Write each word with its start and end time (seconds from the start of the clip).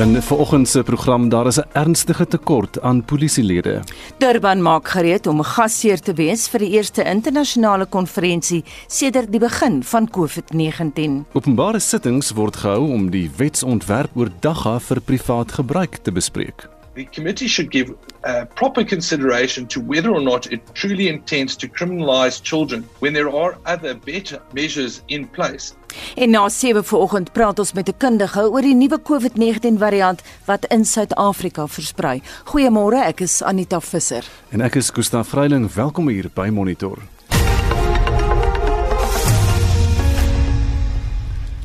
En 0.00 0.22
vanoggend 0.22 0.68
se 0.68 0.82
program 0.82 1.28
daar 1.28 1.46
is 1.46 1.56
'n 1.56 1.68
ernstige 1.72 2.26
tekort 2.26 2.80
aan 2.80 3.04
polisielede. 3.04 3.80
Durban 4.18 4.62
maak 4.62 4.88
gereed 4.88 5.26
om 5.26 5.38
'n 5.38 5.44
gasheer 5.44 6.00
te 6.00 6.12
wees 6.12 6.48
vir 6.48 6.58
die 6.58 6.70
eerste 6.70 7.04
internasionale 7.04 7.86
konferensie 7.86 8.64
sedert 8.86 9.30
die 9.30 9.40
begin 9.40 9.82
van 9.82 10.10
COVID-19. 10.10 11.26
Openbare 11.32 11.78
sittings 11.78 12.30
word 12.30 12.56
gehou 12.56 12.92
om 12.92 13.10
die 13.10 13.30
wetsontwerp 13.36 14.10
oor 14.14 14.28
dagga 14.40 14.80
vir 14.80 15.00
privaat 15.00 15.52
gebruik 15.52 15.96
te 16.02 16.12
bespreek. 16.12 16.79
The 17.00 17.08
committee 17.14 17.48
should 17.48 17.70
give 17.70 17.88
uh, 18.24 18.44
proper 18.54 18.84
consideration 18.84 19.66
to 19.66 19.80
whether 19.80 20.10
or 20.10 20.20
not 20.20 20.52
it 20.52 20.60
truly 20.74 21.08
intends 21.08 21.56
to 21.56 21.68
criminalize 21.68 22.42
children 22.42 22.82
when 23.00 23.12
there 23.12 23.30
are 23.30 23.56
other 23.64 23.94
better 23.94 24.38
measures 24.52 25.02
in 25.08 25.28
place. 25.28 25.72
En 26.14 26.30
na 26.30 26.48
7 26.48 26.84
vanoggend 26.84 27.32
praat 27.32 27.58
ons 27.58 27.72
met 27.72 27.88
'n 27.88 27.96
kundige 27.96 28.50
oor 28.50 28.62
die 28.62 28.74
nuwe 28.74 28.98
COVID-19 29.02 29.78
variant 29.78 30.22
wat 30.44 30.64
in 30.64 30.84
Suid-Afrika 30.84 31.66
versprei. 31.66 32.22
Goeiemôre, 32.44 33.04
ek 33.06 33.20
is 33.20 33.42
Anita 33.42 33.80
Visser. 33.80 34.24
En 34.48 34.60
ek 34.60 34.74
is 34.74 34.90
Gustaf 34.90 35.28
Vreiling, 35.28 35.72
welkom 35.74 36.08
hier 36.08 36.30
by 36.34 36.48
Monitor. 36.48 36.98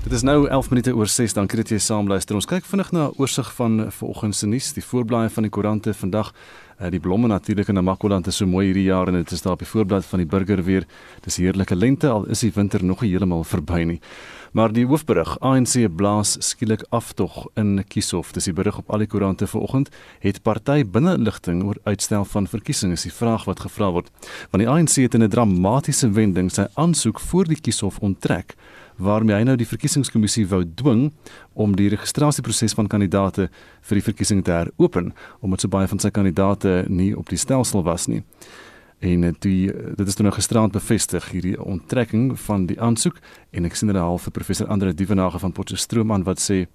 Dit 0.05 0.13
is 0.13 0.21
nou 0.21 0.47
11 0.47 0.69
minute 0.69 0.91
oor 0.95 1.07
6. 1.09 1.33
Dankie 1.33 1.57
dat 1.57 1.71
jy 1.73 1.79
saam 1.81 2.05
luister. 2.05 2.37
Ons 2.37 2.45
kyk 2.45 2.67
vinnig 2.69 2.91
na 2.93 3.07
'n 3.07 3.13
oorsig 3.17 3.47
van 3.57 3.89
vanoggend 3.89 4.35
se 4.35 4.45
nuus, 4.45 4.73
die 4.73 4.83
voorblaaie 4.83 5.29
van 5.29 5.43
die 5.43 5.49
koerante 5.49 5.93
vandag. 5.93 6.31
Uh, 6.81 6.89
die 6.89 6.99
blomme 6.99 7.27
natuurlik 7.27 7.67
in 7.67 7.73
Namakoland 7.73 8.27
is 8.27 8.35
so 8.35 8.45
mooi 8.45 8.65
hierdie 8.65 8.83
jaar 8.83 9.07
en 9.07 9.13
dit 9.13 9.31
is 9.31 9.41
daar 9.41 9.53
op 9.53 9.59
die 9.59 9.67
voorblad 9.67 10.05
van 10.05 10.19
die 10.19 10.27
burger 10.27 10.63
weer. 10.63 10.85
Dis 11.21 11.37
heerlike 11.37 11.75
lente 11.75 12.07
al 12.07 12.25
is 12.25 12.39
die 12.39 12.51
winter 12.53 12.83
nog 12.83 13.01
nie 13.01 13.09
heeltemal 13.09 13.43
verby 13.43 13.83
nie. 13.83 14.01
Maar 14.55 14.71
die 14.71 14.85
hoofberig, 14.87 15.33
ANC 15.43 15.73
blaas 15.95 16.37
skielik 16.39 16.85
aftog 16.95 17.41
in 17.59 17.81
Kieshof. 17.91 18.29
Dis 18.31 18.45
die 18.47 18.53
berig 18.55 18.77
op 18.79 18.87
al 18.87 19.01
die 19.03 19.07
koerante 19.11 19.49
vanoggend. 19.51 19.89
Het 20.23 20.39
party 20.47 20.85
binne-inligting 20.87 21.59
oor 21.67 21.75
uitstel 21.83 22.23
van 22.31 22.47
verkiesings 22.47 23.01
is 23.01 23.03
die 23.09 23.11
vraag 23.11 23.43
wat 23.49 23.65
gevra 23.65 23.89
word. 23.91 24.07
Want 24.53 24.63
die 24.63 24.69
ANC 24.71 24.95
het 25.03 25.17
in 25.19 25.27
'n 25.27 25.29
dramatiese 25.29 26.09
wending 26.09 26.51
sy 26.51 26.67
aansoek 26.73 27.19
voor 27.19 27.51
die 27.51 27.59
Kieshof 27.59 27.99
onttrek 27.99 28.55
waarmee 28.95 29.35
hy 29.35 29.43
nou 29.43 29.55
die 29.55 29.67
verkiesingskommissie 29.67 30.47
wou 30.47 30.63
dwing 30.75 31.11
om 31.53 31.75
die 31.75 31.89
registrasieproses 31.89 32.73
van 32.73 32.87
kandidaate 32.87 33.49
vir 33.81 33.95
die 33.95 34.05
verkiesing 34.05 34.43
te 34.43 34.51
heropen 34.51 35.13
omdat 35.41 35.61
so 35.61 35.67
baie 35.67 35.87
van 35.87 35.99
sy 35.99 36.09
kandidaate 36.09 36.85
nie 36.87 37.17
op 37.17 37.29
die 37.29 37.37
stelsel 37.37 37.83
was 37.83 38.07
nie. 38.07 38.23
En 38.99 39.35
die 39.39 39.71
dit 39.95 40.07
is 40.07 40.15
nou 40.15 40.31
gisterand 40.33 40.71
bevestig 40.71 41.29
hierdie 41.31 41.57
onttrekking 41.61 42.39
van 42.39 42.65
die 42.65 42.79
aansoek. 42.81 43.19
En 43.51 43.65
ek 43.65 43.75
sien 43.75 43.91
dit 43.91 43.97
half 43.97 44.27
vir 44.27 44.31
professor 44.31 44.67
Andre 44.67 44.93
Dievenage 44.93 45.39
van 45.39 45.51
Potchefstroom 45.51 46.11
aan 46.11 46.23
wat 46.23 46.41
sê 46.41 46.65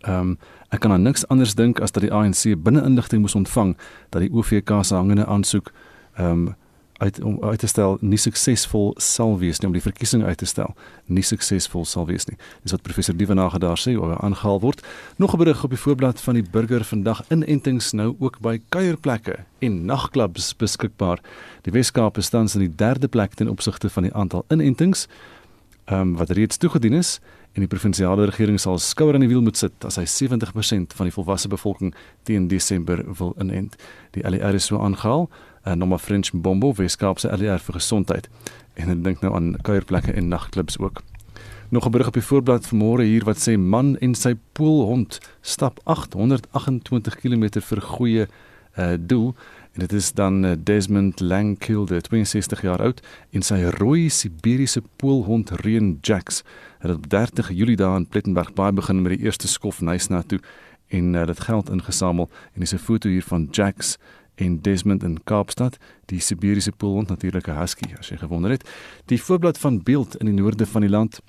ehm 0.00 0.20
um, 0.20 0.38
ek 0.70 0.80
kan 0.80 0.92
aan 0.92 1.02
niks 1.02 1.26
anders 1.28 1.54
dink 1.58 1.80
as 1.82 1.90
dat 1.90 2.04
die 2.04 2.12
ANC 2.14 2.54
binne-inligting 2.62 3.20
moes 3.20 3.34
ontvang 3.34 3.72
dat 4.14 4.22
die 4.22 4.30
OVK 4.30 4.70
se 4.82 4.94
hangende 4.94 5.26
aansoek 5.26 5.72
ehm 6.14 6.30
um, 6.30 6.54
uit 7.00 7.20
om 7.24 7.38
uit 7.42 7.58
te 7.58 7.66
stel 7.66 7.96
nie 8.00 8.18
suksesvol 8.20 8.92
sal 9.00 9.38
wees 9.40 9.60
nie 9.60 9.68
om 9.70 9.76
die 9.76 9.84
verkiesing 9.84 10.24
uit 10.24 10.38
te 10.42 10.48
stel 10.48 10.74
nie 11.08 11.24
suksesvol 11.24 11.86
sal 11.88 12.06
wees 12.06 12.28
nie. 12.28 12.36
Dis 12.62 12.74
wat 12.76 12.84
professor 12.86 13.16
Dievenage 13.16 13.58
daar 13.62 13.80
sê 13.80 13.96
oor 13.98 14.18
aangehaal 14.20 14.60
word. 14.60 14.84
Nog 15.16 15.34
'n 15.34 15.38
berig 15.38 15.64
op 15.64 15.70
die 15.70 15.78
voorblad 15.78 16.20
van 16.20 16.34
die 16.34 16.44
burger 16.50 16.84
vandag 16.84 17.22
inentings 17.30 17.92
nou 17.92 18.16
ook 18.18 18.40
by 18.40 18.60
kuierplekke 18.68 19.36
en 19.58 19.84
nagklubs 19.84 20.56
beskikbaar. 20.56 21.18
Die 21.62 21.72
Weskaap 21.72 22.18
is 22.18 22.28
tans 22.28 22.54
in 22.54 22.60
die 22.60 22.76
derde 22.76 23.08
plek 23.08 23.34
ten 23.34 23.48
opsigte 23.48 23.90
van 23.90 24.02
die 24.02 24.14
aantal 24.14 24.44
inentings 24.48 25.08
um, 25.90 26.16
wat 26.16 26.30
reeds 26.30 26.56
toegedien 26.56 26.92
is 26.92 27.20
en 27.52 27.64
die 27.64 27.68
provinsiale 27.68 28.24
regering 28.24 28.60
sal 28.60 28.78
skouer 28.78 29.14
aan 29.14 29.24
die 29.24 29.28
wiel 29.28 29.42
moet 29.42 29.56
sit 29.56 29.84
as 29.84 29.96
hy 29.98 30.04
70% 30.06 30.94
van 30.94 31.08
die 31.08 31.14
volwasse 31.14 31.48
bevolking 31.50 31.94
teen 32.22 32.48
Desember 32.48 33.02
wil 33.18 33.34
inent. 33.42 33.76
Die 34.14 34.22
LER 34.22 34.54
is 34.54 34.64
so 34.70 34.78
aangehaal 34.78 35.28
en 35.62 35.78
nommer 35.78 35.98
French 35.98 36.30
Bombo 36.32 36.72
Weskaapse 36.74 37.36
LER 37.36 37.58
vir 37.58 37.74
gesondheid. 37.74 38.28
En 38.74 38.90
ek 38.90 39.04
dink 39.04 39.20
nou 39.20 39.34
aan 39.34 39.56
kuierplekke 39.62 40.12
en 40.12 40.28
nagklubs 40.28 40.78
ook. 40.78 41.02
Nog 41.70 41.86
'n 41.86 41.90
berig 41.90 42.06
op 42.06 42.14
die 42.14 42.22
voorblad 42.22 42.66
vanmôre 42.66 43.02
hier 43.02 43.24
wat 43.24 43.48
sê 43.48 43.58
man 43.58 43.96
en 43.98 44.14
sy 44.14 44.34
poolhond 44.52 45.20
stap 45.40 45.80
828 45.84 47.16
km 47.16 47.60
vir 47.60 47.80
goeie 47.80 48.26
uh, 48.78 48.94
doel 48.98 49.34
en 49.72 49.80
dit 49.80 49.92
is 49.92 50.12
dan 50.12 50.44
uh, 50.44 50.52
Desmond 50.58 51.20
Langkilde 51.20 52.00
62 52.00 52.62
jaar 52.62 52.82
oud 52.82 53.02
en 53.30 53.42
sy 53.42 53.62
rooi 53.78 54.08
Siberiese 54.08 54.82
poolhond 54.96 55.50
Reën 55.50 55.98
Jacks 56.02 56.42
het 56.78 56.90
op 56.90 57.08
30 57.08 57.50
Julie 57.50 57.76
daar 57.76 57.96
in 57.96 58.06
Plettenberg 58.06 58.52
baie 58.52 58.72
begin 58.72 59.02
met 59.02 59.16
die 59.18 59.24
eerste 59.24 59.48
skof 59.48 59.80
nys 59.80 60.08
na 60.08 60.22
toe 60.22 60.40
en 60.88 61.14
uh, 61.14 61.26
dit 61.26 61.40
geld 61.40 61.70
ingesamel 61.70 62.30
en 62.54 62.60
dis 62.60 62.74
'n 62.74 62.78
foto 62.78 63.08
hier 63.08 63.24
van 63.24 63.48
Jacks 63.50 63.98
en 64.40 64.60
Desmond 64.60 65.02
in 65.02 65.18
Kaapstad, 65.24 65.76
die 66.10 66.20
Siberiese 66.20 66.72
poolhond 66.72 67.08
natuurlik 67.08 67.48
'n 67.48 67.60
husky 67.60 67.94
as 67.98 68.08
jy 68.08 68.16
gewonder 68.16 68.50
het. 68.50 68.68
Die 69.06 69.22
voorblad 69.22 69.58
van 69.58 69.82
Beeld 69.82 70.16
in 70.16 70.26
die 70.26 70.34
noorde 70.34 70.66
van 70.66 70.80
die 70.80 70.90
land 70.90 71.20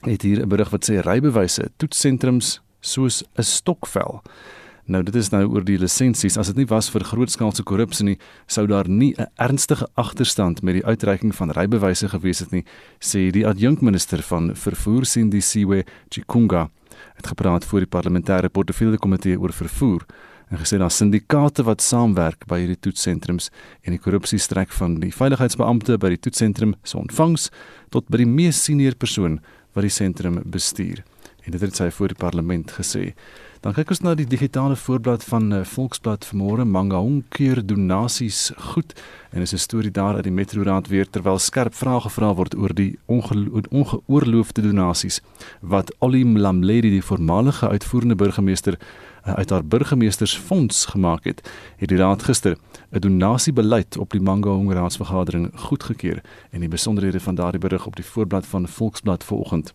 het 0.00 0.22
hier 0.22 0.42
'n 0.42 0.48
berig 0.48 0.70
wat 0.70 0.90
sê 0.90 1.00
rybewyse 1.00 1.70
toetssentrums 1.76 2.60
soos 2.80 3.24
'n 3.34 3.42
stokvel. 3.42 4.22
Nou 4.86 5.02
dit 5.02 5.14
is 5.14 5.30
nou 5.30 5.46
oor 5.50 5.64
die 5.64 5.78
lisensies. 5.78 6.36
As 6.38 6.46
dit 6.46 6.56
nie 6.56 6.66
was 6.66 6.90
vir 6.90 7.04
grootskaalse 7.04 7.62
korrupsie 7.62 8.04
nie, 8.04 8.18
sou 8.46 8.66
daar 8.66 8.88
nie 8.88 9.14
'n 9.18 9.26
ernstige 9.34 9.88
agterstand 9.94 10.62
met 10.62 10.74
die 10.74 10.84
uitreiking 10.84 11.34
van 11.34 11.50
rybewyse 11.50 12.08
gewees 12.08 12.38
het 12.38 12.50
nie, 12.50 12.64
sê 13.00 13.30
die 13.30 13.46
adjunkminister 13.46 14.22
van 14.22 14.54
vervoer 14.54 15.04
Sindisiwe 15.04 15.84
Chikunga. 16.08 16.70
Het 17.16 17.26
gepraat 17.26 17.64
voor 17.64 17.80
die 17.80 17.88
parlementêre 17.88 18.48
portefeulje 18.48 18.98
komitee 18.98 19.40
oor 19.40 19.52
vervoer 19.52 20.06
en 20.50 20.60
gesê 20.62 20.78
daar 20.78 20.90
sindikate 20.94 21.64
wat 21.66 21.82
saamwerk 21.82 22.46
by 22.46 22.60
hierdie 22.62 22.78
toetsentrums 22.86 23.50
en 23.82 23.96
die 23.96 24.02
korrupsie 24.02 24.38
strek 24.38 24.70
van 24.78 25.00
die 25.02 25.10
veiligheidsbeampte 25.14 25.98
by 25.98 26.12
die 26.14 26.22
toetsentrum 26.28 26.76
se 26.86 26.98
ontvangs 27.00 27.50
tot 27.90 28.06
by 28.08 28.22
die 28.22 28.30
mees 28.30 28.62
senior 28.62 28.94
persoon 28.94 29.40
wat 29.74 29.84
die 29.84 29.92
sentrum 29.92 30.40
bestuur. 30.44 31.02
En 31.46 31.54
dit 31.54 31.62
het 31.62 31.76
sy 31.78 31.90
voor 31.94 32.10
die 32.10 32.18
parlement 32.18 32.72
gesê. 32.74 33.12
Dan 33.62 33.74
kyk 33.74 33.90
ons 33.94 34.02
na 34.02 34.14
die 34.18 34.26
digitale 34.26 34.76
voorblad 34.78 35.24
van 35.26 35.46
uh, 35.52 35.60
Volksblad 35.66 36.26
vanmôre 36.28 36.66
Mangaung 36.66 37.24
keer 37.34 37.62
donasies 37.66 38.52
goed 38.72 38.94
en 39.32 39.42
is 39.42 39.52
'n 39.54 39.58
storie 39.58 39.90
daar 39.90 40.14
uit 40.14 40.24
die 40.24 40.32
Metro 40.32 40.62
Raad 40.62 40.88
weer 40.88 41.06
terwyl 41.10 41.38
skerp 41.38 41.74
vrae 41.74 42.00
gevra 42.00 42.34
word 42.34 42.54
oor 42.54 42.74
die 42.74 42.98
ongeoorloofde 43.06 44.62
donasies 44.62 45.20
wat 45.60 45.94
Ollie 45.98 46.24
Mlamledi 46.24 46.90
die 46.90 47.02
voormalige 47.02 47.68
uitvoerende 47.68 48.14
burgemeester 48.14 48.78
uit 49.34 49.50
haar 49.50 49.64
burgemeestersfonds 49.64 50.84
gemaak 50.84 51.24
het, 51.24 51.50
het 51.76 51.88
die 51.88 51.98
raad 51.98 52.22
gister 52.22 52.56
'n 52.90 52.98
donasiebeleid 52.98 53.96
op 53.96 54.10
die 54.10 54.20
Mangaung 54.20 54.72
raadsvergadering 54.72 55.50
goedgekeur 55.54 56.20
en 56.50 56.60
die 56.60 56.68
besonderhede 56.68 57.20
van 57.20 57.34
daardie 57.34 57.60
berig 57.60 57.86
op 57.86 57.96
die 57.96 58.04
voorblad 58.04 58.46
van 58.46 58.68
Volksblad 58.68 59.24
vanoggend. 59.24 59.74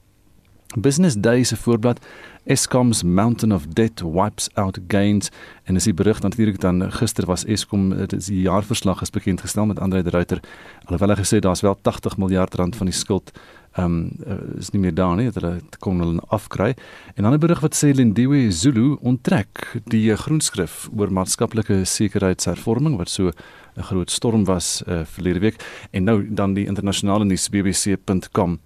Business 0.79 1.15
Day 1.15 1.43
se 1.43 1.57
voorblad 1.57 2.05
Eskom's 2.43 3.03
Mountain 3.03 3.53
of 3.53 3.65
Debt 3.67 4.01
wipes 4.01 4.49
out 4.53 4.79
gains 4.87 5.29
en 5.63 5.75
as 5.75 5.83
die 5.83 5.93
berig 5.93 6.21
natuurlik 6.21 6.59
dan 6.59 6.91
gister 6.91 7.25
was 7.25 7.43
Eskom 7.45 7.89
die 8.07 8.41
jaarverslag 8.41 9.01
is 9.01 9.09
bekend 9.09 9.41
gestel 9.41 9.65
met 9.65 9.79
Andre 9.79 10.01
de 10.03 10.09
Ruyter 10.09 10.39
alhoewel 10.85 11.15
hy 11.15 11.23
gesê 11.23 11.39
daar's 11.39 11.61
wel 11.61 11.75
80 11.81 12.17
miljard 12.17 12.55
rand 12.55 12.75
van 12.75 12.85
die 12.85 12.95
skuld 12.95 13.31
ehm 13.71 13.85
um, 13.85 14.57
is 14.59 14.71
nie 14.73 14.81
meer 14.81 14.93
daar 14.93 15.15
nie 15.15 15.29
dat 15.31 15.37
hulle 15.39 15.61
kon 15.79 15.99
hulle 15.99 16.21
afkry. 16.27 16.73
En 17.15 17.23
dan 17.23 17.33
'n 17.33 17.39
berig 17.39 17.61
wat 17.61 17.75
sê 17.75 17.93
Lindiwe 17.93 18.51
Zulu 18.51 18.97
onttrek 19.01 19.79
die 19.85 20.15
groenskrif 20.15 20.89
oor 20.97 21.11
maatskaplike 21.11 21.85
sekuriteitshervorming 21.85 22.97
wat 22.97 23.09
so 23.09 23.31
'n 23.77 23.83
groot 23.83 24.11
storm 24.11 24.43
was 24.45 24.83
uh, 24.87 25.01
verlede 25.05 25.39
week. 25.39 25.87
En 25.91 26.03
nou 26.03 26.33
dan 26.33 26.53
die 26.53 26.65
internasionale 26.65 27.25
nuus 27.25 27.49
bbc.com 27.49 28.59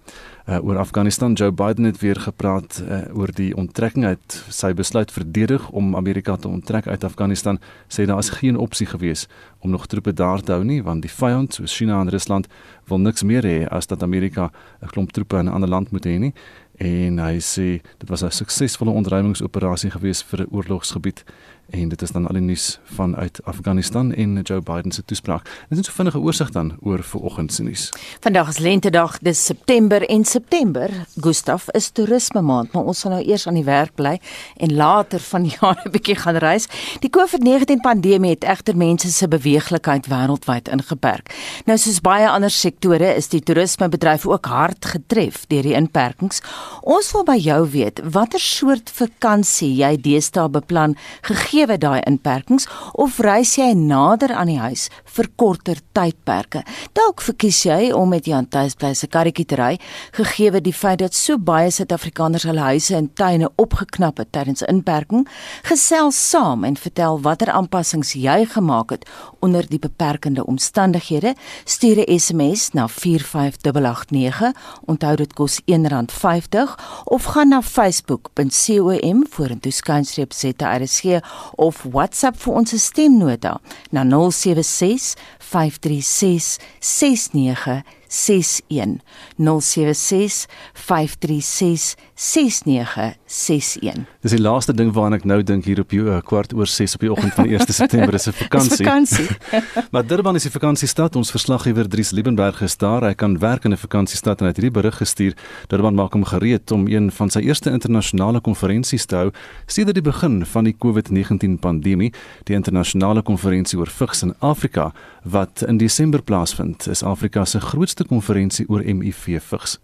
uh, 0.48 0.64
oor 0.64 0.78
Afghanistan. 0.78 1.32
Joe 1.32 1.52
Biden 1.52 1.84
het 1.84 1.98
weer 1.98 2.16
gepraat 2.16 2.82
uh, 2.88 3.18
oor 3.18 3.30
die 3.34 3.56
onttrekking 3.56 4.04
uit 4.04 4.44
sy 4.48 4.72
besluit 4.74 5.12
verdedig 5.12 5.70
om 5.70 5.96
Amerika 5.96 6.36
te 6.36 6.48
onttrek 6.48 6.86
uit 6.86 7.04
Afghanistan. 7.04 7.58
Sê 7.88 8.06
daar 8.06 8.18
is 8.18 8.30
geen 8.30 8.56
opsie 8.56 8.86
gewees 8.86 9.26
om 9.58 9.70
nog 9.70 9.86
troepe 9.86 10.12
daar 10.12 10.40
te 10.40 10.52
hou 10.52 10.64
nie 10.64 10.82
want 10.82 11.02
die 11.02 11.10
vyand 11.10 11.54
soos 11.54 11.74
China 11.74 12.00
en 12.00 12.10
Rusland 12.10 12.46
wil 12.86 12.98
niks 12.98 13.22
meer 13.22 13.42
hê 13.42 13.66
as 13.68 13.86
dat 13.86 14.02
Amerika 14.02 14.50
'n 14.82 14.86
klomp 14.86 15.10
troepe 15.10 15.36
in 15.36 15.46
'n 15.46 15.52
ander 15.52 15.68
land 15.68 15.90
moet 15.90 16.06
hê 16.06 16.18
nie. 16.18 16.34
En 16.76 17.18
hy 17.18 17.38
sê 17.40 17.80
dit 17.98 18.08
was 18.08 18.22
'n 18.22 18.30
suksesvolle 18.30 18.90
ontruimingsoperasie 18.90 19.90
gewees 19.90 20.22
vir 20.22 20.40
'n 20.40 20.48
oorlogsgebied 20.50 21.24
en 21.70 21.88
dit 21.88 22.02
is 22.02 22.10
dan 22.10 22.26
al 22.26 22.38
die 22.38 22.42
nuus 22.42 22.78
vanuit 22.84 23.40
Afghanistan 23.44 24.12
en 24.14 24.40
Joe 24.42 24.60
Biden 24.60 24.92
se 24.92 25.04
toespraak. 25.04 25.48
Dit 25.68 25.78
is 25.78 25.86
so 25.86 25.92
vinnige 25.92 26.18
oorsig 26.18 26.50
dan 26.50 26.76
oor 26.80 27.02
vanoggend 27.02 27.52
se 27.52 27.62
nuus. 27.62 27.88
Vandag 28.20 28.48
is 28.48 28.58
lentedag, 28.58 29.18
dis 29.18 29.44
September 29.44 30.08
en 30.08 30.24
September, 30.24 30.90
Gustaf, 31.20 31.70
is 31.70 31.90
toerisme 31.90 32.40
maand, 32.40 32.72
maar 32.72 32.84
ons 32.84 33.02
gaan 33.02 33.12
nou 33.16 33.24
eers 33.24 33.46
aan 33.46 33.58
die 33.58 33.64
werk 33.66 33.94
bly 33.94 34.20
en 34.56 34.74
later 34.74 35.20
van 35.20 35.42
die 35.42 35.56
jaar 35.60 35.82
'n 35.84 35.90
bietjie 35.90 36.16
gaan 36.16 36.36
reis. 36.36 36.68
Die 37.00 37.10
COVID-19 37.10 37.82
pandemie 37.82 38.30
het 38.30 38.44
egter 38.44 38.76
mense 38.76 39.12
se 39.12 39.28
beweeglikheid 39.28 40.06
wêreldwyd 40.06 40.68
ingeperk. 40.68 41.34
Nou 41.64 41.78
soos 41.78 42.00
baie 42.00 42.28
ander 42.28 42.50
sektore 42.50 43.14
is 43.14 43.28
die 43.28 43.40
toerismebedryf 43.40 44.26
ook 44.26 44.46
hard 44.46 44.84
getref 44.84 45.46
deur 45.46 45.62
die 45.62 45.74
inperkings. 45.74 46.40
Ons 46.82 47.12
wil 47.12 47.24
by 47.24 47.36
jou 47.36 47.70
weet 47.70 48.00
watter 48.04 48.40
soort 48.40 48.90
vakansie 48.90 49.74
jy 49.74 49.96
deesdae 49.96 50.48
beplan 50.48 50.96
gegee 51.22 51.55
daai 51.64 52.02
inperkings 52.06 52.66
of 52.92 53.18
reis 53.18 53.56
jy 53.56 53.72
nader 53.74 54.34
aan 54.36 54.50
die 54.50 54.58
huis 54.60 54.90
vir 55.16 55.28
korter 55.36 55.78
tydperke. 55.96 56.62
Dalk 56.92 57.22
verkies 57.24 57.62
jy 57.64 57.92
om 57.96 58.10
met 58.12 58.26
Jan 58.28 58.48
Tuisbly 58.48 58.92
se 58.94 59.06
karretjie 59.08 59.46
te 59.48 59.56
ry, 59.56 59.78
gegee 60.12 60.60
die 60.60 60.72
feit 60.72 60.98
dat 61.00 61.14
so 61.14 61.38
baie 61.38 61.70
Suid-Afrikaners 61.70 62.44
hulle 62.44 62.60
huise 62.60 62.96
en 62.96 63.08
tuine 63.14 63.48
opgeknap 63.56 64.18
het 64.18 64.32
tydens 64.32 64.62
inperking. 64.68 65.26
Gesels 65.64 66.18
saam 66.30 66.64
en 66.64 66.76
vertel 66.76 67.20
watter 67.24 67.50
aanpassings 67.50 68.12
jy 68.12 68.44
gemaak 68.52 68.90
het 68.90 69.08
onder 69.40 69.66
die 69.68 69.78
beperkende 69.78 70.44
omstandighede. 70.46 71.34
Stuur 71.64 72.04
'n 72.04 72.18
SMS 72.18 72.70
na 72.72 72.88
45889. 72.88 74.52
Onthou 74.84 75.16
dit 75.16 75.32
kos 75.32 75.60
R1.50 75.64 76.76
of 77.04 77.24
gaan 77.24 77.48
na 77.48 77.62
facebook.com 77.62 79.24
vorentoe 79.30 79.72
skynstreep 79.72 80.32
ZRSG 80.32 81.20
of 81.58 81.84
WhatsApp 81.84 82.36
vir 82.42 82.54
ons 82.60 82.74
stemnota 82.82 83.58
na 83.92 84.04
076 84.04 85.16
536 85.38 86.58
6961 86.80 89.00
076 89.38 90.46
536 90.74 91.96
6961 92.16 94.06
Dis 94.24 94.32
die 94.32 94.40
laaste 94.40 94.72
ding 94.72 94.88
waaraan 94.96 95.18
ek 95.18 95.26
nou 95.28 95.42
dink 95.44 95.66
hier 95.68 95.82
op 95.82 95.90
jou 95.92 96.06
uh, 96.08 96.16
kwart 96.24 96.54
oor 96.56 96.66
6 96.66 96.94
op 96.96 97.02
die 97.04 97.10
oggend 97.12 97.34
van 97.36 97.44
1 97.44 97.60
September 97.68 98.14
is 98.16 98.26
'n 98.26 98.32
vakansie. 98.44 98.84
vakansie. 98.84 99.28
maar 99.92 100.06
Durban 100.06 100.34
is 100.34 100.46
'n 100.46 100.50
vakansiestad. 100.50 101.16
Ons 101.16 101.30
verslaggewer 101.30 101.88
Dries 101.88 102.10
Liebenberg 102.10 102.62
is 102.62 102.76
daar. 102.76 103.04
Hy 103.04 103.14
kan 103.14 103.38
werk 103.38 103.64
in 103.64 103.72
'n 103.72 103.76
vakansiestad 103.76 104.40
en 104.40 104.46
hy 104.46 104.48
het 104.48 104.56
hierdie 104.56 104.80
berig 104.80 104.96
gestuur. 104.96 105.36
Durban 105.68 105.94
maak 105.94 106.12
hom 106.12 106.24
gereed 106.24 106.70
om 106.70 106.86
een 106.88 107.12
van 107.12 107.30
sy 107.30 107.40
eerste 107.40 107.70
internasionale 107.70 108.40
konferensies 108.40 109.04
te 109.04 109.16
hou 109.16 109.30
sedert 109.66 109.94
die 109.94 110.02
begin 110.02 110.46
van 110.46 110.64
die 110.64 110.76
COVID-19 110.78 111.58
pandemie, 111.60 112.12
die 112.44 112.54
internasionale 112.54 113.22
konferensie 113.22 113.78
oor 113.78 113.90
vigs 113.90 114.22
in 114.22 114.34
Afrika 114.38 114.92
wat 115.24 115.62
in 115.66 115.76
Desember 115.76 116.22
plaasvind. 116.22 116.86
Is 116.86 117.02
Afrika 117.02 117.44
se 117.44 117.60
grootste 117.60 118.04
konferensie 118.04 118.64
oor 118.68 118.80
HIV 118.80 119.42
vigs. 119.42 119.78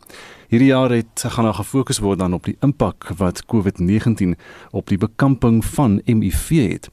Hierdie 0.52 0.68
jaar 0.68 0.90
het 0.90 1.22
gaan 1.32 1.44
daar 1.44 1.54
gefokus 1.54 1.98
word 1.98 2.18
dan 2.18 2.34
op 2.36 2.44
die 2.44 2.56
impak 2.60 3.06
wat 3.16 3.38
COVID-19 3.48 4.34
op 4.70 4.88
die 4.88 4.98
bekamping 4.98 5.64
van 5.64 5.94
HIV 6.04 6.48
het. 6.72 6.88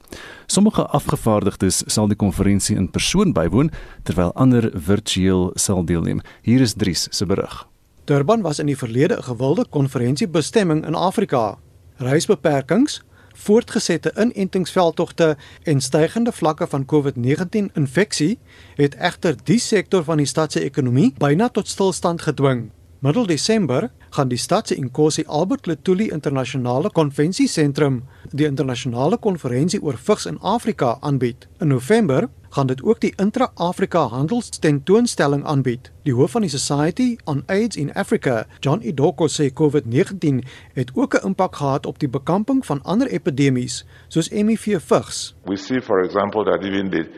Sommige 0.46 0.86
afgevaardigdes 0.86 1.82
sal 1.86 2.08
die 2.08 2.16
konferensie 2.16 2.76
in 2.76 2.88
persoon 2.90 3.34
bywoon 3.36 3.68
terwyl 4.02 4.32
ander 4.32 4.70
virtueel 4.72 5.50
sal 5.54 5.84
deelneem. 5.84 6.24
Hier 6.40 6.60
is 6.60 6.72
Dries 6.72 7.04
se 7.10 7.26
berig. 7.26 7.68
Durban 8.04 8.40
was 8.40 8.58
in 8.58 8.72
die 8.72 8.78
verlede 8.78 9.18
'n 9.18 9.22
gewilde 9.22 9.66
konferensiebestemming 9.68 10.86
in 10.86 10.94
Afrika. 10.94 11.58
Reisbeperkings, 11.96 13.02
voortgesette 13.34 14.12
inentingsveldtogte 14.16 15.36
en 15.62 15.80
stygende 15.80 16.32
vlakke 16.32 16.66
van 16.66 16.84
COVID-19 16.84 17.72
infeksie 17.74 18.38
het 18.74 18.94
egter 18.94 19.36
die 19.44 19.58
sektor 19.58 20.04
van 20.04 20.16
die 20.16 20.26
stad 20.26 20.52
se 20.52 20.60
ekonomie 20.60 21.14
byna 21.18 21.48
tot 21.48 21.68
stilstand 21.68 22.22
gedwing. 22.22 22.70
Middel 23.00 23.26
Desember 23.26 23.88
gaan 24.10 24.28
die 24.28 24.38
stad 24.38 24.68
se 24.68 24.74
Inkosi 24.76 25.22
Albert 25.26 25.66
Lutuli 25.66 26.10
Internasionale 26.12 26.90
Konvensiesentrum 26.92 28.02
die 28.30 28.44
internasionale 28.44 29.16
konferensie 29.16 29.80
oor 29.80 29.96
vigs 29.96 30.26
in 30.28 30.36
Afrika 30.44 30.98
aanbied. 31.00 31.46
In 31.60 31.72
November 31.72 32.28
gaan 32.50 32.66
dit 32.66 32.82
ook 32.82 33.00
die 33.00 33.12
Intra-Afrika 33.16 34.02
Handelstentoonstelling 34.12 35.46
aanbied. 35.48 35.88
Die 36.04 36.12
hoof 36.12 36.36
van 36.36 36.44
die 36.44 36.52
Society 36.52 37.16
on 37.24 37.40
AIDS 37.46 37.76
in 37.80 37.88
Africa, 37.92 38.44
John 38.60 38.84
Idoko 38.84 39.30
sê 39.32 39.48
COVID-19 39.48 40.44
het 40.76 40.92
ook 40.94 41.14
'n 41.14 41.26
impak 41.26 41.56
gehad 41.56 41.86
op 41.86 41.98
die 41.98 42.08
bekamping 42.08 42.66
van 42.66 42.82
ander 42.82 43.08
epidemies 43.08 43.84
soos 44.08 44.28
HIV 44.28 44.76
vigs. 44.80 45.34
We 45.44 45.56
see 45.56 45.80
for 45.80 46.04
example 46.04 46.44
that 46.44 46.64
even 46.64 46.90
the 46.90 47.08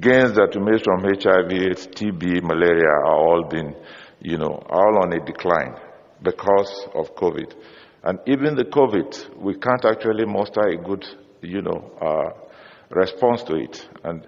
gains 0.00 0.32
that 0.32 0.54
we 0.54 0.60
made 0.60 0.82
from 0.82 1.04
HIV, 1.04 1.74
TB, 1.94 2.42
malaria 2.42 2.94
are 3.06 3.14
all 3.14 3.46
been 3.46 3.74
you 4.20 4.36
know, 4.36 4.62
all 4.68 5.02
on 5.02 5.12
a 5.12 5.24
decline 5.24 5.74
because 6.22 6.86
of 6.94 7.14
COVID. 7.14 7.54
And 8.02 8.18
even 8.26 8.54
the 8.54 8.64
COVID, 8.64 9.36
we 9.36 9.54
can't 9.58 9.84
actually 9.84 10.24
muster 10.26 10.62
a 10.62 10.76
good, 10.76 11.04
you 11.42 11.62
know, 11.62 11.92
uh, 12.00 12.30
response 12.90 13.42
to 13.44 13.56
it. 13.56 13.88
And 14.04 14.26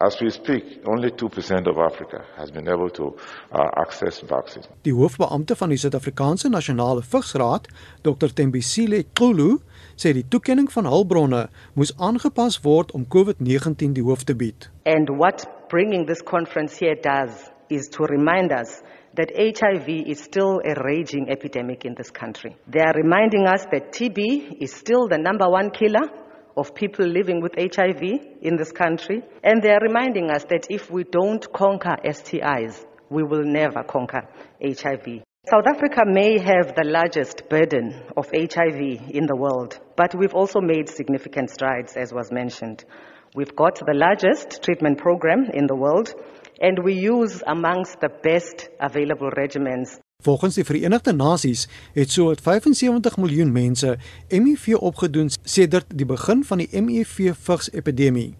as 0.00 0.20
we 0.20 0.30
speak, 0.30 0.82
only 0.86 1.10
2% 1.10 1.66
of 1.68 1.78
Africa 1.78 2.24
has 2.36 2.50
been 2.50 2.68
able 2.68 2.90
to 2.90 3.16
uh, 3.52 3.68
access 3.76 4.20
vaccines. 4.20 4.66
Die 4.82 4.92
hoofbeampte 4.92 5.56
van 5.56 5.68
die 5.68 5.78
Suid-Afrikaanse 5.78 6.48
Nasionale 6.48 7.02
Vigsraad, 7.02 7.68
Dr 8.02 8.32
Tembisile 8.34 9.04
Xulu, 9.14 9.60
sê 9.94 10.14
die 10.16 10.26
toekenning 10.28 10.70
van 10.72 10.88
hulpbronne 10.90 11.44
moes 11.78 11.92
aangepas 11.98 12.58
word 12.64 12.90
om 12.98 13.06
COVID-19 13.06 13.94
die 13.94 14.02
hoof 14.06 14.24
te 14.26 14.34
bied. 14.34 14.70
And 14.84 15.12
what 15.20 15.46
bringing 15.70 16.06
this 16.06 16.22
conference 16.22 16.78
here 16.82 16.98
does 16.98 17.50
is 17.68 17.88
to 17.94 18.04
remind 18.10 18.50
us 18.52 18.82
that 19.14 19.32
HIV 19.36 20.08
is 20.08 20.20
still 20.20 20.60
a 20.64 20.74
raging 20.82 21.28
epidemic 21.28 21.84
in 21.84 21.94
this 21.94 22.10
country. 22.10 22.56
They 22.66 22.80
are 22.80 22.94
reminding 22.94 23.46
us 23.46 23.66
that 23.70 23.92
TB 23.92 24.62
is 24.62 24.72
still 24.72 25.08
the 25.08 25.18
number 25.18 25.48
one 25.48 25.70
killer 25.70 26.08
of 26.56 26.74
people 26.74 27.06
living 27.06 27.40
with 27.40 27.54
HIV 27.56 28.02
in 28.42 28.56
this 28.56 28.72
country. 28.72 29.22
And 29.42 29.62
they 29.62 29.70
are 29.70 29.80
reminding 29.80 30.30
us 30.30 30.44
that 30.44 30.66
if 30.70 30.90
we 30.90 31.04
don't 31.04 31.50
conquer 31.52 31.96
STIs, 32.04 32.84
we 33.10 33.22
will 33.22 33.44
never 33.44 33.82
conquer 33.82 34.28
HIV. 34.62 35.22
South 35.50 35.66
Africa 35.66 36.02
may 36.06 36.38
have 36.38 36.74
the 36.76 36.84
largest 36.84 37.48
burden 37.50 38.00
of 38.16 38.30
HIV 38.30 39.10
in 39.10 39.26
the 39.26 39.36
world, 39.36 39.78
but 39.96 40.14
we've 40.16 40.34
also 40.34 40.60
made 40.60 40.88
significant 40.88 41.50
strides, 41.50 41.96
as 41.96 42.12
was 42.12 42.30
mentioned. 42.30 42.84
We've 43.34 43.56
got 43.56 43.76
the 43.76 43.94
largest 43.94 44.62
treatment 44.62 44.98
program 44.98 45.50
in 45.52 45.66
the 45.66 45.74
world 45.74 46.14
and 46.62 46.78
we 46.78 46.94
use 46.94 47.42
amongst 47.44 48.00
the 48.00 48.10
best 48.22 48.70
available 48.78 49.28
regimens. 49.28 49.98
Volgens 50.22 50.54
die 50.54 50.64
Verenigde 50.64 51.12
Nasies 51.12 51.68
het 51.92 52.10
so 52.10 52.34
75 52.42 53.16
miljoen 53.16 53.52
mense 53.52 53.96
HIV 54.28 54.74
opgedoen 54.78 55.30
sedert 55.42 55.86
die 55.94 56.06
begin 56.06 56.44
van 56.44 56.62
die 56.62 56.68
HIV 56.70 57.34
vigs 57.34 57.70
epidemie. 57.72 58.36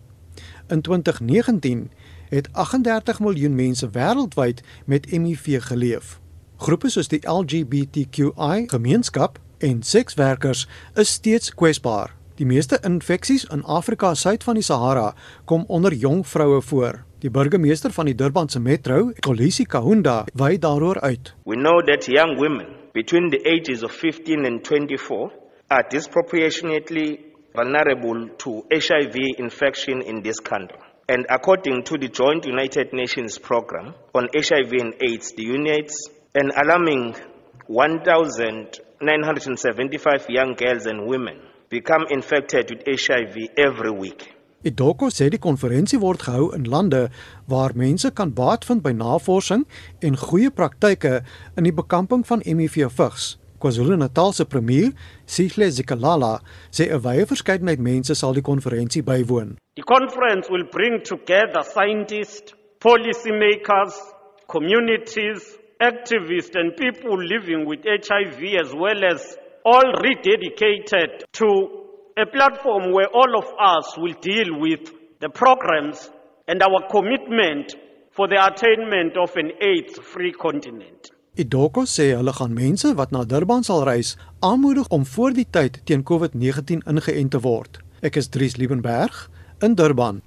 In 0.69 0.81
2019 0.81 1.91
het 2.31 2.49
38 2.53 3.21
miljoen 3.21 3.55
mense 3.55 3.91
wêreldwyd 3.91 4.63
met 4.87 5.11
HIV 5.11 5.63
geleef. 5.63 6.21
Groepe 6.57 6.91
soos 6.91 7.11
die 7.11 7.27
LGBTQI 7.27 8.69
gemeenskap 8.71 9.41
en 9.59 9.83
sekswerkers 9.83 10.69
is 10.95 11.11
steeds 11.11 11.55
kwesbaar. 11.55 12.15
Die 12.39 12.47
meeste 12.47 12.79
infeksies 12.87 13.45
in 13.45 13.65
Afrika 13.65 14.15
suid 14.15 14.45
van 14.45 14.55
die 14.55 14.65
Sahara 14.65 15.15
kom 15.45 15.65
onder 15.67 15.95
jong 15.95 16.23
vroue 16.27 16.63
voor. 16.63 17.03
Die 17.23 17.31
burgemeester 17.31 17.93
van 17.95 18.09
die 18.09 18.17
Durbanse 18.19 18.59
metro, 18.59 19.13
Kolisi 19.23 19.63
Kahunda, 19.65 20.25
wy 20.35 20.59
daaroor 20.59 20.99
uit. 21.07 21.31
We 21.47 21.55
know 21.55 21.79
that 21.87 22.09
young 22.11 22.35
women 22.37 22.67
between 22.93 23.31
the 23.31 23.39
ages 23.47 23.85
of 23.85 23.93
15 23.93 24.45
and 24.45 24.65
24 24.65 25.31
are 25.71 25.85
disproportionately 25.89 27.21
vulnerable 27.55 28.29
to 28.39 28.65
HIV 28.75 29.15
infection 29.39 30.03
in 30.03 30.23
this 30.23 30.41
country. 30.41 30.81
And 31.09 31.25
according 31.31 31.85
to 31.85 31.97
the 31.97 32.09
Joint 32.09 32.45
United 32.45 32.93
Nations 32.93 33.39
program 33.39 33.95
on 34.15 34.29
HIV 34.35 34.73
and 34.81 34.95
AIDS, 35.01 35.31
the 35.37 35.47
UNAIDS, 35.47 35.95
an 36.35 36.51
alarming 36.59 37.15
1,975 37.69 40.29
young 40.29 40.55
girls 40.55 40.87
and 40.87 41.07
women 41.07 41.39
become 41.69 42.05
infected 42.11 42.69
with 42.69 42.83
HIV 42.85 43.37
every 43.57 43.93
week. 43.93 44.32
Idoko 44.63 45.09
sê 45.11 45.27
die 45.27 45.43
konferensie 45.43 45.99
word 45.99 46.23
gehou 46.23 46.53
in 46.55 46.69
lande 46.71 47.09
waar 47.51 47.73
mense 47.75 48.13
kan 48.15 48.31
baat 48.31 48.63
vind 48.69 48.85
by 48.85 48.93
navorsing 48.95 49.65
en 50.07 50.19
goeie 50.19 50.53
praktyke 50.55 51.25
in 51.59 51.67
die 51.67 51.75
bekamping 51.75 52.23
van 52.29 52.45
HIV 52.47 52.87
vigs. 52.95 53.37
KwaZulu-Natal 53.59 54.33
se 54.35 54.45
premier, 54.47 54.93
Sihle 55.27 55.71
Zikalala, 55.71 56.39
sê 56.71 56.87
'n 56.91 57.03
wye 57.03 57.27
verskeidenheid 57.27 57.83
mense 57.83 58.15
sal 58.15 58.35
die 58.35 58.43
konferensie 58.43 59.03
bywoon. 59.03 59.59
The 59.75 59.83
conference 59.83 60.51
will 60.51 60.67
bring 60.71 61.03
together 61.03 61.63
scientists, 61.63 62.55
policymakers, 62.79 63.95
communities, 64.47 65.59
activists 65.83 66.55
and 66.55 66.77
people 66.77 67.19
living 67.19 67.67
with 67.67 67.83
HIV 67.83 68.41
as 68.63 68.71
well 68.73 69.01
as 69.05 69.37
all 69.65 69.89
rededicated 70.07 71.23
to 71.33 71.82
a 72.17 72.27
platform 72.27 72.93
where 72.93 73.09
all 73.13 73.37
of 73.37 73.47
us 73.59 73.97
will 73.97 74.15
deal 74.21 74.59
with 74.61 74.93
the 75.21 75.29
programs 75.29 76.11
and 76.47 76.63
our 76.63 76.81
commitment 76.91 77.75
for 78.11 78.29
the 78.29 78.37
attainment 78.37 79.17
of 79.17 79.31
an 79.37 79.53
AIDS-free 79.61 80.33
continent. 80.33 81.11
Idoko 81.33 81.87
sê 81.89 82.11
hulle 82.13 82.33
gaan 82.37 82.53
mense 82.53 82.91
wat 82.99 83.13
na 83.15 83.23
Durban 83.25 83.65
sal 83.65 83.87
reis 83.89 84.17
aanmoedig 84.45 84.91
om 84.93 85.07
voor 85.09 85.33
die 85.33 85.47
tyd 85.49 85.81
teen 85.89 86.05
COVID-19 86.05 86.85
ingeënt 86.93 87.33
te 87.33 87.41
word. 87.41 87.81
Ek 88.05 88.19
is 88.21 88.29
Dries 88.29 88.59
Liebenberg 88.61 89.31
in 89.65 89.79
Durban. 89.79 90.21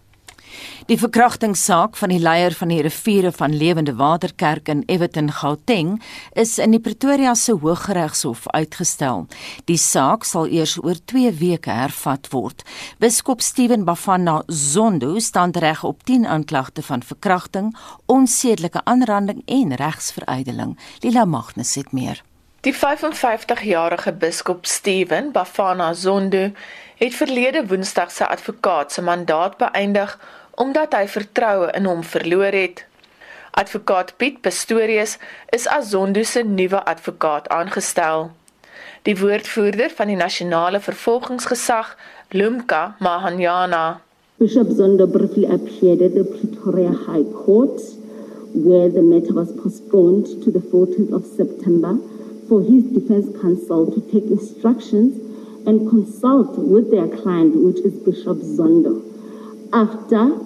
Die 0.86 0.98
verkrachtingssaak 1.02 1.96
van 1.98 2.12
die 2.14 2.20
leier 2.20 2.54
van 2.54 2.70
die 2.70 2.82
riviere 2.86 3.32
van 3.32 3.56
Lewende 3.58 3.96
Water 3.96 4.34
Kerk 4.36 4.68
in 4.70 4.84
Everton 4.86 5.32
Gauteng 5.32 5.96
is 6.34 6.58
in 6.62 6.76
die 6.76 6.80
Pretoria 6.80 7.34
se 7.36 7.56
Hooggeregshof 7.62 8.48
uitgestel. 8.48 9.26
Die 9.66 9.80
saak 9.82 10.24
sal 10.24 10.46
eers 10.48 10.78
oor 10.84 11.00
2 11.06 11.32
weke 11.40 11.74
hervat 11.74 12.30
word. 12.30 12.62
Biskop 13.00 13.42
Steven 13.42 13.86
Bafana 13.86 14.44
Zondo 14.46 15.20
staan 15.20 15.52
reg 15.52 15.84
op 15.84 16.04
10 16.04 16.28
aanklagte 16.28 16.82
van 16.82 17.04
verkrachting, 17.04 17.74
onsedelike 18.06 18.86
aanranding 18.86 19.42
en 19.46 19.76
regsverydeling. 19.76 20.78
Lila 21.02 21.26
Magnus 21.26 21.76
het 21.76 21.92
meer. 21.92 22.22
Die 22.66 22.74
55-jarige 22.74 24.14
biskop 24.14 24.66
Steven 24.66 25.32
Bafana 25.32 25.94
Zondo 25.94 26.52
het 26.96 27.16
verlede 27.16 27.66
Woensdag 27.68 28.12
sy 28.12 28.24
advokaat 28.24 28.92
se 28.92 29.02
mandaat 29.02 29.58
beëindig 29.60 30.16
omdat 30.56 30.96
hy 30.96 31.04
vertroue 31.12 31.68
in 31.76 31.88
hom 31.90 32.04
verloor 32.04 32.56
het. 32.56 32.86
Advokaat 33.52 34.14
Piet 34.18 34.42
Pastorius 34.42 35.18
is 35.56 35.68
as 35.68 35.90
Zondo 35.92 36.24
se 36.24 36.44
nuwe 36.44 36.80
advokaat 36.84 37.50
aangestel. 37.52 38.32
Die 39.04 39.18
woordvoerder 39.20 39.92
van 39.98 40.08
die 40.08 40.20
nasionale 40.20 40.80
vervolgingsgesag, 40.80 41.96
Lumka 42.32 42.96
Mahanyana, 43.00 43.86
Bishop 44.38 44.68
Zondo 44.68 45.08
briefly 45.08 45.46
appeared 45.46 46.02
at 46.02 46.14
the 46.14 46.24
Pretoria 46.24 46.92
High 46.92 47.24
Court 47.46 47.80
where 48.54 48.90
the 48.90 49.02
matter 49.02 49.34
was 49.34 49.52
postponed 49.64 50.26
to 50.44 50.52
the 50.52 50.60
14th 50.60 51.14
of 51.14 51.26
September 51.26 51.98
for 52.50 52.62
his 52.62 52.84
defense 52.84 53.28
counsel 53.40 53.86
to 53.92 54.02
take 54.12 54.28
instructions 54.30 55.16
and 55.66 55.90
consult 55.90 56.58
with 56.58 56.92
their 56.92 57.08
client, 57.08 57.54
which 57.56 57.80
is 57.80 57.94
Bishop 58.06 58.38
Zondo. 58.58 59.02
After 59.74 60.38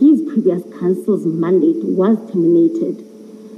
his 0.00 0.22
previous 0.30 0.62
counsel's 0.78 1.24
mandate 1.24 1.82
was 1.84 2.18
terminated, 2.30 3.04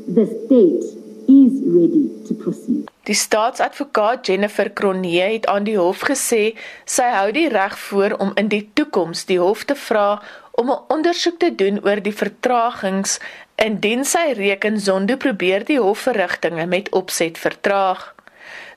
the 0.07 0.27
state 0.27 0.85
is 1.29 1.53
ready 1.77 2.07
to 2.27 2.35
proceed. 2.35 2.91
Die 3.07 3.15
staatsadvokaat 3.15 4.27
Jennifer 4.27 4.73
Cronje 4.73 5.23
het 5.23 5.47
aan 5.47 5.65
die 5.65 5.77
hof 5.79 6.03
gesê 6.09 6.57
sy 6.85 7.07
hou 7.15 7.31
die 7.35 7.49
reg 7.49 7.79
voor 7.79 8.17
om 8.19 8.33
in 8.35 8.51
die 8.51 8.65
toekoms 8.75 9.25
die 9.31 9.39
hof 9.39 9.65
te 9.65 9.75
vra 9.79 10.23
om 10.59 10.71
'n 10.71 10.85
ondersoek 10.89 11.39
te 11.39 11.55
doen 11.55 11.79
oor 11.85 12.03
die 12.03 12.15
vertragings 12.15 13.19
indien 13.57 14.05
sy 14.05 14.33
reken 14.37 14.81
Zondo 14.81 15.17
probeer 15.17 15.65
die 15.65 15.81
hofverrigtinge 15.81 16.67
met 16.67 16.91
opset 16.91 17.39
vertraag. 17.39 18.16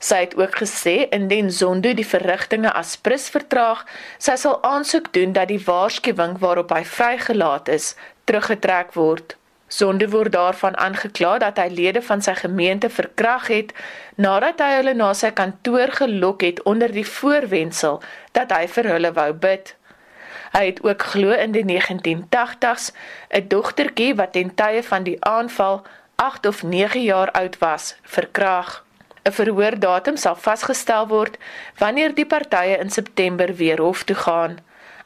Sy 0.00 0.22
het 0.22 0.36
ook 0.36 0.54
gesê 0.62 0.94
indien 1.12 1.50
Zondo 1.52 1.90
die 1.94 2.06
verrigtinge 2.08 2.70
as 2.72 2.94
prins 2.96 3.28
vertraag, 3.28 3.82
sy 4.16 4.36
sal 4.40 4.56
aansoek 4.64 5.12
doen 5.12 5.34
dat 5.36 5.50
die 5.52 5.60
waarskuwing 5.60 6.38
waarop 6.40 6.72
hy 6.72 6.84
vrygelaat 6.88 7.68
is, 7.68 7.92
teruggetrek 8.24 8.96
word. 8.96 9.36
Zondo 9.68 10.08
word 10.08 10.32
daarvan 10.32 10.76
aangekla 10.76 11.34
dat 11.44 11.60
hy 11.60 11.68
lede 11.68 12.02
van 12.02 12.24
sy 12.24 12.32
gemeente 12.40 12.88
verkrag 12.90 13.46
het 13.52 13.76
nadat 14.16 14.64
hy 14.64 14.70
hulle 14.78 14.96
na 14.96 15.12
sy 15.14 15.30
kantoor 15.36 15.92
gelok 16.00 16.42
het 16.48 16.64
onder 16.64 16.90
die 16.96 17.06
voorwendsel 17.06 18.00
dat 18.34 18.56
hy 18.56 18.64
vir 18.72 18.90
hulle 18.96 19.12
wou 19.20 19.30
bid. 19.46 19.76
Hy 20.56 20.64
het 20.72 20.82
ook 20.82 21.08
glo 21.12 21.36
in 21.36 21.52
die 21.54 21.66
1980s 21.68 22.90
'n 23.30 23.48
dogtertjie 23.52 24.14
wat 24.16 24.32
ten 24.32 24.54
tye 24.54 24.82
van 24.82 25.04
die 25.04 25.18
aanval 25.20 25.84
8 26.16 26.46
of 26.46 26.62
9 26.62 27.02
jaar 27.02 27.30
oud 27.30 27.58
was, 27.58 27.94
verkrag. 28.02 28.80
'n 29.24 29.32
Verhoordatum 29.32 30.16
sal 30.16 30.36
vasgestel 30.36 31.08
word 31.08 31.36
wanneer 31.78 32.14
die 32.14 32.26
partye 32.26 32.78
in 32.78 32.90
September 32.90 33.54
weer 33.56 33.80
hof 33.80 34.04
toe 34.04 34.16
gaan. 34.16 34.58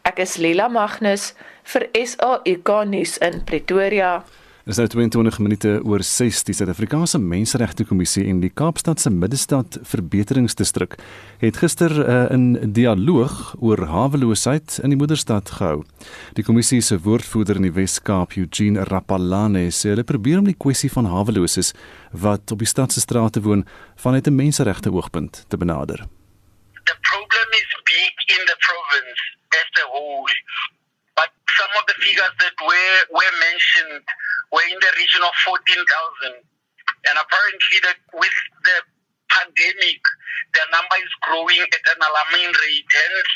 Ek 0.04 0.18
is 0.18 0.37
Lila 0.37 0.68
Magnus 0.68 1.33
vir 1.73 1.88
SAK 1.92 2.71
nuus 2.87 3.18
in 3.18 3.44
Pretoria. 3.44 4.25
Dis 4.64 4.78
nou 4.80 4.87
22 4.88 5.42
minute 5.44 5.71
oor 5.85 6.00
6 6.00 6.38
die 6.49 6.54
Suid-Afrikaanse 6.56 7.18
Menseregte 7.21 7.85
Kommissie 7.85 8.23
en 8.30 8.38
die 8.40 8.49
Kaapstad 8.49 9.02
se 9.02 9.11
Middestad 9.12 9.76
Verbeteringsdistrik 9.90 10.97
het 11.42 11.59
gister 11.61 11.92
uh, 11.92 12.33
'n 12.33 12.73
dialoog 12.73 13.52
oor 13.61 13.85
haweloosheid 13.92 14.78
in 14.80 14.94
die 14.94 14.97
moederstad 14.97 15.52
gehou. 15.59 15.85
Die 16.33 16.44
kommissie 16.49 16.80
se 16.80 16.97
woordvoerder 16.97 17.61
in 17.61 17.68
die 17.68 17.75
Wes-Kaap, 17.76 18.38
Eugene 18.40 18.88
Rapalane, 18.88 19.68
sê 19.68 19.92
hulle 19.92 20.04
probeer 20.09 20.40
om 20.40 20.49
die 20.49 20.56
kwessie 20.56 20.88
van 20.88 21.12
haweloses 21.12 21.75
wat 22.12 22.49
op 22.50 22.64
die 22.64 22.73
stad 22.73 22.92
se 22.92 23.04
strate 23.04 23.44
woon 23.44 23.66
vanuit 24.00 24.26
'n 24.26 24.35
menseregte 24.35 24.88
oogpunt 24.88 25.44
te 25.49 25.56
benader. 25.61 26.09
The 26.88 26.97
problem 27.12 27.49
is 27.52 27.68
big 27.85 28.14
in 28.33 28.42
the 28.49 28.56
province 28.64 29.21
as 29.61 29.68
a 29.85 29.87
whole. 29.92 30.25
But 31.21 31.30
some 31.59 31.73
of 31.78 31.85
the 31.85 31.97
figures 32.00 32.35
that 32.42 32.56
were 32.64 33.00
were 33.12 33.35
mentioned 33.49 34.09
were 34.54 34.66
in 34.70 34.78
the 34.78 34.92
region 34.94 35.23
of 35.26 35.34
14,000. 35.42 36.38
And 37.11 37.16
apparently 37.18 37.78
that 37.90 37.99
with 38.14 38.38
the 38.62 38.76
pandemic, 39.34 40.00
the 40.54 40.64
number 40.70 40.99
is 41.02 41.14
growing 41.26 41.58
at 41.58 41.84
an 41.90 42.00
alarming 42.00 42.54
rate. 42.54 42.87
Hence, 42.87 43.32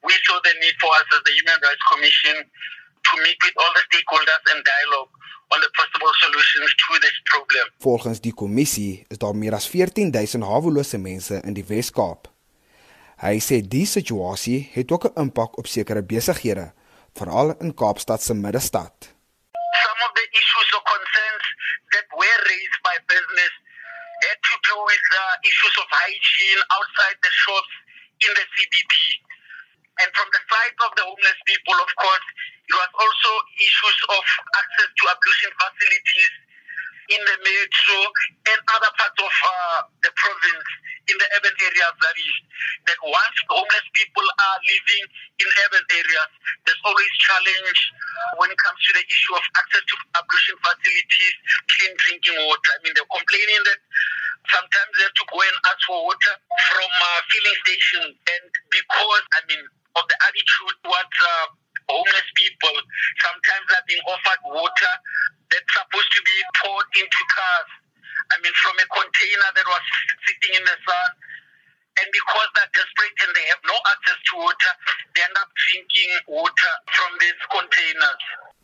we 0.00 0.14
saw 0.24 0.40
the 0.40 0.54
need 0.64 0.76
for 0.80 0.90
us 0.96 1.06
as 1.12 1.22
the 1.28 1.34
Human 1.36 1.60
Rights 1.60 1.84
Commission 1.92 2.36
to 2.42 3.12
meet 3.20 3.38
with 3.44 3.56
all 3.60 3.72
the 3.76 3.84
stakeholders 3.92 4.42
and 4.50 4.64
dialogue 4.64 5.12
on 5.52 5.60
the 5.60 5.70
possible 5.76 6.12
solutions 6.24 6.70
to 6.82 6.90
this 7.04 7.16
problem. 7.28 7.66
Volgens 7.78 8.20
die 8.24 8.34
kommissie 8.34 9.04
is 9.12 9.20
daar 9.20 9.36
meer 9.36 9.54
as 9.54 9.68
14000 9.68 10.42
hawelose 10.48 10.98
mense 10.98 11.40
in 11.44 11.54
die 11.54 11.66
Wes-Kaap. 11.68 12.30
Hy 13.22 13.36
sê 13.38 13.60
die 13.62 13.86
situasie 13.86 14.70
het 14.72 14.90
ook 14.90 15.04
'n 15.12 15.28
impak 15.28 15.58
op 15.58 15.66
sekere 15.66 16.02
besighede, 16.02 16.72
veral 17.14 17.54
in 17.60 17.74
Kaapstad 17.74 18.22
se 18.22 18.34
middestad. 18.34 19.11
Some 19.72 19.98
of 20.04 20.12
the 20.12 20.26
issues 20.36 20.68
or 20.76 20.84
concerns 20.84 21.46
that 21.96 22.06
were 22.12 22.38
raised 22.48 22.78
by 22.84 22.96
business 23.08 23.52
had 24.28 24.38
to 24.38 24.54
do 24.68 24.76
with 24.84 25.04
uh, 25.16 25.48
issues 25.48 25.74
of 25.80 25.88
hygiene 25.90 26.62
outside 26.70 27.16
the 27.24 27.32
shops 27.32 27.74
in 28.22 28.32
the 28.36 28.44
CBD. 28.54 28.94
And 30.04 30.08
from 30.16 30.28
the 30.32 30.42
side 30.48 30.76
of 30.84 30.90
the 30.96 31.04
homeless 31.04 31.40
people, 31.48 31.76
of 31.76 31.90
course, 31.96 32.26
it 32.68 32.74
was 32.76 32.90
also 32.96 33.30
issues 33.60 33.98
of 34.12 34.24
access 34.56 34.90
to 34.92 35.02
ablution 35.10 35.52
facilities 35.56 36.32
in 37.10 37.20
the 37.22 37.36
metro 37.42 37.98
and 38.52 38.58
other 38.76 38.92
parts 38.94 39.18
of 39.18 39.32
uh, 39.32 39.80
the 40.06 40.12
province 40.14 40.68
in 41.10 41.16
the 41.18 41.28
urban 41.34 41.54
areas 41.66 41.94
that 41.98 42.14
is 42.14 42.34
that 42.86 42.98
once 43.02 43.36
homeless 43.50 43.86
people 43.90 44.22
are 44.22 44.58
living 44.62 45.04
in 45.42 45.48
urban 45.66 45.84
areas 45.98 46.30
there's 46.62 46.82
always 46.86 47.12
challenge 47.18 47.80
when 48.38 48.48
it 48.54 48.58
comes 48.62 48.78
to 48.86 48.92
the 48.94 49.04
issue 49.04 49.34
of 49.34 49.44
access 49.58 49.82
to 49.82 49.94
ablution 50.14 50.56
facilities 50.62 51.34
clean 51.74 51.92
drinking 51.98 52.38
water. 52.46 52.70
I 52.74 52.78
mean 52.86 52.94
they're 52.94 53.10
complaining 53.10 53.62
that 53.66 53.80
sometimes 54.46 54.92
they 54.94 55.04
have 55.06 55.16
to 55.18 55.26
go 55.26 55.38
and 55.42 55.56
ask 55.66 55.80
for 55.86 55.98
water 56.06 56.34
from 56.70 56.90
uh, 56.90 57.18
filling 57.34 57.58
stations. 57.66 58.14
And 58.14 58.44
because 58.70 59.24
i 59.34 59.40
mean 59.50 59.62
of 59.96 60.04
the 60.08 60.16
attitude 60.24 60.74
towards 60.86 61.16
uh, 61.20 61.46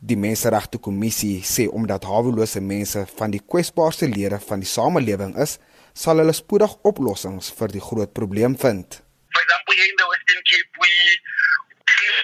Die 0.09 0.17
Menseregte 0.17 0.79
Kommissie 0.81 1.43
sê 1.45 1.67
omdat 1.69 2.07
hawelose 2.09 2.61
mense 2.65 3.03
van 3.19 3.29
die 3.29 3.43
kwesbaarste 3.45 4.07
lede 4.09 4.39
van 4.41 4.63
die 4.63 4.69
samelewing 4.69 5.35
is, 5.37 5.59
sal 5.93 6.17
hulle 6.17 6.33
spoedig 6.33 6.73
oplossings 6.89 7.51
vir 7.59 7.69
die 7.75 7.83
groot 7.83 8.09
probleem 8.17 8.55
vind. 8.57 9.03
For 9.29 9.41
example, 9.45 9.75
here 9.77 9.85
in 9.85 9.99
the 10.01 10.07
Western 10.09 10.41
Cape, 10.49 10.71
we 10.81 10.93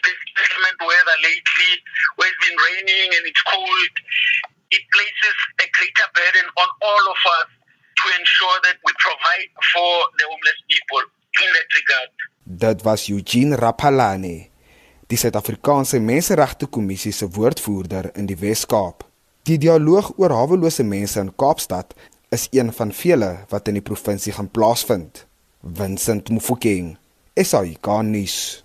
this 0.01 0.17
inclement 0.33 0.79
weather 0.81 1.17
lately, 1.29 1.73
where 2.17 2.29
it's 2.29 2.41
been 2.41 2.57
raining 2.57 3.09
and 3.17 3.23
it's 3.29 3.43
cold, 3.53 3.93
it 4.73 4.83
places 4.89 5.37
a 5.61 5.67
greater 5.77 6.07
burden 6.17 6.47
on 6.57 6.69
all 6.81 7.05
of 7.13 7.21
us 7.37 7.49
to 8.01 8.05
ensure 8.17 8.57
that 8.65 8.77
we 8.81 8.91
provide 8.97 9.49
for 9.73 9.93
the 10.17 10.25
homeless 10.25 10.59
people 10.73 11.03
in 11.45 11.49
that 11.53 11.69
regard. 11.77 12.09
Dit 12.45 12.81
was 12.81 13.09
Eugene 13.13 13.55
Rapalane, 13.57 14.49
die 15.07 15.17
Suid-Afrikaanse 15.17 15.99
Menseregte 15.99 16.67
Kommissie 16.67 17.13
se 17.13 17.27
woordvoerder 17.35 18.09
in 18.15 18.25
die 18.25 18.39
Wes-Kaap. 18.41 19.05
Die 19.45 19.59
dialoog 19.61 20.15
oor 20.17 20.33
hawelose 20.33 20.83
mense 20.83 21.21
in 21.21 21.29
Kaapstad 21.37 21.93
is 22.33 22.47
een 22.51 22.71
van 22.73 22.91
vele 22.91 23.29
wat 23.51 23.69
in 23.69 23.77
die 23.77 23.85
provinsie 23.85 24.33
gaan 24.33 24.49
plaasvind. 24.49 25.25
Vincent 25.61 26.29
Mufokeng, 26.33 26.95
SAICA 27.37 28.01
nuus. 28.01 28.63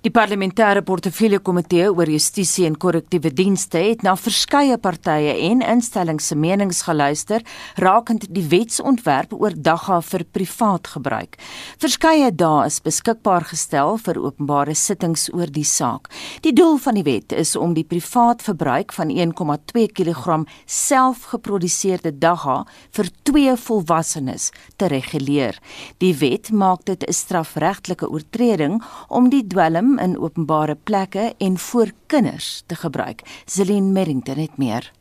Die 0.00 0.08
parlementêre 0.08 0.80
portefeulje 0.80 1.42
komitee 1.44 1.90
oor 1.92 2.08
justisie 2.08 2.64
en 2.64 2.78
korrektiewe 2.80 3.28
dienste 3.36 3.82
het 3.84 4.00
na 4.00 4.14
verskeie 4.16 4.78
partye 4.80 5.34
en 5.50 5.60
instellings 5.60 6.30
se 6.30 6.36
menings 6.40 6.78
geluister 6.86 7.42
rakend 7.76 8.24
die 8.32 8.46
wetsontwerp 8.48 9.34
oor 9.36 9.52
dagga 9.52 9.98
vir 10.00 10.24
privaat 10.32 10.88
gebruik. 10.94 11.36
Verskeie 11.84 12.30
dae 12.32 12.62
is 12.70 12.78
beskikbaar 12.80 13.44
gestel 13.50 13.98
vir 14.00 14.22
openbare 14.22 14.72
sittings 14.72 15.26
oor 15.34 15.52
die 15.52 15.66
saak. 15.68 16.08
Die 16.48 16.54
doel 16.56 16.80
van 16.80 16.96
die 16.96 17.04
wet 17.04 17.36
is 17.36 17.52
om 17.52 17.76
die 17.76 17.84
privaat 17.84 18.40
verbruik 18.40 18.96
van 18.96 19.12
1,2 19.12 19.84
kg 20.00 20.38
selfgeproduseerde 20.64 22.14
dagga 22.24 22.62
vir 22.96 23.12
twee 23.28 23.52
volwassenes 23.66 24.48
te 24.80 24.88
reguleer. 24.88 25.60
Die 26.00 26.14
wet 26.24 26.48
maak 26.56 26.88
dit 26.88 27.04
'n 27.04 27.12
strafregtelike 27.12 28.08
oortreding 28.08 28.80
om 29.08 29.28
die 29.28 29.44
dwelm 29.44 29.89
in 29.98 30.18
openbare 30.18 30.76
plekke 30.76 31.32
en 31.38 31.58
voor 31.58 31.90
kinders 32.06 32.62
te 32.66 32.74
gebruik. 32.74 33.22
Zelin 33.46 33.92
Merrington 33.92 34.38
het 34.38 34.58
meer. 34.58 34.92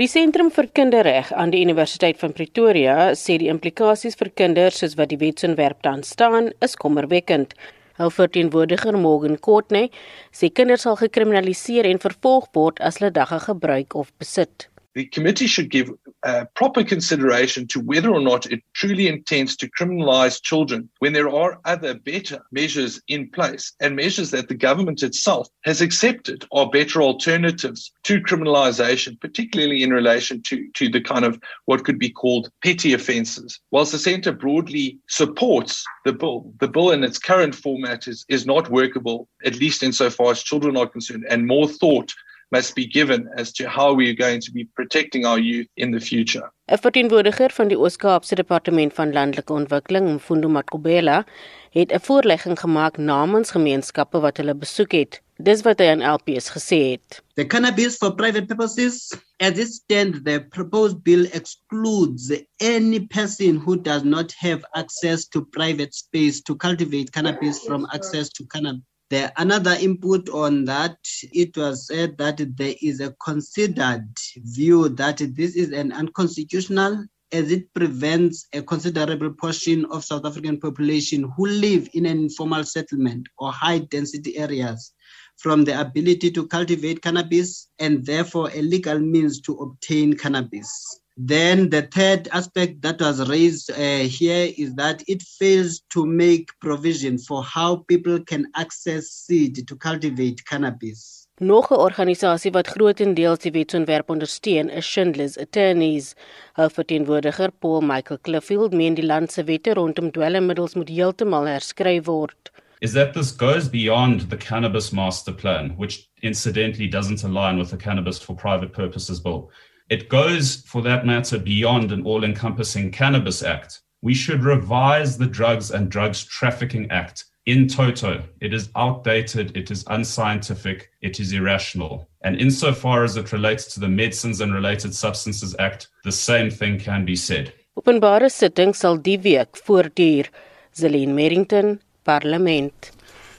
Die 0.00 0.08
Sentrum 0.08 0.48
vir 0.48 0.70
Kinderreg 0.72 1.32
aan 1.36 1.50
die 1.52 1.60
Universiteit 1.60 2.16
van 2.22 2.32
Pretoria 2.32 3.10
sê 3.18 3.36
die 3.36 3.50
implikasies 3.52 4.16
vir 4.16 4.30
kinders 4.32 4.78
soos 4.80 4.94
wat 4.96 5.10
die 5.12 5.18
wetsontwerp 5.20 5.82
dan 5.84 6.00
staan, 6.06 6.48
is 6.64 6.78
kommerwekkend. 6.80 7.52
Hul 8.00 8.14
verteenwoordiger 8.16 8.96
Morgan 8.96 9.36
Courtney 9.44 9.90
sê 10.32 10.48
kinders 10.48 10.86
sal 10.88 10.96
gekriminaliseer 10.96 11.90
en 11.90 12.00
vervolg 12.00 12.48
word 12.56 12.80
as 12.80 13.02
hulle 13.02 13.12
dagga 13.12 13.42
gebruik 13.50 13.92
of 13.92 14.08
besit. 14.16 14.69
The 14.94 15.06
committee 15.06 15.46
should 15.46 15.70
give 15.70 15.90
uh, 16.24 16.44
proper 16.54 16.82
consideration 16.82 17.66
to 17.68 17.80
whether 17.80 18.10
or 18.10 18.20
not 18.20 18.46
it 18.46 18.62
truly 18.74 19.08
intends 19.08 19.56
to 19.56 19.70
criminalize 19.70 20.42
children 20.42 20.88
when 20.98 21.12
there 21.12 21.28
are 21.28 21.60
other 21.64 21.94
better 21.94 22.40
measures 22.50 23.00
in 23.08 23.30
place 23.30 23.72
and 23.80 23.96
measures 23.96 24.30
that 24.30 24.48
the 24.48 24.54
government 24.54 25.02
itself 25.02 25.48
has 25.64 25.80
accepted 25.80 26.44
are 26.52 26.68
better 26.70 27.02
alternatives 27.02 27.92
to 28.02 28.20
criminalization, 28.20 29.18
particularly 29.20 29.82
in 29.82 29.92
relation 29.92 30.42
to, 30.42 30.68
to 30.74 30.88
the 30.88 31.00
kind 31.00 31.24
of 31.24 31.40
what 31.66 31.84
could 31.84 31.98
be 31.98 32.10
called 32.10 32.50
petty 32.62 32.92
offenses. 32.92 33.60
Whilst 33.70 33.92
the 33.92 33.98
centre 33.98 34.32
broadly 34.32 34.98
supports 35.08 35.84
the 36.04 36.12
bill, 36.12 36.52
the 36.60 36.68
bill 36.68 36.90
in 36.90 37.04
its 37.04 37.18
current 37.18 37.54
format 37.54 38.08
is, 38.08 38.24
is 38.28 38.46
not 38.46 38.70
workable, 38.70 39.28
at 39.44 39.56
least 39.56 39.82
insofar 39.82 40.32
as 40.32 40.42
children 40.42 40.76
are 40.76 40.88
concerned, 40.88 41.24
and 41.28 41.46
more 41.46 41.68
thought 41.68 42.12
must 42.50 42.74
be 42.74 42.86
given 42.86 43.28
as 43.36 43.52
to 43.52 43.68
how 43.68 43.94
we 43.94 44.08
are 44.10 44.14
going 44.14 44.40
to 44.40 44.52
be 44.52 44.64
protecting 44.74 45.24
our 45.24 45.38
youth 45.38 45.68
in 45.76 45.90
the 45.92 46.00
future. 46.00 46.50
'n 46.66 46.78
Verteenwoordiger 46.78 47.50
van 47.50 47.68
die 47.68 47.78
Oos-Kaapse 47.78 48.34
Departement 48.34 48.94
van 48.94 49.12
Landelike 49.12 49.52
Ontwikkeling, 49.52 50.08
Mfundo 50.14 50.48
Makubela, 50.48 51.24
het 51.70 51.92
'n 51.92 52.00
voorlegging 52.00 52.60
gemaak 52.60 52.96
namens 52.96 53.50
gemeenskappe 53.50 54.20
wat 54.20 54.36
hulle 54.36 54.54
besoek 54.54 54.92
het. 54.92 55.22
Dis 55.36 55.62
wat 55.62 55.78
hy 55.80 55.86
aan 55.88 56.02
LPS 56.04 56.50
gesê 56.50 56.78
het. 56.90 57.22
The 57.34 57.46
cannabis 57.46 57.96
for 57.96 58.14
private 58.14 58.46
purposes 58.46 59.14
as 59.38 59.58
it 59.58 59.72
stands 59.72 60.22
the 60.22 60.44
proposed 60.50 61.02
bill 61.02 61.24
excludes 61.32 62.32
any 62.60 63.06
person 63.06 63.56
who 63.56 63.80
does 63.80 64.02
not 64.02 64.32
have 64.32 64.64
access 64.74 65.28
to 65.28 65.44
private 65.44 65.94
space 65.94 66.42
to 66.42 66.56
cultivate 66.56 67.12
cannabis 67.12 67.58
from 67.58 67.86
access 67.92 68.28
to 68.28 68.44
cannabis 68.46 68.89
The 69.10 69.32
another 69.36 69.76
input 69.80 70.28
on 70.28 70.64
that, 70.66 70.96
it 71.32 71.56
was 71.56 71.88
said 71.88 72.16
that 72.18 72.56
there 72.56 72.74
is 72.80 73.00
a 73.00 73.14
considered 73.24 74.06
view 74.36 74.88
that 74.90 75.18
this 75.34 75.56
is 75.56 75.72
an 75.72 75.90
unconstitutional 75.90 77.06
as 77.32 77.50
it 77.50 77.72
prevents 77.74 78.46
a 78.52 78.62
considerable 78.62 79.32
portion 79.32 79.84
of 79.86 80.04
South 80.04 80.24
African 80.24 80.60
population 80.60 81.30
who 81.36 81.46
live 81.46 81.88
in 81.92 82.06
an 82.06 82.18
informal 82.18 82.62
settlement 82.62 83.26
or 83.38 83.50
high 83.52 83.78
density 83.78 84.36
areas 84.36 84.92
from 85.38 85.64
the 85.64 85.80
ability 85.80 86.30
to 86.30 86.46
cultivate 86.46 87.02
cannabis 87.02 87.68
and 87.80 88.06
therefore 88.06 88.50
a 88.54 88.62
legal 88.62 89.00
means 89.00 89.40
to 89.40 89.54
obtain 89.56 90.16
cannabis. 90.16 90.99
Then 91.22 91.68
the 91.68 91.82
third 91.82 92.28
aspect 92.32 92.80
that 92.80 92.98
was 92.98 93.28
raised 93.28 93.70
uh, 93.70 94.08
here 94.18 94.54
is 94.56 94.74
that 94.76 95.02
it 95.06 95.20
fails 95.20 95.82
to 95.90 96.06
make 96.06 96.48
provision 96.60 97.18
for 97.18 97.44
how 97.44 97.84
people 97.88 98.20
can 98.24 98.46
access 98.54 99.08
seed 99.08 99.68
to 99.68 99.76
cultivate 99.76 100.46
cannabis. 100.46 101.26
Nog 101.40 101.70
'n 101.70 101.76
organisasie 101.76 102.52
wat 102.52 102.68
grootendeels 102.68 103.38
die 103.38 103.52
wetsontwerp 103.52 104.08
ondersteun, 104.08 104.70
is 104.70 104.84
Schindler's 104.84 105.36
Attorneys. 105.36 106.14
Hul 106.54 106.70
verteenwoordiger, 106.70 107.50
Paul 107.60 107.80
Michael 107.80 108.18
Cliffield, 108.18 108.72
meen 108.72 108.94
die 108.94 109.04
land 109.04 109.32
se 109.32 109.44
wette 109.44 109.74
rondom 109.74 110.10
dwelmmiddels 110.10 110.74
moet 110.74 110.88
heeltemal 110.88 111.46
herskryf 111.46 112.04
word. 112.04 112.50
Is 112.80 112.92
that 112.92 113.12
this 113.12 113.30
goes 113.30 113.68
beyond 113.68 114.30
the 114.30 114.38
cannabis 114.38 114.90
master 114.90 115.32
plan, 115.32 115.74
which 115.76 116.08
incidentally 116.22 116.88
doesn't 116.88 117.22
align 117.24 117.58
with 117.58 117.68
the 117.68 117.76
cannabis 117.76 118.18
for 118.18 118.34
private 118.34 118.72
purposes 118.72 119.20
bill. 119.20 119.50
It 119.90 120.08
goes, 120.08 120.62
for 120.66 120.82
that 120.82 121.04
matter, 121.04 121.36
beyond 121.36 121.90
an 121.90 122.04
all 122.04 122.22
encompassing 122.22 122.92
Cannabis 122.92 123.42
Act. 123.42 123.80
We 124.02 124.14
should 124.14 124.44
revise 124.44 125.18
the 125.18 125.26
Drugs 125.26 125.72
and 125.72 125.90
Drugs 125.90 126.24
Trafficking 126.24 126.88
Act 126.92 127.24
in 127.46 127.66
toto. 127.66 128.22
It 128.40 128.54
is 128.54 128.70
outdated, 128.76 129.56
it 129.56 129.72
is 129.72 129.84
unscientific, 129.88 130.90
it 131.02 131.18
is 131.18 131.32
irrational. 131.32 132.08
And 132.22 132.40
insofar 132.40 133.02
as 133.02 133.16
it 133.16 133.32
relates 133.32 133.74
to 133.74 133.80
the 133.80 133.88
Medicines 133.88 134.40
and 134.40 134.54
Related 134.54 134.94
Substances 134.94 135.56
Act, 135.58 135.88
the 136.04 136.12
same 136.12 136.50
thing 136.50 136.78
can 136.78 137.04
be 137.04 137.16
said. 137.16 137.52
Openbare 137.76 138.30
sitting 138.30 138.72
sal 138.74 138.96
die 138.96 139.16
week 139.16 139.56
voortduur. 139.66 140.28
Zelene 140.72 141.12
Merrington, 141.12 141.80
Parlement. 142.04 142.92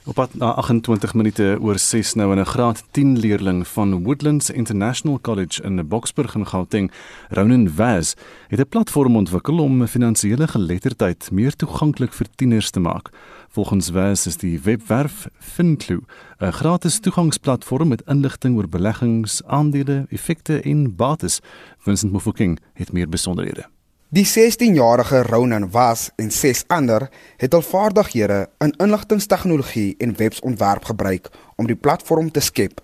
Op 0.04 0.14
pad 0.14 0.34
na 0.34 0.52
28 0.52 1.14
minute 1.14 1.58
oor 1.60 1.78
6 1.78 2.14
nou 2.14 2.32
in 2.32 2.38
'n 2.38 2.44
graad 2.44 2.82
10 2.90 3.18
leerling 3.18 3.66
van 3.68 4.02
Woodlands 4.02 4.50
International 4.50 5.20
College 5.20 5.62
in 5.62 5.88
Boksburg 5.88 6.34
in 6.34 6.46
Gauteng, 6.46 6.92
Ronan 7.28 7.68
Vaz, 7.68 8.14
het 8.48 8.58
'n 8.58 8.68
platform 8.68 9.16
ontwikkel 9.16 9.58
om 9.58 9.86
finansiële 9.86 10.48
geletterdheid 10.48 11.30
meer 11.30 11.56
toeganklik 11.56 12.12
vir 12.12 12.26
tieners 12.34 12.70
te 12.70 12.80
maak. 12.80 13.10
Volgens 13.48 13.90
Vaz 13.90 14.26
is 14.26 14.36
die 14.36 14.60
webwerf 14.60 15.28
Finclu 15.38 16.00
'n 16.38 16.52
gratis 16.52 16.98
toegangsplatform 16.98 17.88
met 17.88 18.02
inligting 18.06 18.56
oor 18.56 18.68
beleggings, 18.68 19.42
aandele, 19.44 20.06
effekte 20.08 20.60
en 20.60 20.96
bates. 20.96 21.40
Vincent 21.78 22.12
Mofokeng 22.12 22.58
het 22.72 22.92
meer 22.92 23.08
besonderhede. 23.08 23.66
Die 24.12 24.26
16-jarige 24.26 25.22
Ronan 25.22 25.70
was 25.70 26.10
en 26.16 26.30
ses 26.30 26.64
ander 26.68 27.06
het 27.40 27.54
hul 27.56 27.62
vaardighede 27.64 28.50
in 28.60 28.74
inligtingstegnologie 28.84 29.94
en 30.04 30.12
websontwerp 30.18 30.84
gebruik 30.90 31.30
om 31.56 31.70
die 31.70 31.78
platform 31.86 32.28
te 32.30 32.42
skep. 32.44 32.82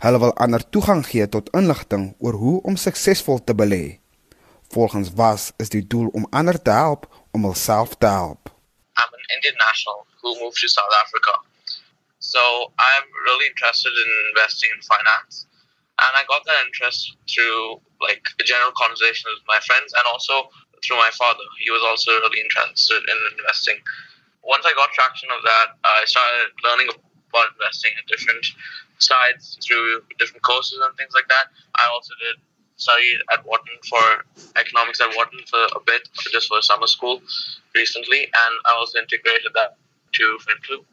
Hulle 0.00 0.22
wil 0.24 0.32
ander 0.46 0.64
toegang 0.76 1.04
gee 1.10 1.28
tot 1.28 1.52
inligting 1.60 2.06
oor 2.16 2.40
hoe 2.40 2.56
om 2.72 2.80
suksesvol 2.80 3.44
te 3.44 3.52
belê. 3.60 3.82
Volgens 4.72 5.12
was 5.20 5.50
is 5.60 5.68
die 5.68 5.84
doel 5.84 6.08
om 6.16 6.24
ander 6.32 6.56
te 6.56 6.72
help 6.72 7.04
om 7.36 7.44
hulself 7.44 7.92
te 8.00 8.08
help. 8.08 8.48
I'm 8.96 9.12
an 9.20 9.24
Indian 9.36 9.60
national 9.68 10.06
who 10.22 10.32
moved 10.40 10.64
to 10.64 10.68
South 10.68 10.96
Africa. 11.04 11.34
So 12.18 12.40
I'm 12.88 13.06
really 13.28 13.52
interested 13.52 13.92
in 13.92 14.10
investing 14.32 14.72
in 14.72 14.80
finance. 14.80 15.44
and 15.98 16.12
I 16.16 16.22
got 16.26 16.42
that 16.44 16.66
interest 16.66 17.16
through 17.30 17.80
like 18.00 18.22
a 18.40 18.44
general 18.44 18.72
conversation 18.76 19.30
with 19.34 19.44
my 19.46 19.60
friends 19.64 19.92
and 19.94 20.04
also 20.10 20.50
through 20.84 20.98
my 21.00 21.10
father. 21.16 21.44
He 21.58 21.70
was 21.70 21.82
also 21.82 22.12
really 22.24 22.40
interested 22.40 23.00
in 23.00 23.18
investing. 23.38 23.80
Once 24.44 24.64
I 24.68 24.72
got 24.76 24.92
traction 24.92 25.28
of 25.32 25.40
that, 25.42 25.80
I 25.84 26.04
started 26.04 26.52
learning 26.62 26.92
about 26.92 27.54
investing 27.56 27.92
in 27.96 28.04
different 28.06 28.44
sides 28.98 29.58
through 29.64 30.04
different 30.18 30.44
courses 30.44 30.78
and 30.84 30.92
things 30.96 31.12
like 31.16 31.26
that. 31.28 31.48
I 31.80 31.88
also 31.90 32.12
did 32.20 32.36
study 32.76 33.16
at 33.32 33.44
Wharton 33.46 33.78
for 33.88 34.26
economics 34.56 35.00
at 35.00 35.14
Wharton 35.16 35.40
for 35.48 35.62
a 35.78 35.82
bit, 35.86 36.08
just 36.32 36.48
for 36.48 36.60
summer 36.60 36.86
school 36.86 37.22
recently, 37.74 38.24
and 38.24 38.54
I 38.66 38.76
also 38.76 38.98
integrated 38.98 39.52
that 39.54 39.76
to 40.14 40.38
FinClue. 40.46 40.84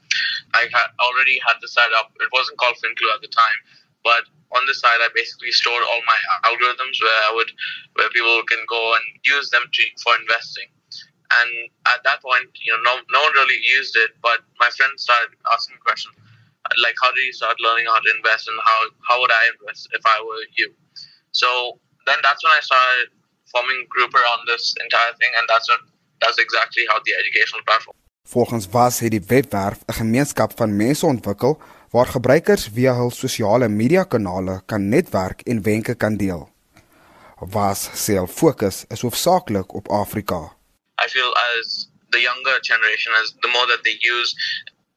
I 0.53 0.67
had 0.73 0.89
already 0.99 1.39
had 1.45 1.61
this 1.61 1.75
the 1.75 1.81
setup. 1.81 2.11
It 2.19 2.29
wasn't 2.33 2.57
called 2.57 2.75
FinClue 2.77 3.13
at 3.15 3.21
the 3.21 3.27
time, 3.29 3.59
but 4.03 4.23
on 4.51 4.63
the 4.67 4.75
side, 4.75 4.99
I 4.99 5.09
basically 5.15 5.51
stored 5.51 5.83
all 5.83 6.01
my 6.05 6.19
algorithms 6.49 6.99
where 6.99 7.19
I 7.27 7.31
would, 7.35 7.51
where 7.95 8.09
people 8.09 8.43
can 8.51 8.59
go 8.67 8.95
and 8.95 9.05
use 9.23 9.49
them 9.49 9.63
to, 9.63 9.81
for 10.03 10.13
investing. 10.19 10.67
And 11.39 11.49
at 11.87 12.03
that 12.03 12.19
point, 12.21 12.51
you 12.59 12.75
know, 12.75 12.81
no, 12.83 12.93
no 13.15 13.19
one 13.23 13.33
really 13.39 13.59
used 13.63 13.95
it, 13.95 14.11
but 14.21 14.43
my 14.59 14.69
friends 14.75 15.03
started 15.07 15.31
asking 15.55 15.77
questions 15.79 16.15
like, 16.83 16.95
how 17.01 17.11
do 17.11 17.21
you 17.21 17.33
start 17.33 17.55
learning 17.59 17.85
how 17.87 17.99
to 17.99 18.09
invest 18.15 18.47
and 18.47 18.57
how, 18.63 18.79
how 19.07 19.19
would 19.19 19.31
I 19.31 19.43
invest 19.55 19.89
if 19.91 20.03
I 20.05 20.17
were 20.23 20.45
you? 20.55 20.71
So 21.31 21.79
then 22.05 22.19
that's 22.23 22.43
when 22.43 22.53
I 22.53 22.61
started 22.61 23.11
forming 23.51 23.85
group 23.89 24.13
around 24.13 24.47
this 24.47 24.75
entire 24.79 25.13
thing, 25.19 25.31
and 25.39 25.45
that's 25.47 25.67
what, 25.69 25.81
that's 26.21 26.37
exactly 26.37 26.83
how 26.87 26.99
the 27.03 27.13
educational 27.15 27.63
platform. 27.63 27.95
Volgens 28.23 28.67
was 28.71 28.99
het 28.99 29.11
die 29.11 29.23
webwerf 29.27 29.77
'n 29.85 29.93
gemeenskap 29.93 30.51
van 30.55 30.75
mense 30.75 31.05
ontwikkel 31.05 31.61
waar 31.91 32.07
gebruikers 32.07 32.69
via 32.73 32.93
hul 32.95 33.11
sosiale 33.11 33.67
media 33.67 34.03
kanale 34.03 34.61
kan 34.65 34.89
netwerk 34.89 35.41
en 35.41 35.61
wenke 35.61 35.95
kan 35.95 36.17
deel. 36.17 36.49
Was 37.39 37.89
sel 37.93 38.27
fokus 38.27 38.85
is 38.87 39.01
hoofsaaklik 39.01 39.73
op 39.73 39.89
Afrika. 39.89 40.39
I 41.05 41.07
feel 41.09 41.31
as 41.57 41.89
the 42.09 42.21
younger 42.21 42.57
generation 42.61 43.11
as 43.21 43.35
the 43.39 43.51
more 43.55 43.67
that 43.67 43.83
they 43.83 43.97
use 44.13 44.31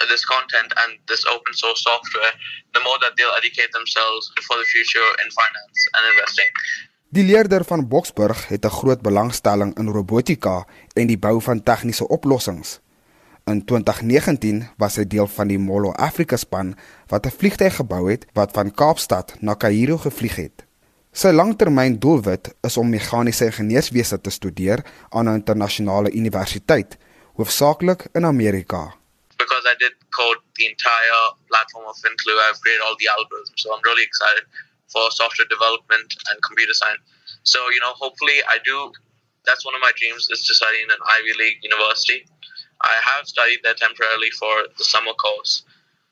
this 0.08 0.24
content 0.24 0.70
and 0.82 0.98
this 1.06 1.26
open 1.26 1.54
source 1.54 1.82
software, 1.82 2.32
the 2.72 2.82
more 2.86 2.98
that 3.00 3.16
they'll 3.16 3.38
educate 3.42 3.70
themselves 3.72 4.32
for 4.46 4.56
the 4.56 4.68
future 4.74 5.08
in 5.22 5.28
finance 5.40 5.78
and 5.94 6.02
investing. 6.12 6.50
Die 7.14 7.24
leerder 7.24 7.64
van 7.64 7.88
Boksburg 7.88 8.48
het 8.48 8.64
'n 8.64 8.76
groot 8.78 9.02
belangstelling 9.02 9.78
in 9.78 9.88
robotika 9.88 10.66
en 10.92 11.06
die 11.06 11.18
bou 11.18 11.42
van 11.42 11.62
tegniese 11.62 12.08
oplossings. 12.08 12.80
In 13.44 13.58
2019 13.68 14.62
was 14.80 14.94
hy 14.96 15.02
deel 15.04 15.26
van 15.28 15.50
die 15.50 15.58
Molo 15.60 15.90
Africa 16.00 16.36
span 16.40 16.70
wat 17.12 17.26
'n 17.28 17.36
vliegtuig 17.40 17.74
gebou 17.76 18.08
het 18.08 18.24
wat 18.32 18.56
van 18.56 18.72
Kaapstad 18.72 19.34
na 19.40 19.52
Kaïro 19.54 19.98
gevlieg 20.00 20.36
het. 20.36 20.64
Sy 21.12 21.28
langtermyn 21.28 21.98
doelwit 22.00 22.54
is 22.64 22.76
om 22.80 22.88
meganiese 22.88 23.44
ingenieurswese 23.44 24.20
te 24.20 24.30
studeer 24.30 24.80
aan 25.10 25.28
'n 25.28 25.36
internasionale 25.40 26.10
universiteit, 26.10 26.96
hoofsaaklik 27.36 28.06
in 28.14 28.24
Amerika. 28.24 28.96
Because 29.36 29.64
I 29.72 29.76
did 29.76 29.94
code 30.08 30.40
the 30.54 30.64
entire 30.64 31.36
platform 31.46 31.84
of 31.84 31.96
Include, 32.10 32.40
I've 32.48 32.60
created 32.60 32.82
all 32.86 32.96
the 32.96 33.10
algorithms, 33.16 33.60
so 33.60 33.74
I'm 33.74 33.82
really 33.82 34.06
excited 34.10 34.44
for 34.92 35.10
software 35.12 35.48
development 35.48 36.08
and 36.28 36.36
computer 36.48 36.74
science. 36.74 37.04
So, 37.42 37.58
you 37.74 37.80
know, 37.84 37.92
hopefully 38.04 38.38
I 38.48 38.56
do, 38.64 38.90
that's 39.44 39.64
one 39.68 39.74
of 39.74 39.82
my 39.82 39.92
dreams 40.00 40.28
is 40.30 40.46
to 40.48 40.54
study 40.54 40.78
in 40.84 40.90
an 40.90 41.02
Ivy 41.16 41.34
League 41.42 41.58
university. 41.62 42.24
I 42.84 42.96
have 43.00 43.26
studied 43.26 43.60
there 43.64 43.74
temporarily 43.74 44.30
for 44.38 44.68
the 44.76 44.84
summer 44.84 45.14
course 45.14 45.64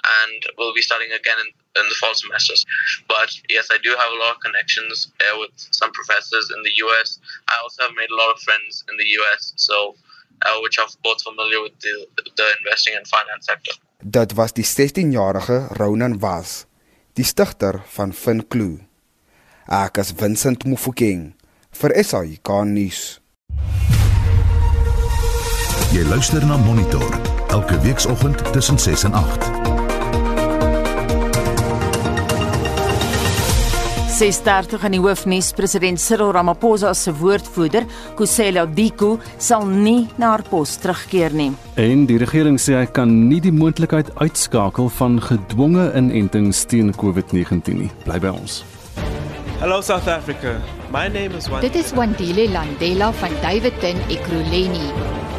and 0.03 0.41
will 0.59 0.75
be 0.75 0.83
studying 0.83 1.13
again 1.13 1.39
in, 1.39 1.49
in 1.81 1.89
the 1.89 1.95
fall 2.01 2.15
semesters. 2.15 2.67
But 3.07 3.31
yes, 3.49 3.69
I 3.71 3.79
do 3.79 3.91
have 3.91 4.13
a 4.13 4.19
lot 4.19 4.37
of 4.37 4.41
connections 4.43 5.13
with 5.39 5.55
some 5.57 5.93
professors 5.93 6.51
in 6.51 6.63
the 6.63 6.75
US. 6.85 7.21
I 7.49 7.57
also 7.63 7.83
have 7.85 7.95
made 7.95 8.11
a 8.11 8.17
lot 8.17 8.35
of 8.35 8.41
friends 8.41 8.85
in 8.91 8.97
the 8.97 9.09
US, 9.21 9.53
so 9.57 9.95
uh, 10.43 10.59
which 10.63 10.79
are 10.79 10.89
both 11.05 11.23
familiar 11.23 11.63
with 11.63 11.79
the, 11.81 12.07
the 12.37 12.47
investing 12.61 12.95
and 12.97 13.07
finance 13.07 13.47
sector. 13.47 13.73
Dit 14.03 14.35
was 14.35 14.53
die 14.53 14.67
16-jarige 14.67 15.79
Ronan 15.79 16.19
Was, 16.21 16.67
die 17.15 17.23
stigter 17.25 17.85
van 17.95 18.11
FinClue. 18.13 18.83
Ek 19.71 20.03
is 20.03 20.11
Vincent 20.19 20.67
Mufokeng 20.67 21.35
vir 21.79 21.95
SAK 22.03 22.51
nuus. 22.67 23.22
Jy 25.93 26.07
luister 26.09 26.41
na 26.49 26.57
Monitor 26.57 27.05
elke 27.53 27.77
weekoggend 27.81 28.41
tussen 28.53 28.79
6 28.79 29.03
en 29.05 29.13
8. 29.13 29.51
6:30 34.17 34.85
in 34.85 34.97
die 34.97 35.01
hoofnuus 35.01 35.53
president 35.53 36.01
Cyril 36.01 36.33
Ramaphosa 36.33 36.95
se 36.95 37.13
woordvoerder, 37.13 37.85
Kusela 38.15 38.65
Diko, 38.67 39.19
sal 39.37 39.67
nie 39.67 40.09
na 40.17 40.31
haar 40.33 40.43
pos 40.49 40.77
terugkeer 40.77 41.35
nie. 41.35 41.53
En 41.75 42.07
die 42.07 42.17
regering 42.19 42.57
sê 42.61 42.81
hy 42.81 42.87
kan 42.87 43.29
nie 43.29 43.41
die 43.41 43.53
moontlikheid 43.53 44.15
uitskakel 44.17 44.89
van 44.89 45.21
gedwonge 45.21 45.91
inentings 45.93 46.65
teen 46.65 46.95
COVID-19 46.97 47.77
nie. 47.77 47.91
Bly 48.05 48.19
by 48.19 48.33
ons. 48.33 48.65
Hello 49.61 49.83
South 49.83 50.09
Africa. 50.09 50.57
My 50.93 51.09
name 51.09 51.35
is 51.37 51.49
Wandile. 51.49 51.71
Dit 51.73 51.85
is 51.85 51.93
Wandile 51.93 52.51
Landela 52.51 53.13
van 53.13 53.31
Davidton 53.41 53.97
Ekurhuleni. 54.09 54.91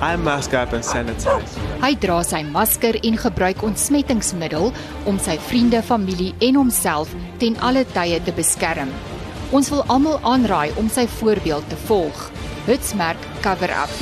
I 0.02 0.16
mask 0.18 0.54
up 0.54 0.74
and 0.74 0.82
sanitize. 0.86 1.60
Hy 1.78 1.92
dra 2.02 2.24
sy 2.26 2.40
masker 2.48 2.98
en 3.06 3.20
gebruik 3.22 3.62
ontsmettingsmiddel 3.62 4.72
om 5.06 5.20
sy 5.22 5.36
vriende, 5.46 5.84
familie 5.86 6.32
en 6.42 6.58
homself 6.58 7.14
ten 7.38 7.60
alle 7.62 7.86
tye 7.94 8.18
te 8.26 8.34
beskerm. 8.34 8.90
Ons 9.54 9.70
wil 9.70 9.86
almal 9.94 10.18
aanraai 10.26 10.74
om 10.82 10.90
sy 10.90 11.06
voorbeeld 11.20 11.70
te 11.70 11.78
volg. 11.86 12.26
Hitsmerk 12.66 13.30
cover 13.46 13.78
up. 13.78 13.94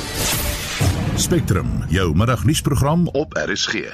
Spectrum, 1.20 1.82
jou 1.92 2.14
middagnuusprogram 2.16 3.10
op 3.12 3.36
RSG. 3.36 3.92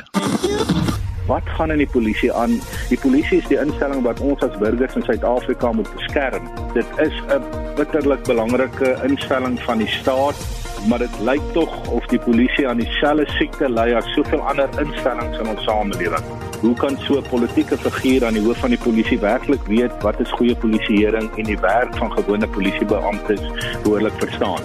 Wat 1.29 1.45
gaan 1.45 1.71
in 1.71 1.83
die 1.83 1.91
polisie 1.93 2.33
aan? 2.33 2.55
Die 2.89 2.99
polisie 2.99 3.39
is 3.43 3.49
die 3.51 3.59
instelling 3.61 4.01
wat 4.03 4.21
ons 4.25 4.41
as 4.47 4.55
burgers 4.57 4.95
in 4.97 5.05
Suid-Afrika 5.05 5.73
moet 5.77 5.91
beskerm. 5.95 6.49
Dit 6.73 6.89
is 7.05 7.13
'n 7.29 7.45
bitterlik 7.77 8.23
belangrike 8.25 8.97
instelling 9.05 9.61
van 9.61 9.79
die 9.79 9.93
staat 10.01 10.41
maar 10.87 10.99
dit 10.99 11.21
lyk 11.21 11.43
tog 11.53 11.91
of 11.91 12.07
die 12.07 12.19
polisie 12.19 12.69
aan 12.69 12.77
dieselfde 12.77 13.27
siekte 13.37 13.69
ly 13.69 13.93
as 13.99 14.13
soveel 14.15 14.41
ander 14.41 14.69
instellings 14.81 15.39
in 15.39 15.49
ons 15.49 15.65
samelewing. 15.65 16.25
Hoe 16.61 16.75
kan 16.75 16.99
so 17.07 17.19
'n 17.19 17.29
politieke 17.31 17.77
figuur 17.77 18.27
aan 18.27 18.39
die 18.39 18.43
hoof 18.43 18.59
van 18.59 18.71
die 18.71 18.79
polisie 18.79 19.19
werklik 19.19 19.65
weet 19.67 20.03
wat 20.03 20.21
is 20.21 20.31
goeie 20.31 20.57
polisieering 20.57 21.31
en 21.37 21.45
die 21.45 21.61
werk 21.61 21.97
van 21.97 22.13
gewone 22.13 22.49
polisiebeamptes 22.49 23.43
behoorlik 23.83 24.17
verstaan? 24.19 24.63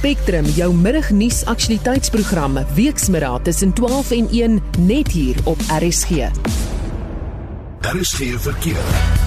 Spectrum, 0.00 0.46
jou 0.56 0.70
middagnuus 0.72 1.42
aktualiteitsprogram, 1.44 2.56
weksmiddag 2.74 3.42
tussen 3.42 3.72
12 3.72 4.10
en 4.10 4.28
1 4.30 4.62
net 4.78 5.12
hier 5.12 5.36
op 5.44 5.60
RSG. 5.68 6.32
RSG 7.80 8.40
verkeer. 8.40 9.19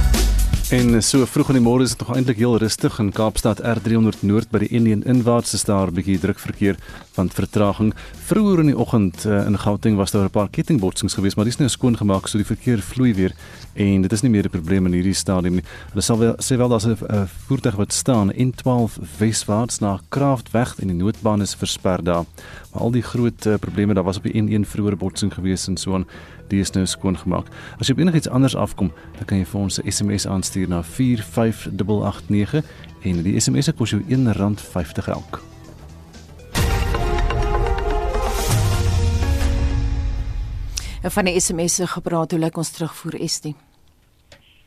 En 0.74 1.04
so 1.06 1.22
vroeg 1.30 1.52
in 1.52 1.60
die 1.60 1.62
môre 1.62 1.86
is 1.86 1.92
dit 1.94 2.00
nog 2.02 2.16
eintlik 2.16 2.40
heel 2.42 2.56
rustig 2.58 2.96
in 2.98 3.12
Kaapstad 3.14 3.60
R300 3.62 4.24
Noord 4.26 4.50
by 4.50 4.64
die 4.64 4.72
N1 4.80 5.04
inwaarts 5.06 5.54
is 5.54 5.68
daar 5.70 5.92
'n 5.92 5.94
bietjie 5.94 6.18
druk 6.18 6.40
verkeer 6.40 6.80
van 7.14 7.30
vertraging. 7.30 7.94
Vroeër 8.26 8.60
in 8.60 8.72
die 8.72 8.78
oggend 8.78 9.26
uh, 9.26 9.46
in 9.46 9.60
Gauteng 9.60 9.98
was 9.98 10.12
daar 10.12 10.26
'n 10.26 10.34
paar 10.34 10.50
kettingbotsings 10.50 11.14
geweest, 11.14 11.36
maar 11.36 11.46
dis 11.46 11.58
nou 11.58 11.70
skoon 11.70 11.98
gemaak, 11.98 12.28
so 12.28 12.38
die 12.38 12.46
verkeer 12.46 12.82
vloei 12.82 13.14
weer 13.14 13.36
en 13.76 14.02
dit 14.02 14.12
is 14.12 14.22
nie 14.22 14.32
meer 14.32 14.46
'n 14.46 14.50
probleem 14.50 14.86
in 14.86 14.94
hierdie 14.94 15.14
stadium 15.14 15.54
nie. 15.54 15.64
Hulle 15.90 16.02
sal 16.02 16.18
wel 16.18 16.36
sê 16.42 16.58
wel 16.58 16.70
daar's 16.70 16.88
'n 16.88 16.98
uh, 17.06 17.24
voertuig 17.48 17.76
wat 17.76 17.94
staan 17.94 18.34
N12 18.34 18.98
weswaarts 19.20 19.80
na 19.80 20.00
Kraftweg 20.10 20.80
en 20.80 20.88
die 20.88 20.98
noodbaan 20.98 21.42
is 21.42 21.54
versper 21.54 22.04
daar. 22.04 22.26
Maar 22.74 22.82
al 22.82 22.92
die 22.92 23.04
groot 23.04 23.46
uh, 23.46 23.58
probleme 23.60 23.94
daar 23.94 24.04
was 24.04 24.18
op 24.18 24.24
die 24.24 24.42
N1 24.42 24.66
vroeër 24.66 24.98
botsing 24.98 25.34
geweest 25.34 25.68
en 25.68 25.78
so 25.78 25.94
aan 25.94 26.08
die 26.48 26.60
is 26.60 26.72
nou 26.72 26.86
skoon 26.86 27.18
gemaak. 27.18 27.48
As 27.80 27.88
jy 27.88 27.94
op 27.94 28.00
enigiets 28.00 28.30
anders 28.30 28.56
afkom, 28.56 28.92
dan 29.18 29.26
kan 29.26 29.38
jy 29.38 29.46
vir 29.46 29.62
ons 29.62 29.80
'n 29.80 29.92
SMS 29.92 30.28
aanstuur 30.28 30.68
na 30.68 30.84
45889 30.84 32.64
en 33.04 33.24
die 33.24 33.40
SMS 33.40 33.66
se 33.66 33.72
kos 33.72 33.90
jou 33.90 34.02
R1.50 34.02 35.08
elk. 35.08 35.42
Van 41.04 41.26
die 41.26 41.40
SMS 41.40 41.76
se 41.76 41.88
gepraat, 41.88 42.32
hoe 42.32 42.40
lyk 42.40 42.58
ons 42.58 42.70
terugvoer 42.70 43.20
Estie? 43.20 43.56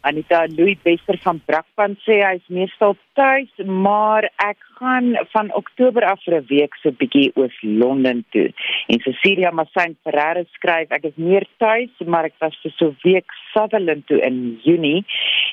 Anita 0.07 0.47
Louis 0.57 0.79
Bester 0.85 1.19
van 1.25 1.41
Brakpan 1.49 1.97
sê 2.05 2.21
hy 2.23 2.37
is 2.39 2.53
meestal 2.59 2.95
tuis, 3.19 3.51
maar 3.67 4.29
ek 4.45 4.59
gaan 4.79 5.17
van 5.33 5.51
Oktober 5.59 6.07
af 6.07 6.23
vir 6.25 6.37
'n 6.39 6.47
week 6.51 6.79
so 6.83 6.95
bietjie 7.01 7.33
oos 7.35 7.57
Londen 7.63 8.25
toe. 8.31 8.49
En 8.89 9.03
Cecilia 9.07 9.51
Massain 9.51 9.97
Ferreira 10.05 10.45
skryf 10.55 10.91
ek 10.91 11.05
is 11.11 11.17
meer 11.17 11.47
tuis, 11.59 11.91
maar 12.07 12.25
ek 12.31 12.39
was 12.41 12.55
vir 12.63 12.73
so 12.79 12.87
'n 12.89 12.97
week 13.05 13.29
Sutherland 13.53 14.07
toe 14.07 14.21
in 14.21 14.61
Junie 14.63 15.05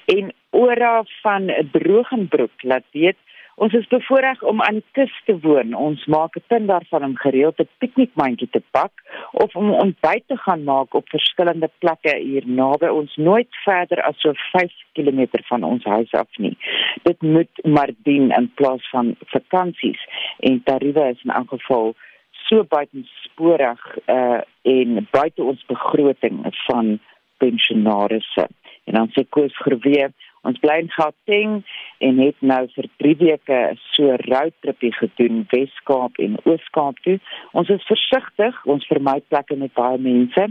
en 0.05 0.33
Ora 0.51 1.03
van 1.23 1.49
Drogenbroek 1.71 2.63
laat 2.63 2.85
weet 2.91 3.17
Ons 3.55 3.73
is 3.73 3.87
bevoorreg 3.87 4.41
om 4.43 4.61
aan 4.61 4.79
die 4.79 4.85
kus 4.97 5.13
te 5.25 5.35
woon. 5.39 5.73
Ons 5.77 6.05
maak 6.05 6.35
'n 6.35 6.43
punt 6.47 6.67
daarvan 6.67 7.03
om 7.03 7.15
gereeld 7.17 7.59
'n 7.59 7.69
piknikmandjie 7.77 8.49
te 8.49 8.61
pak 8.71 8.91
of 9.31 9.55
om 9.55 9.69
ontbyt 9.71 10.23
te 10.27 10.37
gaan 10.37 10.63
maak 10.63 10.93
op 10.93 11.09
verskillende 11.09 11.69
plekke 11.77 12.15
hier 12.17 12.43
naby 12.45 12.87
ons, 12.87 13.15
nooit 13.15 13.47
verder 13.65 14.01
as 14.01 14.19
so 14.19 14.31
5 14.33 14.71
km 14.93 15.27
van 15.47 15.63
ons 15.63 15.83
huis 15.83 16.11
af 16.11 16.37
nie. 16.37 16.57
Dit 17.03 17.21
moet 17.21 17.63
maar 17.63 17.89
dien 18.03 18.31
in 18.31 18.51
plaas 18.53 18.89
van 18.89 19.15
vakansies 19.19 20.07
en 20.39 20.63
tariewe 20.63 21.09
is 21.09 21.23
in 21.23 21.31
elk 21.31 21.49
geval 21.49 21.95
so 22.31 22.63
buitensporig 22.63 23.97
uh 24.07 24.41
en 24.61 25.07
buite 25.11 25.43
ons 25.43 25.65
begroting 25.65 26.45
van 26.65 26.99
pensionaarsse. 27.37 28.47
En 28.83 28.93
dan 28.93 29.09
sê 29.11 29.23
Koos 29.29 29.57
Groewe 29.57 30.11
Ons 30.43 30.59
bly 30.59 30.75
in 30.83 30.91
Gauteng 30.91 31.61
en 32.03 32.19
het 32.19 32.35
nou 32.43 32.61
vir 32.75 32.89
3 33.03 33.15
weke 33.21 33.59
so 33.93 34.17
roadtripie 34.25 34.91
gedoen 34.97 35.45
Wes-Kaap 35.53 36.19
en 36.19 36.35
Oos-Kaap 36.43 36.99
toe. 37.07 37.17
Ons 37.51 37.71
is 37.71 37.87
versigtig, 37.87 38.59
ons 38.65 38.87
vermy 38.91 39.19
plekke 39.31 39.55
met 39.55 39.73
baie 39.79 39.97
mense, 39.97 40.47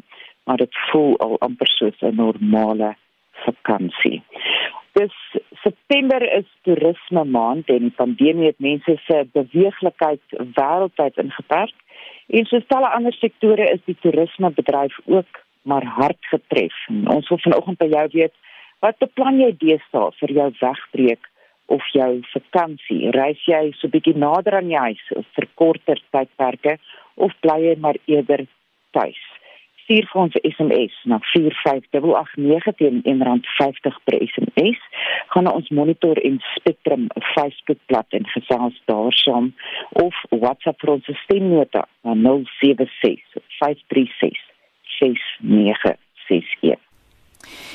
maar 0.48 0.62
dit 0.64 0.80
voel 0.88 1.16
al 1.26 1.36
amper 1.44 1.68
soos 1.76 2.00
'n 2.00 2.16
normale 2.16 2.94
vakansie. 3.44 4.22
Dis 4.92 5.14
September 5.62 6.22
is 6.38 6.48
toerisme 6.62 7.24
maand 7.24 7.68
en 7.68 7.86
die 7.88 7.96
pandemie 7.96 8.46
het 8.46 8.58
mense 8.60 8.96
se 9.06 9.22
beweeglikheid 9.32 10.20
wêreldwyd 10.56 11.16
ingeperk. 11.16 11.74
En 12.26 12.44
soos 12.44 12.66
talle 12.66 12.88
ander 12.88 13.12
sektore 13.12 13.70
is 13.72 13.80
die 13.84 13.96
toerismebedryf 14.00 14.98
ook 15.04 15.40
maar 15.62 15.84
hard 15.84 16.20
getref. 16.20 16.74
Ons 16.88 17.28
wil 17.28 17.38
vanoggend 17.38 17.78
by 17.78 17.88
jou 17.92 18.06
weet 18.12 18.34
Wat 18.82 18.98
beplan 18.98 19.36
jy 19.38 19.52
deesdae 19.60 20.08
vir 20.18 20.30
jou 20.34 20.48
wegbreek 20.58 21.28
of 21.70 21.84
jou 21.94 22.08
vakansie? 22.32 23.12
Reis 23.14 23.44
jy 23.46 23.60
so 23.78 23.86
bietjie 23.92 24.16
nader 24.18 24.56
aan 24.58 24.72
die 24.72 24.80
huis 24.88 25.04
of 25.14 25.28
vir 25.36 25.46
korter 25.60 26.02
tydperke 26.10 26.74
of 27.14 27.36
bly 27.46 27.60
jy 27.62 27.76
maar 27.84 28.00
eerder 28.10 28.42
tuis? 28.98 29.22
Stuur 29.84 30.10
vir 30.10 30.20
ons 30.24 30.34
'n 30.34 30.42
SMS 30.50 30.94
na 31.06 31.20
45889 31.30 32.74
teen 32.82 32.96
R1.50 33.14 34.02
per 34.04 34.18
SMS. 34.18 34.80
Gaan 35.30 35.44
na 35.44 35.54
ons 35.54 35.70
Monitor 35.70 36.18
en 36.18 36.42
Spectrum 36.58 37.06
Facebookblad 37.34 38.08
en 38.18 38.26
gesels 38.34 38.76
daar 38.90 39.14
saam 39.24 39.54
of 40.06 40.14
WhatsApp 40.30 40.80
vir 40.80 40.90
ons 40.98 41.06
stemnota 41.24 41.86
na 42.02 42.14
076 42.14 43.22
536 43.62 44.38
6961. 44.98 46.91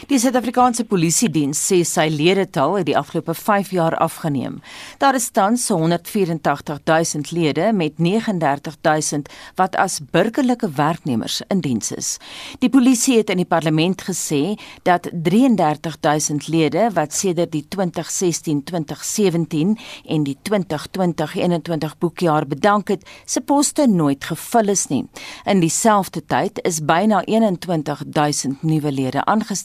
Die 0.08 0.16
Suid-Afrikaanse 0.22 0.86
Polisie 0.88 1.28
Diens 1.28 1.60
sê 1.60 1.82
sy 1.84 2.06
ledetal 2.08 2.78
het 2.78 2.86
die 2.88 2.96
afgelope 2.96 3.34
5 3.36 3.74
jaar 3.76 3.92
afgeneem. 4.00 4.64
Daar 5.02 5.18
is 5.18 5.26
tans 5.36 5.66
so 5.68 5.76
184000 5.76 7.32
lede 7.36 7.74
met 7.74 7.98
39000 8.00 9.28
wat 9.60 9.76
as 9.76 10.00
burgerlike 10.12 10.70
werknemers 10.78 11.42
in 11.52 11.60
diens 11.66 11.92
is. 11.92 12.20
Die 12.64 12.70
polisie 12.70 13.18
het 13.18 13.30
in 13.34 13.38
die 13.42 13.50
parlement 13.50 14.02
gesê 14.08 14.56
dat 14.88 15.10
33000 15.12 16.48
lede 16.48 16.88
wat 16.94 17.14
sedert 17.14 17.52
die 17.52 17.66
2016-2017 17.76 19.76
en 20.06 20.24
die 20.24 20.38
2020-21 20.48 21.98
boekjaar 22.00 22.48
bedank 22.48 22.88
het, 22.96 23.04
se 23.26 23.42
poste 23.42 23.88
nooit 23.92 24.24
gevul 24.24 24.68
is 24.72 24.88
nie. 24.88 25.04
In 25.44 25.60
dieselfde 25.60 26.26
tyd 26.26 26.60
is 26.64 26.80
byna 26.86 27.24
21000 27.28 28.64
nuwe 28.64 28.92
lede 28.92 29.26
aangestel 29.26 29.57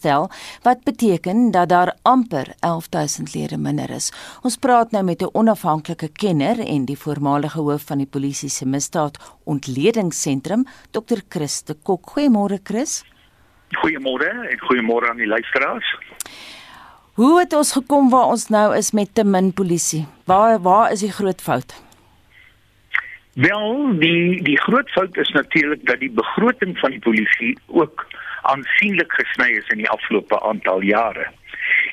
wat 0.62 0.84
beteken 0.84 1.50
dat 1.50 1.68
daar 1.68 1.96
amper 2.02 2.54
11000 2.60 3.34
lede 3.34 3.58
minder 3.58 3.90
is. 3.90 4.12
Ons 4.42 4.56
praat 4.56 4.90
nou 4.90 5.04
met 5.04 5.22
'n 5.22 5.30
onafhanklike 5.32 6.08
kenner 6.08 6.58
en 6.58 6.84
die 6.84 6.98
voormalige 6.98 7.60
hoof 7.60 7.82
van 7.86 7.98
die 7.98 8.06
polisie 8.06 8.48
se 8.48 8.66
misdaad 8.66 9.18
ontledingsentrum, 9.44 10.66
Dr. 10.90 11.18
Chris 11.28 11.62
de 11.62 11.74
Kok. 11.74 12.10
Goeiemôre 12.10 12.58
Chris. 12.62 13.04
Goeiemôre 13.68 14.48
en 14.50 14.58
goeiemôre 14.58 15.08
aan 15.10 15.16
die 15.16 15.26
luisteraars. 15.26 15.96
Hoe 17.12 17.38
het 17.38 17.52
ons 17.52 17.72
gekom 17.72 18.10
waar 18.10 18.26
ons 18.32 18.48
nou 18.48 18.76
is 18.76 18.90
met 18.90 19.14
te 19.14 19.24
min 19.24 19.52
polisie? 19.52 20.06
Waar 20.24 20.60
waar 20.62 20.92
is 20.92 21.00
die 21.00 21.12
groot 21.12 21.42
fout? 21.42 21.74
Wel, 23.34 23.98
die 23.98 24.42
die 24.42 24.58
groot 24.60 24.88
fout 24.90 25.16
is 25.16 25.28
natuurlik 25.32 25.86
dat 25.86 26.00
die 26.00 26.10
begroting 26.10 26.78
van 26.78 26.90
die 26.90 27.00
polisie 27.00 27.58
ook 27.66 28.06
aansienlik 28.42 29.12
gesny 29.12 29.50
is 29.56 29.68
in 29.68 29.78
die 29.78 29.90
afgelope 29.90 30.40
aantal 30.40 30.82
jare 30.82 31.26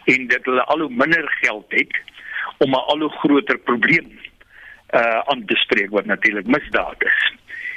en 0.05 0.27
dat 0.27 0.45
hulle 0.45 0.63
al 0.63 0.79
hoe 0.79 0.89
minder 0.89 1.27
geld 1.41 1.65
het 1.67 1.93
om 2.57 2.69
'n 2.71 2.85
al 2.91 2.99
hoe 2.99 3.17
groter 3.21 3.57
probleem 3.57 4.19
uh 4.93 5.19
aan 5.31 5.45
te 5.45 5.55
spreek 5.55 5.89
wat 5.89 6.05
natuurlik 6.05 6.47
misdaad 6.47 7.03
is. 7.03 7.33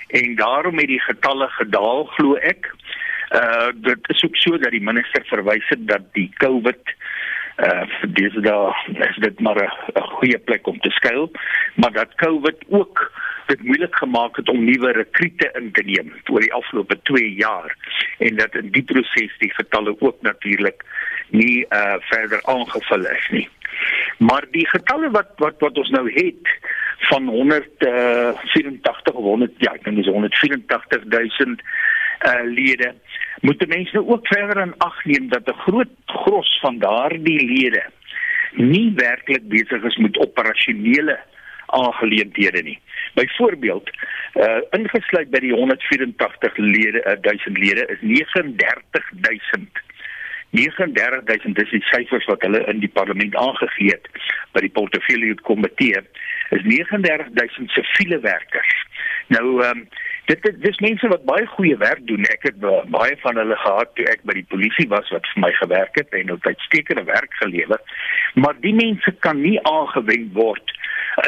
En 0.06 0.34
daarom 0.34 0.78
het 0.78 0.86
die 0.86 1.00
getalle 1.00 1.48
gedaal 1.48 2.04
glo 2.04 2.34
ek. 2.34 2.74
Uh 3.30 3.68
dit 3.74 4.08
is 4.08 4.24
ook 4.24 4.36
so 4.36 4.58
dat 4.58 4.70
die 4.70 4.82
minister 4.82 5.24
verwys 5.24 5.68
het 5.68 5.88
dat 5.88 6.02
die 6.12 6.30
COVID 6.36 6.94
uh 7.56 7.84
dis 8.08 8.34
daar 8.34 8.88
is 9.08 9.16
dit 9.16 9.40
maar 9.40 9.60
'n 9.94 10.00
goeie 10.00 10.38
plek 10.38 10.66
om 10.66 10.80
te 10.80 10.90
skuil, 10.90 11.30
maar 11.74 11.92
dat 11.92 12.14
COVID 12.14 12.64
ook 12.68 13.12
dit 13.46 13.62
moeilik 13.62 13.96
gemaak 13.96 14.36
het 14.36 14.48
om 14.48 14.64
nuwe 14.64 14.92
rekrute 14.92 15.50
in 15.60 15.72
te 15.72 15.82
neem 15.86 16.12
oor 16.30 16.40
die 16.40 16.52
afgelope 16.52 16.98
2 17.02 17.32
jaar 17.34 17.76
en 18.18 18.36
dat 18.36 18.54
in 18.54 18.70
die 18.70 18.82
proses 18.82 19.34
die 19.38 19.52
getalle 19.54 19.96
ook 19.98 20.22
natuurlik 20.22 20.84
nie 21.30 21.64
uh 21.70 21.96
verder 22.10 22.40
aangevul 22.44 23.06
is 23.06 23.28
nie. 23.30 23.48
Maar 24.18 24.44
die 24.50 24.66
getalle 24.68 25.10
wat 25.10 25.32
wat 25.36 25.60
wat 25.64 25.78
ons 25.78 25.90
nou 25.90 26.06
het 26.12 26.56
van 27.08 27.26
184 27.28 29.14
of 29.14 29.24
100 29.24 29.52
ja, 29.58 29.72
ek 29.72 29.84
dink 29.84 29.96
dis 29.96 30.10
184000 30.10 31.62
uh 32.26 32.44
lede 32.44 32.94
moet 33.42 33.66
mense 33.66 33.96
nou 33.96 34.06
ook 34.14 34.26
verder 34.26 34.62
in 34.62 34.74
ag 34.78 35.04
neem 35.04 35.28
dat 35.28 35.48
'n 35.48 35.62
groot 35.66 35.94
gros 36.06 36.58
van 36.60 36.78
daardie 36.78 37.40
lede 37.46 37.84
nie 38.52 38.92
werklik 38.96 39.48
besig 39.48 39.82
is 39.82 39.96
met 39.96 40.18
operasionele 40.18 41.18
aangeleenthede 41.66 42.62
nie. 42.62 42.78
Byvoorbeeld, 43.14 43.90
uh 44.40 44.60
ingesluit 44.78 45.30
by 45.30 45.40
die 45.44 45.52
184 45.52 46.56
lede, 46.56 47.02
uh, 47.04 47.16
1000 47.20 47.58
lede 47.58 47.86
is 47.86 48.00
39000 48.00 49.82
39000 50.52 51.56
dis 51.56 51.70
die 51.70 51.84
syfers 51.88 52.26
wat 52.28 52.42
hulle 52.44 52.60
in 52.68 52.80
die 52.80 52.92
parlement 52.92 53.36
aangegee 53.40 53.94
het 53.94 54.08
by 54.52 54.60
die 54.64 54.72
portefeulje 54.76 55.34
komitee 55.48 56.02
is 56.52 56.64
39000 56.68 57.70
siviele 57.72 58.20
werkers. 58.20 58.72
Nou 59.32 59.46
ehm 59.62 59.84
um, 59.84 59.86
dit 60.30 60.48
dis 60.62 60.78
mense 60.84 61.08
wat 61.10 61.24
baie 61.28 61.46
goeie 61.56 61.76
werk 61.76 62.04
doen. 62.06 62.26
Ek 62.30 62.46
het 62.46 62.58
baie 62.90 63.16
van 63.24 63.40
hulle 63.40 63.56
gehad 63.64 63.94
toe 63.96 64.06
ek 64.12 64.22
by 64.28 64.36
die 64.38 64.46
polisie 64.54 64.88
was 64.92 65.10
wat 65.14 65.26
vir 65.32 65.42
my 65.46 65.50
gewerk 65.58 65.98
het 65.98 66.14
en 66.18 66.30
ook 66.34 66.46
uitstekende 66.46 67.04
werk 67.08 67.34
gelewer. 67.42 67.80
Maar 68.34 68.54
die 68.60 68.74
mense 68.74 69.14
kan 69.26 69.40
nie 69.42 69.58
aangewend 69.68 70.32
word 70.38 70.76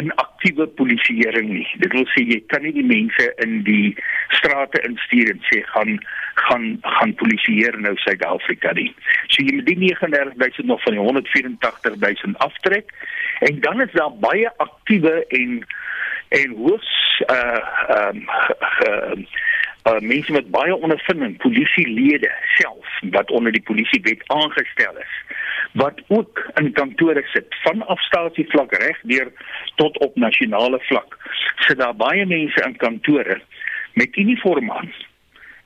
in 0.00 0.12
aktiewe 0.14 0.66
polisieering 0.78 1.50
nie. 1.52 1.66
Dit 1.82 1.92
wil 1.92 2.06
sê 2.14 2.24
jy 2.24 2.38
kan 2.48 2.62
nie 2.64 2.72
die 2.72 2.86
mense 2.86 3.26
in 3.44 3.58
die 3.66 3.92
strate 4.32 4.80
instuur 4.88 5.34
en 5.34 5.42
sê 5.50 5.60
gaan 5.74 5.98
gaan 6.44 6.64
gaan 6.96 7.12
polisieer 7.20 7.76
nou 7.80 7.92
Suid-Afrika 8.02 8.72
nie. 8.78 8.90
So 9.28 9.44
jy 9.44 9.58
moet 9.58 9.68
die 9.68 9.78
39000 9.84 10.70
nog 10.70 10.82
van 10.86 10.96
die 10.96 11.04
184000 11.04 12.38
aftrek 12.46 12.94
en 13.48 13.60
dan 13.66 13.84
is 13.84 13.92
daar 13.98 14.14
baie 14.24 14.50
aktiewe 14.64 15.20
en 15.28 15.60
en 16.42 16.54
hoogs 16.56 16.92
uh 17.26 17.58
ehm 17.88 18.16
um, 18.86 19.26
uh, 19.88 20.00
mense 20.00 20.32
met 20.32 20.50
baie 20.50 20.74
ondervinding, 20.76 21.36
polisielede 21.36 22.30
self 22.56 23.00
wat 23.10 23.30
onder 23.30 23.52
die 23.52 23.62
polisiewet 23.62 24.22
aangestel 24.26 24.98
is 24.98 25.14
wat 25.74 26.00
ook 26.08 26.50
in 26.54 26.72
kantore 26.72 27.22
sit 27.32 27.56
van 27.62 27.86
afstasie 27.86 28.46
vlak 28.48 28.72
reg 28.72 29.00
deur 29.02 29.32
tot 29.74 29.98
op 29.98 30.16
nasionale 30.16 30.78
vlak. 30.80 31.16
Sit 31.66 31.78
daar 31.78 31.96
baie 31.96 32.26
mense 32.26 32.62
in 32.66 32.76
kantore 32.76 33.40
met 33.94 34.16
uniform 34.16 34.70
aan. 34.70 34.92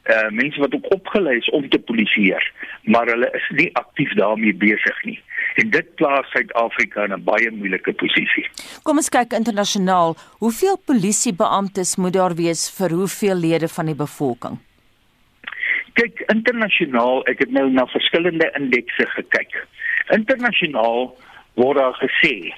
Uh 0.08 0.30
mense 0.32 0.60
wat 0.60 0.74
ook 0.74 0.86
opgelei 0.94 1.36
is 1.36 1.50
om 1.50 1.68
te 1.68 1.78
polisieer, 1.78 2.52
maar 2.82 3.06
hulle 3.12 3.28
is 3.36 3.48
nie 3.56 3.68
aktief 3.76 4.12
daarmee 4.16 4.54
besig 4.54 5.02
nie. 5.04 5.18
En 5.60 5.70
dit 5.70 5.94
plaas 6.00 6.30
Suid-Afrika 6.32 7.04
in 7.04 7.12
'n 7.12 7.24
baie 7.24 7.50
moeilike 7.50 7.92
posisie. 7.92 8.46
Kom 8.82 8.96
ons 8.96 9.08
kyk 9.08 9.32
internasionaal, 9.32 10.16
hoeveel 10.38 10.78
polisiebeamptes 10.86 11.96
moet 11.96 12.12
daar 12.12 12.34
wees 12.34 12.70
vir 12.78 12.90
hoeveel 12.90 13.36
lede 13.36 13.68
van 13.68 13.86
die 13.86 13.94
bevolking? 13.94 14.58
Kyk, 15.92 16.22
internasionaal, 16.32 17.26
ek 17.26 17.38
het 17.38 17.50
nou 17.50 17.70
na 17.70 17.86
verskillende 17.86 18.52
indekse 18.56 19.06
gekyk. 19.06 19.66
Internasionaal 20.08 21.18
word 21.54 21.76
daar 21.76 21.96
gesê 22.00 22.54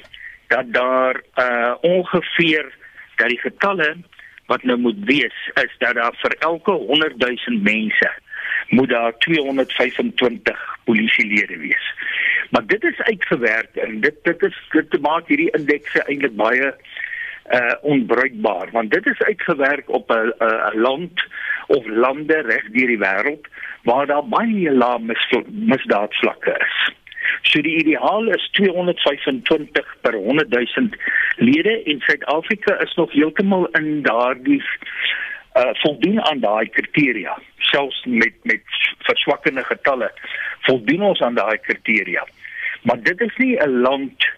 dat 0.48 0.72
daar 0.72 1.22
uh 1.38 1.74
ongeveer 1.80 2.70
dat 3.16 3.28
die 3.28 3.40
getalle 3.40 3.96
wat 4.50 4.62
nou 4.66 4.78
moet 4.78 4.98
wees 5.04 5.38
is 5.62 5.74
dat 5.78 5.94
daar 5.94 6.16
vir 6.22 6.34
elke 6.38 6.72
100 6.72 7.18
000 7.18 7.62
mense 7.62 8.10
moet 8.68 8.88
daar 8.88 9.18
225 9.18 10.78
polisielede 10.84 11.56
wees. 11.58 11.94
Maar 12.50 12.66
dit 12.66 12.82
is 12.84 12.98
uitgewerk 12.98 13.76
en 13.76 14.00
dit 14.00 14.14
dit 14.22 14.42
is 14.42 14.56
dit 14.70 15.00
maak 15.00 15.28
hierdie 15.28 15.50
indekse 15.58 16.02
eintlik 16.02 16.34
baie 16.36 16.74
uh 17.58 17.74
onbruikbaar 17.82 18.70
want 18.70 18.90
dit 18.90 19.06
is 19.06 19.22
uitgewerk 19.22 19.88
op 19.88 20.10
'n 20.10 20.32
'n 20.38 20.80
land 20.80 21.24
of 21.66 21.86
lande 21.86 22.40
reg 22.50 22.66
deur 22.74 22.90
die 22.94 23.02
wêreld 23.06 23.46
waar 23.82 24.06
daar 24.06 24.28
baie 24.28 24.72
lae 24.72 24.98
misdaadvlakke 25.46 26.54
is. 26.66 26.94
So 27.42 27.62
die 27.62 27.76
ideaal 27.80 28.28
is 28.28 28.48
225 28.52 29.86
per 30.02 30.14
100 30.14 30.50
000 30.50 30.90
lede 31.36 31.82
en 31.82 32.00
Suid-Afrika 32.00 32.80
is 32.80 32.94
nog 32.94 33.12
heeltemal 33.12 33.66
in 33.78 34.02
daardie 34.02 34.62
uh 35.58 35.70
voldoen 35.82 36.20
aan 36.20 36.40
daai 36.40 36.68
kriteria. 36.68 37.38
Selfs 37.58 38.04
met 38.04 38.34
met 38.42 38.62
verswakkende 38.98 39.64
getalle 39.64 40.12
voldoen 40.60 41.02
ons 41.02 41.20
aan 41.20 41.34
daai 41.34 41.58
kriteria. 41.58 42.26
Maar 42.82 43.02
dit 43.02 43.20
is 43.20 43.36
nie 43.36 43.56
'n 43.56 43.80
land 43.80 44.28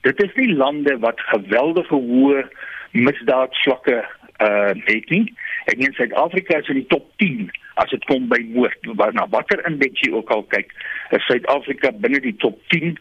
dit 0.00 0.22
is 0.22 0.34
nie 0.34 0.54
lande 0.54 0.98
wat 0.98 1.20
geweldige 1.20 1.94
hoë 1.94 2.46
misdaadvlakke 2.90 4.04
uh 4.38 4.72
het 4.84 5.10
nie. 5.10 5.34
Ek 5.64 5.78
meen 5.78 5.92
Suid-Afrika 5.92 6.58
is 6.58 6.68
in 6.68 6.80
die 6.80 6.86
top 6.86 7.06
10 7.16 7.50
as 7.74 7.90
dit 7.90 8.04
kom 8.10 8.28
by 8.28 8.40
moord 8.52 8.90
waarna 9.00 9.26
watter 9.30 9.62
indeks 9.68 10.04
jy 10.04 10.12
ook 10.12 10.30
al 10.34 10.44
kyk 10.54 10.72
is 11.16 11.26
Suid-Afrika 11.28 11.92
binne 12.04 12.20
die 12.24 12.36
top 12.44 12.58
10 12.74 12.96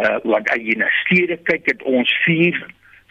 uh 0.00 0.18
wat 0.32 0.50
as 0.54 0.62
jy 0.66 0.76
na 0.78 0.90
stede 1.02 1.38
kyk 1.50 1.66
het 1.72 1.82
ons 1.82 2.12
4 2.26 2.60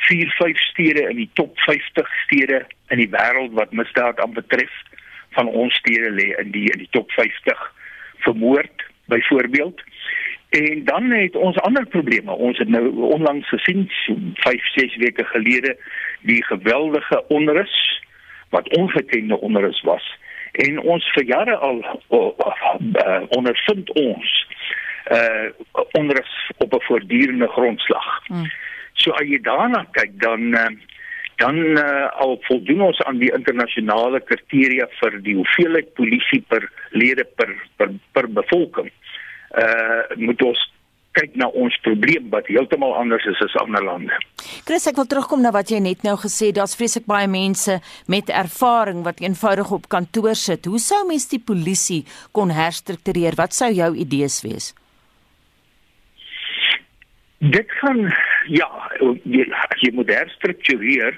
4 0.10 0.36
5 0.38 0.64
stede 0.70 1.08
in 1.10 1.20
die 1.24 1.30
top 1.40 1.58
50 1.68 2.14
stede 2.26 2.64
in 2.94 3.04
die 3.04 3.12
wêreld 3.16 3.56
wat 3.60 3.76
misdaad 3.76 4.20
aan 4.24 4.38
betref 4.38 4.72
van 5.38 5.48
ons 5.48 5.76
stede 5.84 6.12
lê 6.16 6.32
in 6.44 6.54
die 6.56 6.68
in 6.72 6.86
die 6.86 6.92
top 6.96 7.12
50 7.18 7.66
vermoord 8.26 8.88
byvoorbeeld 9.12 9.84
En 10.50 10.84
dan 10.84 11.12
het 11.12 11.36
ons 11.36 11.58
ander 11.58 11.86
probleme. 11.86 12.32
Ons 12.32 12.58
het 12.58 12.68
nou 12.68 12.90
onlangs 13.14 13.48
gesien 13.48 13.86
5 14.34 14.72
6 14.74 14.96
weke 14.96 15.24
gelede 15.24 15.78
die 16.22 16.44
geweldige 16.46 17.24
onrus 17.28 18.04
wat 18.50 18.70
ongekende 18.78 19.40
onrus 19.40 19.82
was 19.82 20.18
en 20.52 20.80
ons 20.80 21.12
vir 21.16 21.24
jare 21.24 21.56
al 21.56 21.82
uh, 21.86 22.20
uh, 22.20 23.22
ondervind 23.38 23.90
ons 23.90 24.38
uh 25.12 25.50
onrus 25.98 26.52
op 26.58 26.74
'n 26.74 26.82
voortdurende 26.86 27.48
grondslag. 27.48 28.28
Hmm. 28.28 28.52
So 28.94 29.12
as 29.12 29.28
jy 29.28 29.42
daarna 29.42 29.86
kyk 29.92 30.20
dan 30.22 30.54
uh, 30.54 30.70
dan 31.36 31.56
uh, 31.56 32.12
al 32.20 32.38
voldoen 32.42 32.82
ons 32.82 33.02
aan 33.02 33.18
die 33.18 33.32
internasionale 33.34 34.20
kriteria 34.20 34.88
vir 35.00 35.22
die 35.22 35.36
hoeveelheid 35.36 35.94
polisie 35.94 36.44
per 36.48 36.72
lede 36.90 37.24
per 37.36 37.56
per, 37.78 37.90
per 38.12 38.28
bevolking. 38.28 38.92
Uh 39.58 40.02
moet 40.16 40.42
ons 40.42 40.74
kyk 41.12 41.36
na 41.36 41.48
ons 41.48 41.80
probleem 41.82 42.30
wat 42.30 42.48
heeltemal 42.48 42.94
anders 42.96 43.26
is 43.26 43.42
as 43.42 43.56
ander 43.56 43.84
lande. 43.84 44.14
Chris, 44.70 44.84
ek 44.86 45.00
wil 45.02 45.08
terugkom 45.10 45.40
na 45.42 45.50
wat 45.50 45.72
jy 45.74 45.80
net 45.82 46.04
nou 46.06 46.12
gesê, 46.22 46.52
daar's 46.54 46.76
vreeslik 46.78 47.08
baie 47.10 47.26
mense 47.26 47.80
met 48.14 48.28
ervaring 48.30 49.00
wat 49.02 49.24
eenvoudig 49.24 49.72
op 49.74 49.88
kantoor 49.90 50.36
sit. 50.38 50.70
Hoe 50.70 50.78
sou 50.78 51.00
mens 51.10 51.26
die 51.32 51.40
polisie 51.42 52.04
kon 52.38 52.54
herstruktureer? 52.54 53.34
Wat 53.40 53.58
sou 53.58 53.72
jou 53.74 53.88
idees 53.98 54.38
wees? 54.46 54.68
Dit 57.42 57.74
gaan 57.80 58.14
ja, 58.54 58.70
jy, 59.26 59.48
jy 59.82 59.92
moet 59.98 60.14
herstruktureer. 60.14 61.18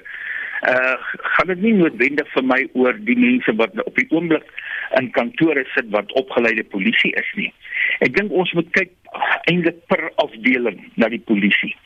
Uh 0.64 0.96
gaan 1.36 1.52
dit 1.52 1.68
nie 1.68 1.76
noodwendig 1.82 2.32
vir 2.32 2.48
my 2.48 2.62
oor 2.72 2.96
die 3.04 3.20
mense 3.20 3.52
wat 3.60 3.76
op 3.84 4.00
die 4.00 4.08
oomblik 4.16 4.48
in 4.96 5.12
kantore 5.12 5.68
sit 5.76 5.92
wat 5.92 6.16
opgeleide 6.16 6.64
polisie 6.72 7.12
is 7.20 7.36
nie. 7.36 7.52
Ek 8.00 8.16
dink 8.16 8.32
ons 8.32 8.56
moet 8.56 8.72
kyk 8.80 8.96
eintlik 9.44 9.84
per 9.92 10.08
afdeling 10.24 10.86
na 10.96 11.12
die 11.12 11.20
polisie. 11.20 11.76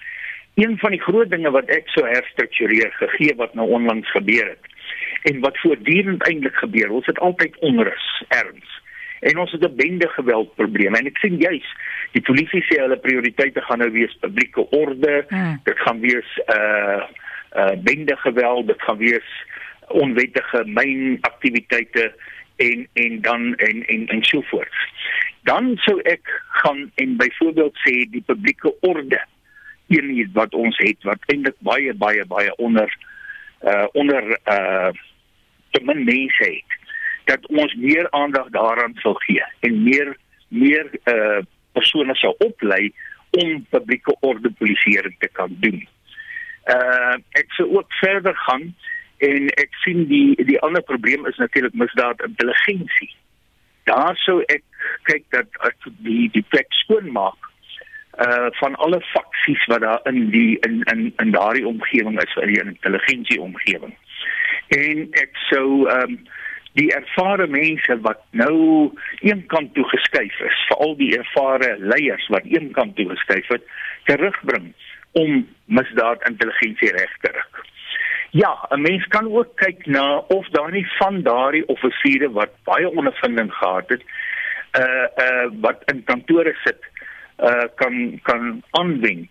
Een 0.56 0.78
van 0.80 0.94
die 0.94 1.00
groot 1.00 1.30
dinge 1.30 1.50
wat 1.52 1.68
ek 1.68 1.90
so 1.92 2.06
herstruktureer 2.08 2.92
gegee 2.96 3.34
wat 3.36 3.54
nou 3.54 3.68
onlangs 3.76 4.10
gebeur 4.10 4.48
het 4.54 4.72
en 5.28 5.40
wat 5.42 5.58
voortdurend 5.60 6.22
eintlik 6.24 6.56
gebeur, 6.56 6.92
ons 6.96 7.06
het 7.10 7.18
altyd 7.18 7.56
onrus 7.66 8.06
erns. 8.28 8.70
En 9.20 9.38
ons 9.42 9.52
het 9.52 9.64
'n 9.68 9.76
bende 9.76 10.08
geweld 10.08 10.54
probleem 10.54 10.94
en 10.94 11.06
ek 11.06 11.18
sien 11.18 11.36
juis 11.36 11.68
die 12.16 12.22
polisie 12.22 12.62
sê 12.64 12.80
hulle 12.80 12.96
prioriteite 12.96 13.60
gaan 13.60 13.82
nou 13.84 13.90
wees 13.90 14.16
publieke 14.20 14.64
orde, 14.70 15.24
hmm. 15.28 15.60
dit 15.64 15.78
gaan 15.84 16.00
wees 16.00 16.30
uh 16.56 17.02
uh 17.56 17.76
bende 17.84 18.16
geweld, 18.16 18.66
dit 18.66 18.82
gaan 18.82 18.96
wees 18.96 19.28
onwettige 19.88 20.64
myn 20.64 21.18
aktiwiteite 21.20 22.12
en 22.56 22.88
en 22.92 23.20
dan 23.20 23.54
en 23.54 23.86
en 23.86 24.06
en 24.06 24.24
so 24.24 24.42
voort. 24.50 24.82
Dan 25.42 25.74
sou 25.84 26.00
ek 26.00 26.42
gaan 26.62 26.90
en 26.94 27.16
byvoorbeeld 27.16 27.76
sê 27.84 27.94
die 28.10 28.24
publieke 28.26 28.74
orde 28.80 29.20
eenheid 29.88 30.32
wat 30.32 30.54
ons 30.54 30.78
het 30.82 31.02
wat 31.08 31.28
eintlik 31.32 31.58
baie 31.58 31.94
baie 31.94 32.24
baie 32.26 32.54
onder 32.56 32.90
uh 33.62 33.86
onder 33.92 34.38
uh 34.44 34.90
te 35.70 35.82
min 35.84 36.04
mense 36.04 36.44
het 36.44 36.78
dat 37.26 37.46
ons 37.46 37.74
meer 37.74 38.10
aandag 38.10 38.48
daaraan 38.54 38.94
sal 39.02 39.14
gee 39.26 39.44
en 39.60 39.82
meer 39.82 40.16
meer 40.48 40.90
uh 41.04 41.42
persone 41.72 42.14
sou 42.16 42.34
oplei 42.38 42.92
om 43.36 43.66
publieke 43.70 44.16
orde 44.20 44.50
polisieering 44.58 45.16
te 45.18 45.28
kan 45.32 45.56
doen. 45.60 45.82
Uh 46.72 47.16
ek 47.38 47.50
sou 47.58 47.68
ook 47.76 47.92
verder 48.00 48.36
gaan 48.46 48.70
en 49.18 49.48
ek 49.62 49.74
sien 49.84 50.06
die 50.08 50.34
die 50.44 50.60
ander 50.60 50.82
probleem 50.82 51.26
is 51.26 51.36
natuurlik 51.36 51.74
misdaad 51.74 52.22
intelligensie. 52.24 53.12
Daar 53.84 54.16
sou 54.24 54.40
ek 54.52 54.64
kyk 55.10 55.24
dat 55.34 55.60
ek 55.68 55.90
die 56.06 56.30
die 56.32 56.46
plek 56.50 56.72
skoon 56.82 57.12
maak 57.12 57.52
uh 58.24 58.48
van 58.60 58.74
alle 58.74 59.00
faksies 59.00 59.64
wat 59.66 59.80
daar 59.80 60.00
in 60.04 60.30
die 60.30 60.58
in 60.58 60.82
in 60.92 61.12
in 61.16 61.30
daardie 61.30 61.66
omgewing 61.66 62.22
is, 62.22 62.34
in 62.34 62.52
die 62.52 62.62
intelligensie 62.64 63.40
omgewing. 63.40 63.94
En 64.68 65.06
ek 65.10 65.36
sou 65.50 65.88
ehm 65.88 66.10
um, 66.10 66.18
die 66.76 66.92
ervare 66.92 67.46
mense 67.46 67.94
wat 68.04 68.20
nou 68.36 68.56
een 69.24 69.46
kant 69.46 69.74
toe 69.74 69.84
geskuif 69.88 70.40
is, 70.44 70.64
veral 70.68 70.96
die 70.96 71.14
ervare 71.16 71.76
leiers 71.80 72.26
wat 72.28 72.44
een 72.44 72.70
kant 72.76 72.96
toe 72.96 73.08
geskuif 73.08 73.48
het, 73.48 73.64
terugbring 74.04 74.74
om 75.16 75.46
misdaad 75.64 76.26
intelligensie 76.28 76.92
reg 76.92 77.14
te 77.22 77.32
ruk. 77.32 77.62
Ja, 78.30 78.52
'n 78.70 78.80
mens 78.80 79.06
kan 79.06 79.32
ook 79.32 79.56
kyk 79.56 79.86
na 79.86 80.18
of 80.18 80.48
daar 80.48 80.72
nie 80.72 80.86
van 80.98 81.22
daardie 81.22 81.66
offisiere 81.68 82.30
wat 82.30 82.52
baie 82.64 82.88
ondervinding 82.90 83.52
gehad 83.52 83.88
het, 83.88 84.02
uh 84.80 85.06
uh 85.24 85.46
wat 85.60 85.82
in 85.92 86.04
kantore 86.04 86.54
sit, 86.64 86.80
uh 87.38 87.68
kan 87.74 88.20
kan 88.22 88.62
aanwend 88.70 89.30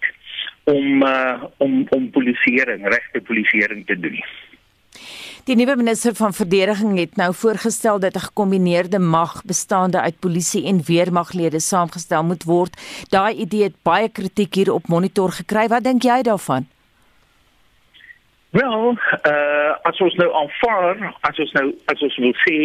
om 0.63 1.03
uh 1.03 1.43
om 1.57 1.85
om 1.89 2.09
polisieering, 2.09 2.87
regte 2.87 3.21
polisieering 3.21 3.85
te 3.85 3.99
doen. 3.99 4.19
Die 5.45 5.55
nuwe 5.55 5.75
minister 5.75 6.15
van 6.17 6.33
verdediging 6.33 6.97
het 6.97 7.15
nou 7.15 7.33
voorgestel 7.33 7.99
dat 7.99 8.15
'n 8.15 8.27
gekombineerde 8.29 8.99
mag 8.99 9.43
bestaande 9.43 10.01
uit 10.01 10.19
polisie 10.19 10.65
en 10.65 10.83
weermaglede 10.83 11.59
saamgestel 11.59 12.23
moet 12.23 12.43
word. 12.43 12.81
Daai 13.09 13.35
idee 13.35 13.63
het 13.63 13.75
baie 13.81 14.09
kritiek 14.09 14.55
hier 14.55 14.73
op 14.73 14.87
monitor 14.87 15.31
gekry. 15.31 15.67
Wat 15.67 15.83
dink 15.83 16.01
jy 16.01 16.21
daarvan? 16.21 16.67
Wel, 18.55 18.97
uh 19.27 19.71
as 19.83 19.97
ons 19.99 20.13
nou 20.15 20.29
aanvaar, 20.39 21.01
as 21.27 21.39
ons 21.43 21.51
nou 21.57 21.65
as 21.91 22.03
ons 22.07 22.17
wil 22.23 22.35
sê, 22.45 22.59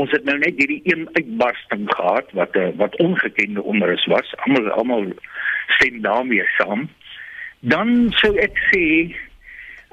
ons 0.00 0.12
het 0.14 0.24
nou 0.24 0.38
net 0.40 0.56
hierdie 0.56 0.80
een 0.88 1.04
uitbarsting 1.18 1.84
gehad 1.90 2.30
wat 2.38 2.56
uh, 2.56 2.70
wat 2.80 2.96
ongekende 3.04 3.62
onrus 3.62 4.06
was. 4.08 4.30
Almal 4.46 4.70
almal 4.80 5.04
stem 5.76 6.00
daarmee 6.06 6.46
saam. 6.56 6.86
Dan 7.60 8.08
sou 8.22 8.32
ek 8.40 8.56
sê 8.70 8.86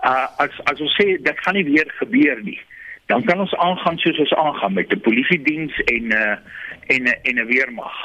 uh 0.08 0.24
as 0.46 0.56
as 0.72 0.80
ons 0.80 0.96
sê 1.02 1.18
dit 1.28 1.44
gaan 1.44 1.60
nie 1.60 1.68
weer 1.68 1.92
gebeur 2.00 2.40
nie. 2.48 2.62
Dan 3.12 3.28
kan 3.28 3.44
ons 3.44 3.60
aangaan 3.68 4.00
soos 4.06 4.24
ons 4.24 4.38
aangaan 4.40 4.80
met 4.80 4.88
die 4.94 5.04
polisie 5.10 5.42
diens 5.44 5.84
en 5.98 6.16
uh 6.16 6.38
en 6.96 7.12
en 7.12 7.44
'n 7.44 7.50
weermag. 7.52 8.00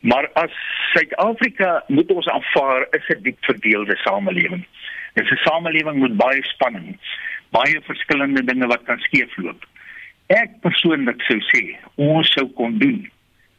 Maar 0.00 0.30
as 0.32 0.56
Suid-Afrika 0.94 1.84
moet 1.88 2.08
ons 2.12 2.28
aanvaar 2.28 2.88
is 2.96 3.04
'n 3.08 3.22
diep 3.22 3.44
verdeelde 3.52 3.96
samelewing. 3.96 4.64
Dit 5.14 5.24
is 5.24 5.30
'n 5.30 5.44
samelewing 5.48 6.00
met 6.00 6.16
baie 6.16 6.42
spanning, 6.44 6.98
baie 7.50 7.80
verskillende 7.82 8.44
dinge 8.44 8.66
wat 8.66 8.82
kan 8.82 8.98
skeefloop. 8.98 9.64
Ek 10.26 10.50
persoonlik 10.60 11.22
sou 11.22 11.38
sê 11.52 11.76
ons 11.94 12.32
sou 12.32 12.46
kon 12.58 12.78
doen 12.78 13.10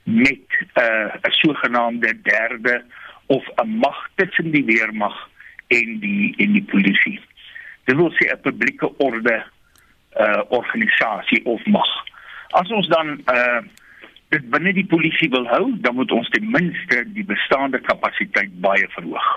met 0.03 0.47
'n 0.59 0.81
uh, 0.81 1.31
sogenaamde 1.41 2.21
derde 2.21 2.83
of 3.25 3.43
'n 3.63 3.69
mag 3.79 4.09
tussen 4.15 4.51
die 4.51 4.65
weermag 4.65 5.29
en 5.67 5.99
die 5.99 6.33
en 6.37 6.51
die 6.53 6.63
polisie. 6.63 7.19
Dit 7.83 7.95
wil 7.95 8.11
sê 8.11 8.31
'n 8.31 8.41
publieke 8.41 8.97
orde 8.97 9.43
uh 10.19 10.41
organisasie 10.47 11.45
of 11.45 11.65
mag. 11.65 11.91
As 12.49 12.71
ons 12.71 12.87
dan 12.87 13.21
uh 13.25 13.61
dit 14.33 14.45
binne 14.51 14.73
die 14.75 14.85
polisie 14.89 15.29
wil 15.33 15.45
hou, 15.49 15.65
dan 15.85 15.95
moet 15.95 16.11
ons 16.11 16.29
ten 16.33 16.45
minste 16.51 17.03
die 17.15 17.23
bestaande 17.27 17.79
kapasiteit 17.85 18.53
baie 18.63 18.87
verhoog. 18.95 19.27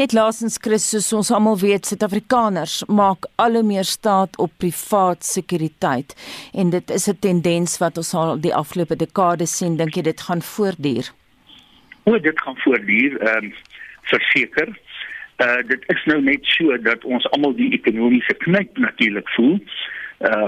Net 0.00 0.14
laasens 0.16 0.58
Chris, 0.62 0.88
soos 0.88 1.10
ons 1.16 1.32
almal 1.36 1.58
weet, 1.60 1.88
Suid-Afrikaners 1.88 2.82
maak 2.88 3.28
al 3.42 3.58
hoe 3.60 3.64
meer 3.66 3.88
staat 3.88 4.38
op 4.42 4.54
privaat 4.62 5.24
sekuriteit 5.26 6.16
en 6.54 6.70
dit 6.70 6.90
is 6.90 7.08
'n 7.08 7.18
tendens 7.20 7.78
wat 7.78 7.96
ons 7.96 8.14
al 8.14 8.40
die 8.40 8.54
afgelope 8.54 8.96
dekades 8.96 9.56
sien. 9.56 9.76
Dink 9.76 9.94
jy 9.94 10.02
dit 10.02 10.20
gaan 10.20 10.42
voortduur? 10.42 11.12
O, 12.04 12.18
dit 12.18 12.40
gaan 12.40 12.56
voortduur, 12.56 13.20
ehm 13.20 13.44
um, 13.44 13.52
verseker. 14.02 14.68
Uh 15.38 15.62
dit 15.66 15.82
is 15.86 16.04
nou 16.04 16.20
net 16.22 16.44
so 16.44 16.76
dat 16.78 17.04
ons 17.04 17.30
almal 17.30 17.54
die 17.54 17.72
ekonomiese 17.72 18.34
knyp 18.34 18.78
natuurlik 18.78 19.28
voel 19.28 19.54
uh 19.54 20.01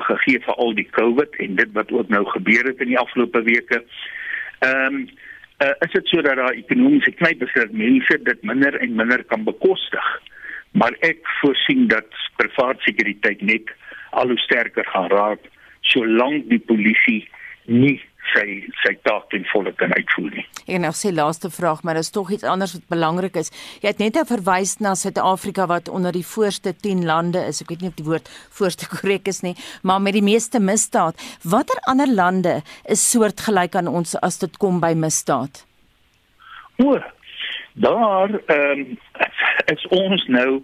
gegee 0.08 0.40
vir 0.44 0.54
al 0.54 0.74
die 0.74 0.88
COVID 0.90 1.36
en 1.42 1.56
dit 1.56 1.72
wat 1.72 1.92
ook 1.92 2.08
nou 2.08 2.24
gebeur 2.30 2.64
het 2.70 2.80
in 2.80 2.92
die 2.94 2.98
afgelope 2.98 3.42
weke. 3.42 3.84
Ehm 4.58 4.94
um, 4.94 5.08
uh, 5.62 5.74
is 5.86 5.92
dit 5.92 6.08
so 6.08 6.22
dat 6.22 6.36
daar 6.36 6.56
ekonomiese 6.58 7.12
knyp 7.14 7.42
is 7.42 7.52
dat 7.54 7.72
mense 7.72 8.18
dit 8.22 8.42
minder 8.42 8.74
en 8.80 8.94
minder 8.94 9.24
kan 9.24 9.44
bekostig. 9.44 10.08
Maar 10.72 10.96
ek 11.06 11.20
voorsien 11.40 11.86
dat 11.88 12.06
privaat 12.36 12.80
sekuriteit 12.82 13.42
net 13.42 13.70
al 14.10 14.28
hoe 14.28 14.38
sterker 14.38 14.86
gaan 14.86 15.10
raak 15.10 15.50
solank 15.80 16.48
die 16.50 16.58
polisie 16.58 17.28
nie 17.64 18.00
sy 18.32 18.64
sy 18.82 18.94
taak 19.06 19.28
ten 19.32 19.44
volle 19.52 19.72
kan 19.78 19.92
uitvoer 19.94 20.36
nie. 20.36 20.44
En 20.66 20.84
nou 20.86 20.92
sê 20.96 21.12
laaste 21.12 21.50
vraag, 21.52 21.82
maar 21.84 21.98
daar's 21.98 22.12
tog 22.14 22.30
iets 22.32 22.46
anders 22.48 22.72
wat 22.76 22.86
belangrik 22.92 23.36
is. 23.40 23.50
Jy 23.82 23.92
het 23.92 24.02
net 24.02 24.18
verwys 24.28 24.78
na 24.80 24.94
Suid-Afrika 24.98 25.66
wat 25.70 25.90
onder 25.92 26.14
die 26.14 26.24
voorste 26.26 26.72
10 26.72 27.04
lande 27.08 27.42
is. 27.48 27.60
Ek 27.62 27.72
weet 27.72 27.84
nie 27.84 27.92
of 27.92 27.98
die 27.98 28.06
woord 28.08 28.30
voorste 28.58 28.88
korrek 28.88 29.28
is 29.28 29.42
nie, 29.44 29.54
maar 29.82 30.00
met 30.00 30.16
die 30.16 30.24
meeste 30.24 30.60
misdaad. 30.60 31.20
Watter 31.42 31.80
ander 31.90 32.10
lande 32.10 32.60
is 32.88 33.04
soortgelyk 33.10 33.76
aan 33.76 33.90
ons 33.90 34.16
as 34.22 34.40
dit 34.42 34.56
kom 34.62 34.80
by 34.80 34.94
misdaad? 34.96 35.64
O, 36.82 36.98
daar 37.74 38.32
ehm 38.46 38.80
um, 38.80 38.98
is 39.72 39.86
ons 39.94 40.24
nou 40.28 40.62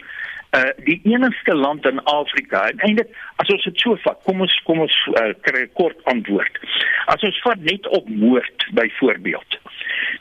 uh 0.58 0.70
die 0.84 1.00
enigste 1.04 1.54
land 1.54 1.86
in 1.86 2.00
Afrika 2.10 2.64
en 2.68 2.80
eintlik 2.86 3.10
as 3.42 3.50
ons 3.54 3.64
dit 3.64 3.82
so 3.82 3.96
vat 4.04 4.18
kom 4.26 4.40
ons 4.46 4.54
kom 4.66 4.80
ons 4.82 4.96
uh, 5.14 5.30
kry 5.46 5.62
'n 5.66 5.74
kort 5.78 5.98
antwoord. 6.12 6.58
As 7.06 7.22
ons 7.22 7.38
vat 7.44 7.60
net 7.62 7.86
op 7.86 8.08
moord 8.08 8.66
byvoorbeeld. 8.74 9.58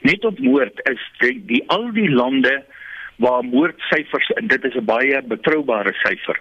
Net 0.02 0.26
op 0.26 0.40
moord 0.40 0.82
is 0.92 1.02
die, 1.20 1.40
die 1.46 1.64
al 1.68 1.90
die 1.92 2.10
lande 2.10 2.64
waar 3.18 3.44
moordsyfers 3.44 4.30
en 4.38 4.48
dit 4.48 4.64
is 4.64 4.76
'n 4.76 4.86
baie 4.86 5.22
betroubare 5.22 5.94
syfer 6.04 6.38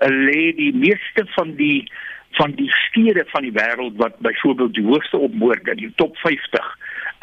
uh, 0.00 0.08
lê 0.08 0.54
die 0.56 0.72
meeste 0.72 1.26
van 1.36 1.54
die 1.54 1.90
van 2.38 2.52
die 2.52 2.70
stede 2.70 3.24
van 3.28 3.42
die 3.42 3.52
wêreld 3.52 3.96
wat 3.96 4.18
byvoorbeeld 4.18 4.74
die 4.74 4.84
hoogste 4.84 5.16
op 5.16 5.34
moord 5.34 5.68
in 5.68 5.76
die 5.76 5.92
top 5.96 6.16
50 6.16 6.78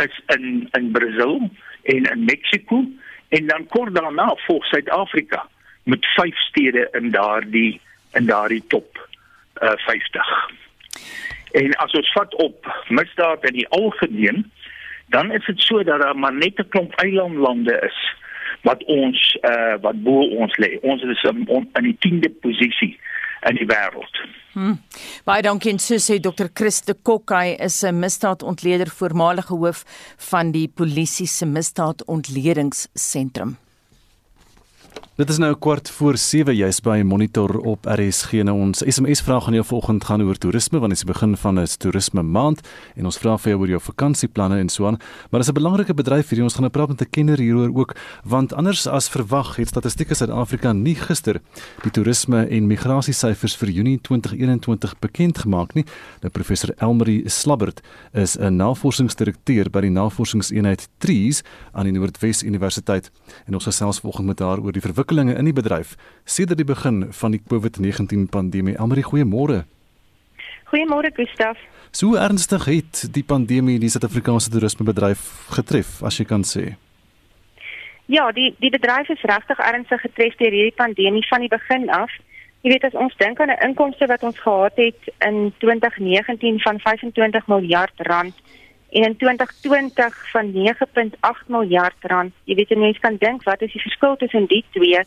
is 0.05 0.21
in 0.37 0.69
in 0.71 0.91
Brasil 0.91 1.49
en 1.83 2.03
in 2.13 2.25
Mexiko 2.25 2.85
en 3.29 3.47
dan 3.47 3.67
kort 3.67 3.95
daarna 3.95 4.33
volg 4.45 4.65
Suid-Afrika 4.65 5.45
met 5.85 6.05
vyf 6.15 6.37
stede 6.49 6.87
in 6.97 7.11
daardie 7.11 7.81
in 8.13 8.25
daardie 8.25 8.63
top 8.67 9.07
uh, 9.61 9.75
50. 9.87 10.29
En 11.51 11.73
as 11.83 11.93
ons 11.95 12.11
vat 12.15 12.35
op 12.43 12.67
misdaad 12.89 13.43
in 13.47 13.59
die 13.59 13.67
algemeen, 13.75 14.45
dan 15.13 15.31
is 15.31 15.45
dit 15.45 15.61
so 15.61 15.83
dat 15.83 16.01
daar 16.01 16.17
maar 16.17 16.33
net 16.33 16.59
'n 16.59 16.69
klomp 16.69 16.93
eilandlande 17.03 17.75
is 17.89 17.99
wat 18.61 18.83
ons 18.83 19.37
uh 19.41 19.75
wat 19.81 20.03
bo 20.03 20.21
ons 20.41 20.57
lê. 20.57 20.79
Ons 20.81 21.03
is 21.03 21.23
in, 21.23 21.47
in 21.73 21.83
die 21.83 21.97
10de 22.07 22.29
posisie 22.41 22.99
in 23.49 23.55
die 23.55 23.69
wêreld. 23.69 24.25
Hmm. 24.55 24.77
Baie 25.27 25.43
dankie 25.43 25.71
en 25.71 25.79
so 25.83 25.95
sê 25.99 26.19
Dr. 26.19 26.47
Christe 26.53 26.95
Kokkai 27.03 27.55
is 27.59 27.83
'n 27.83 27.99
misdaadontleder 27.99 28.87
voormalige 28.87 29.53
hoof 29.53 29.83
van 30.31 30.51
die 30.51 30.67
polisie 30.67 31.27
se 31.27 31.45
misdaadontledingssentrum. 31.45 33.57
Dit 35.15 35.29
is 35.29 35.37
nou 35.39 35.53
kwart 35.55 35.87
voor 35.95 36.17
7 36.19 36.51
jy's 36.51 36.81
by 36.83 36.97
Monitor 37.07 37.53
op 37.63 37.85
RSG 37.87 38.41
en 38.43 38.49
ons 38.51 38.81
SMS 38.83 39.21
vraag 39.23 39.45
aan 39.47 39.55
jou 39.55 39.63
vanoggend 39.63 40.03
gaan 40.03 40.23
oor 40.27 40.35
toerisme 40.35 40.81
want 40.83 40.91
dit 40.91 40.99
is 40.99 41.05
die 41.05 41.13
begin 41.13 41.37
van 41.39 41.59
'n 41.59 41.67
toerisme 41.79 42.21
maand. 42.21 42.59
En 42.95 43.05
ons 43.05 43.17
vra 43.17 43.37
vir 43.37 43.51
jou 43.51 43.61
oor 43.61 43.67
jou 43.67 43.79
vakansieplanne 43.79 44.59
en 44.59 44.69
so 44.69 44.87
aan. 44.87 44.99
Maar 45.31 45.39
dis 45.39 45.49
'n 45.49 45.53
belangrike 45.53 45.93
bedryf 45.93 46.29
hierdie. 46.29 46.43
Ons 46.43 46.53
gaan 46.53 46.61
nou 46.63 46.71
praat 46.71 46.87
met 46.87 47.01
'n 47.01 47.09
kenner 47.09 47.37
hieroor 47.37 47.71
ook 47.73 47.95
want 48.25 48.53
anders 48.53 48.87
as 48.87 49.07
verwag 49.09 49.55
het 49.55 49.67
Statistiek 49.67 50.13
Suid-Afrika 50.15 50.73
nie 50.73 50.95
gister 50.95 51.39
die 51.83 51.91
toerisme 51.91 52.47
en 52.49 52.67
migrasiesyfers 52.67 53.55
vir 53.55 53.69
Junie 53.69 54.01
2021 54.01 54.99
bekend 54.99 55.37
gemaak 55.37 55.73
nie. 55.75 55.85
Nou 56.21 56.29
professor 56.29 56.73
Elmarie 56.77 57.29
Slabbert 57.29 57.81
is 58.13 58.37
'n 58.37 58.55
navorsingsdirekteur 58.55 59.69
by 59.69 59.81
die 59.81 59.91
navorsingseenheid 59.91 60.89
Trees 60.97 61.41
aan 61.71 61.85
die 61.85 61.93
Noordwes 61.93 62.43
Universiteit. 62.43 63.11
En 63.45 63.53
ons 63.53 63.63
gesels 63.63 63.99
vanoggend 63.99 64.27
met 64.27 64.39
haar 64.39 64.59
oor 64.59 64.71
die 64.71 64.81
ontwikkelinge 65.05 65.37
in 65.37 65.45
die 65.45 65.53
bedryf 65.53 65.95
sedert 66.25 66.57
die 66.57 66.65
begin 66.65 67.13
van 67.13 67.31
die 67.31 67.41
COVID-19 67.41 68.29
pandemie. 68.29 68.77
Almarie, 68.77 69.03
goeiemôre. 69.03 69.65
Goeiemôre 70.71 71.11
Gustaf. 71.13 71.57
So 71.91 72.15
ernstig 72.15 72.65
het 72.65 73.13
die 73.13 73.23
pandemie 73.23 73.79
die 73.79 73.89
Suid-Afrikaanse 73.89 74.49
toerismebedryf 74.49 75.21
getref, 75.53 76.01
as 76.03 76.17
jy 76.17 76.25
kan 76.25 76.43
sê. 76.43 76.75
Ja, 78.07 78.31
die 78.31 78.53
die 78.59 78.69
bedryf 78.69 79.09
is 79.09 79.21
regtig 79.21 79.59
ernstig 79.59 80.01
getref 80.01 80.35
deur 80.37 80.51
hierdie 80.51 80.75
pandemie 80.75 81.25
van 81.29 81.45
die 81.45 81.49
begin 81.53 81.89
af. 81.89 82.11
Jy 82.65 82.73
weet 82.73 82.87
as 82.89 82.97
ons 82.97 83.13
dink 83.17 83.39
aan 83.39 83.53
'n 83.53 83.61
inkomste 83.69 84.07
wat 84.07 84.23
ons 84.23 84.39
gehad 84.39 84.75
het 84.75 85.01
in 85.21 85.53
2019 85.59 86.59
van 86.59 86.79
25 86.79 87.47
miljard 87.47 87.93
rand 87.97 88.33
en 88.95 89.03
in 89.03 89.17
2020 89.17 90.31
van 90.31 90.51
9.8 90.53 91.47
miljard 91.47 91.95
rand. 92.01 92.33
Jy 92.43 92.55
weet 92.55 92.69
jy 92.71 92.77
mens 92.79 92.99
kan 93.03 93.17
dink 93.19 93.43
wat 93.43 93.61
is 93.65 93.73
die 93.73 93.81
verskil 93.81 94.15
tussen 94.21 94.45
die 94.47 94.63
twee? 94.71 95.01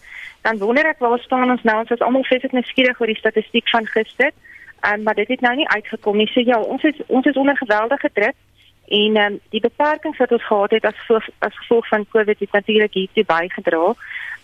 Dan 0.45 0.59
wonder 0.61 0.91
ek 0.91 1.01
waar 1.01 1.19
staan 1.25 1.51
ons 1.51 1.65
nou? 1.65 1.79
Ons 1.81 1.95
is 1.97 2.05
almal 2.05 2.27
fisies 2.29 2.53
nuuskierig 2.53 3.01
oor 3.01 3.09
die 3.09 3.17
statistiek 3.23 3.69
van 3.73 3.89
gister. 3.95 4.35
Um, 4.85 5.03
maar 5.03 5.17
dit 5.17 5.29
het 5.29 5.41
nou 5.41 5.55
nie 5.57 5.69
uitgekom 5.69 6.21
nie. 6.21 6.29
So 6.31 6.45
ja, 6.45 6.61
ons 6.61 6.85
is 6.85 7.01
ons 7.07 7.27
is 7.27 7.41
onder 7.41 7.57
geweldige 7.57 8.11
druk 8.13 8.37
en 8.89 9.17
um, 9.25 9.41
die 9.53 9.61
beperkings 9.61 10.21
wat 10.21 10.33
ons 10.33 10.45
gehad 10.47 10.71
het 10.77 10.85
as 10.85 11.01
gevolg, 11.01 11.27
as 11.45 11.57
gevolg 11.65 11.89
van 11.89 12.07
Covid 12.13 12.39
het 12.39 12.53
natuurlik 12.53 12.93
hiertoe 12.93 13.25
bygedra. 13.25 13.95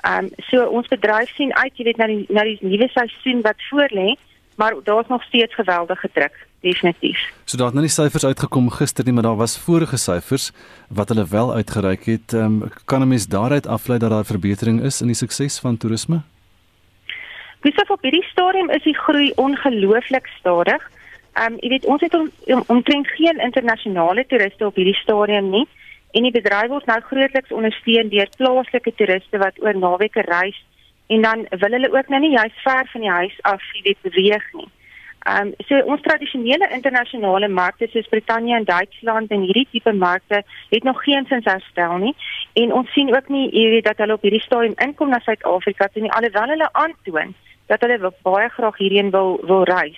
Ehm 0.04 0.24
um, 0.24 0.30
so 0.48 0.64
ons 0.66 0.88
bedryf 0.88 1.30
sien 1.36 1.54
uit, 1.54 1.76
jy 1.76 1.84
weet 1.84 2.00
na 2.00 2.08
die 2.10 2.24
na 2.28 2.48
die 2.48 2.58
nuwe 2.60 2.88
seisoen 2.96 3.44
wat 3.44 3.60
voorlê, 3.70 4.16
maar 4.54 4.74
daar's 4.84 5.08
nog 5.08 5.22
steeds 5.22 5.54
geweldige 5.54 6.08
druk 6.12 6.46
definitief. 6.60 7.18
So 7.44 7.56
daar 7.56 7.66
het 7.66 7.74
nou 7.74 7.86
nie 7.86 7.94
syfers 7.94 8.24
uitgekom 8.24 8.70
gister 8.70 9.04
nie, 9.04 9.12
maar 9.12 9.22
daar 9.22 9.36
was 9.36 9.58
vorige 9.58 9.96
syfers 9.96 10.50
wat 10.88 11.08
hulle 11.08 11.26
wel 11.28 11.54
uitgereik 11.54 12.04
het. 12.04 12.32
Um, 12.32 12.62
kan 12.84 13.00
'n 13.02 13.08
mens 13.08 13.26
daaruit 13.26 13.66
aflei 13.66 13.98
dat 13.98 14.10
daar 14.10 14.24
verbetering 14.24 14.82
is 14.82 15.00
in 15.00 15.06
die 15.06 15.16
sukses 15.16 15.58
van 15.58 15.76
toerisme? 15.76 16.20
Gustav 17.60 17.90
op 17.90 18.02
hierdie 18.02 18.24
stadium 18.24 18.70
is 18.70 18.82
die 18.82 18.98
groei 18.98 19.32
ongelooflik 19.36 20.26
stadig. 20.26 20.90
Ehm 21.32 21.52
um, 21.52 21.56
jy 21.60 21.68
weet 21.68 21.84
ons 21.84 22.00
het 22.00 22.14
om, 22.14 22.30
om, 22.44 22.64
omtrent 22.66 23.06
geen 23.06 23.38
internasionale 23.38 24.26
toeriste 24.26 24.66
op 24.66 24.74
hierdie 24.74 25.00
stadium 25.02 25.50
nie 25.50 25.66
en 26.10 26.22
die 26.22 26.34
bedryf 26.34 26.68
word 26.70 26.86
nou 26.86 27.00
grootliks 27.00 27.52
ondersteun 27.52 28.08
deur 28.08 28.28
plaaslike 28.36 28.92
toeriste 28.94 29.38
wat 29.42 29.58
oor 29.62 29.78
naweke 29.78 30.22
reis 30.28 30.60
en 31.06 31.22
dan 31.22 31.46
wil 31.50 31.70
hulle 31.70 31.92
ook 31.92 32.08
nou 32.08 32.20
nie 32.20 32.30
juist 32.30 32.62
ver 32.62 32.88
van 32.92 33.00
die 33.00 33.10
huis 33.10 33.36
af 33.42 33.62
weet 33.82 34.00
beweeg 34.00 34.52
nie. 34.52 34.68
Ehm 35.24 35.46
um, 35.46 35.52
so 35.66 35.78
ons 35.88 36.02
tradisionele 36.04 36.66
internasionale 36.76 37.48
markte 37.48 37.86
soos 37.88 38.08
Brittanje 38.08 38.56
en 38.56 38.64
Duitsland 38.64 39.30
en 39.30 39.40
hierdie 39.40 39.68
tipe 39.70 39.92
markte 39.92 40.42
het 40.70 40.82
nog 40.82 41.02
geen 41.02 41.24
sins 41.28 41.44
herstel 41.44 41.96
nie 42.02 42.14
en 42.52 42.72
ons 42.72 42.92
sien 42.92 43.14
ook 43.16 43.28
nie 43.28 43.48
weet 43.70 43.84
dat 43.84 44.02
hulle 44.02 44.18
op 44.18 44.22
hierdie 44.22 44.42
stadium 44.44 44.74
inkom 44.86 45.08
na 45.08 45.22
Suid-Afrika 45.24 45.88
toe 45.88 46.02
nie 46.02 46.12
alhoewel 46.12 46.52
hulle 46.54 46.68
aantoon 46.72 47.32
dat 47.72 47.80
hulle 47.80 48.12
baie 48.28 48.48
graag 48.48 48.76
hierheen 48.76 49.10
wil 49.10 49.40
wil 49.48 49.64
reis. 49.64 49.96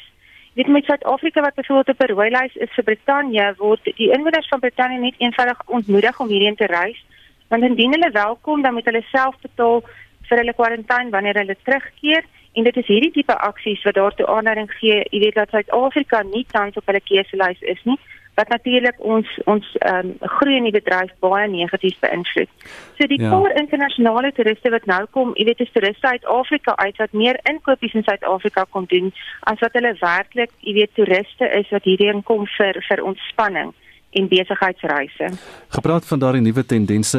Jy 0.54 0.62
weet 0.62 0.72
met 0.76 0.84
Suid-Afrika 0.84 1.42
wat 1.42 1.58
byvoorbeeld 1.58 1.88
op 1.88 2.06
'n 2.08 2.12
rooi 2.12 2.30
lys 2.30 2.54
is 2.54 2.74
vir 2.76 2.84
Brittanje 2.84 3.54
word 3.58 3.84
die 3.84 4.10
inwoners 4.10 4.48
van 4.48 4.60
Brittanje 4.60 4.98
net 4.98 5.14
eenvoudig 5.18 5.66
ontmoedig 5.66 6.20
om 6.20 6.28
hierheen 6.28 6.56
te 6.56 6.66
reis 6.66 7.04
want 7.48 7.62
indien 7.62 7.92
hulle 7.92 8.10
welkom 8.10 8.62
dan 8.62 8.74
moet 8.74 8.84
hulle 8.84 9.04
self 9.10 9.34
betaal 9.40 9.82
vir 10.28 10.42
hulle 10.42 10.56
kwarantyne 10.58 11.14
wanneer 11.14 11.42
hulle 11.42 11.56
terugkeer 11.64 12.24
En 12.56 12.64
dit 12.64 12.76
is 12.76 12.86
hierdie 12.88 13.12
tipe 13.12 13.34
aksies 13.44 13.82
wat 13.84 13.98
daartoe 13.98 14.26
aanleiding 14.32 14.70
gee, 14.78 15.02
jy 15.12 15.18
weet 15.26 15.34
dat 15.36 15.50
Suid-Afrika 15.52 16.22
nie 16.24 16.46
tans 16.52 16.78
op 16.80 16.86
hulle 16.88 17.02
keuselys 17.04 17.60
is 17.60 17.82
nie, 17.84 17.98
wat 18.36 18.48
natuurlik 18.48 18.96
ons 19.12 19.28
ons 19.44 19.68
ehm 19.80 20.08
um, 20.12 20.30
groei 20.38 20.56
in 20.56 20.68
die 20.68 20.72
bedryf 20.72 21.12
baie 21.24 21.44
negatief 21.52 22.00
beïnvloed. 22.00 22.50
So 22.96 23.08
die 23.12 23.20
ja. 23.20 23.30
paar 23.32 23.52
internasionale 23.60 24.32
toeriste 24.38 24.72
wat 24.72 24.88
nou 24.88 25.02
kom, 25.12 25.34
jy 25.36 25.50
weet, 25.50 25.60
is 25.64 25.72
toeriste 25.76 26.08
uit 26.08 26.28
Afrika 26.38 26.76
uit 26.80 27.00
wat 27.04 27.12
meer 27.12 27.40
inkopies 27.52 27.96
in 28.00 28.04
Suid-Afrika 28.08 28.64
kom 28.70 28.88
doen 28.92 29.12
as 29.52 29.60
wat 29.64 29.76
hulle 29.76 29.92
werklik, 30.00 30.52
jy 30.60 30.78
weet, 30.80 30.96
toeriste 30.96 31.52
is 31.60 31.72
wat 31.76 31.88
hierheen 31.88 32.24
kom 32.24 32.48
vir 32.56 32.80
vir 32.88 33.04
ontspanning 33.12 33.76
en 34.10 34.28
besigheidsreise. 34.28 35.30
Gepraat 35.68 36.06
van 36.06 36.18
daardie 36.18 36.42
nuwe 36.42 36.66
tendense, 36.66 37.18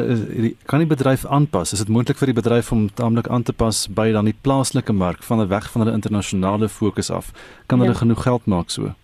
kan 0.66 0.78
die 0.78 0.88
bedryf 0.88 1.26
aanpas? 1.26 1.72
Is 1.72 1.78
dit 1.84 1.88
moontlik 1.88 2.18
vir 2.18 2.32
die 2.32 2.38
bedryf 2.40 2.72
om 2.72 2.88
taamlik 2.94 3.28
aan 3.28 3.42
te 3.42 3.52
pas 3.52 3.86
by 3.88 4.10
dan 4.12 4.24
die 4.30 4.36
plaaslike 4.42 4.92
mark 4.92 5.22
van 5.22 5.40
'n 5.40 5.48
weg 5.48 5.70
van 5.70 5.80
hulle 5.82 5.94
internasionale 5.94 6.68
fokus 6.68 7.10
af? 7.10 7.30
Kan 7.66 7.78
hulle 7.78 7.92
ja. 7.92 7.98
genoeg 7.98 8.22
geld 8.22 8.46
maak 8.46 8.70
so? 8.70 8.94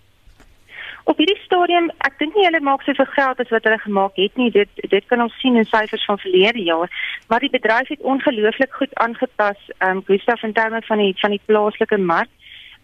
Op 1.04 1.16
hierdie 1.16 1.40
stadium, 1.44 1.90
ek 1.98 2.18
dink 2.18 2.34
nie 2.34 2.46
hulle 2.46 2.60
maak 2.60 2.82
soveel 2.82 3.10
geld 3.12 3.40
as 3.40 3.50
wat 3.52 3.64
hulle 3.64 3.78
gemaak 3.78 4.16
het 4.16 4.36
nie. 4.36 4.50
Dit 4.50 4.68
dit 4.74 5.04
kan 5.06 5.20
ons 5.20 5.34
sien 5.40 5.56
in 5.56 5.64
syfers 5.64 6.04
van 6.04 6.18
verlede 6.18 6.62
jaar, 6.62 6.88
maar 7.28 7.40
die 7.40 7.50
bedryf 7.50 7.88
het 7.88 8.00
ongelooflik 8.00 8.72
goed 8.72 8.94
aangepas, 8.94 9.60
ehm 9.78 9.96
um, 9.96 10.02
Gustav 10.06 10.42
in 10.42 10.52
terme 10.52 10.80
van 10.82 10.98
die 10.98 11.14
van 11.20 11.30
die 11.30 11.44
plaaslike 11.44 11.98
mark. 11.98 12.30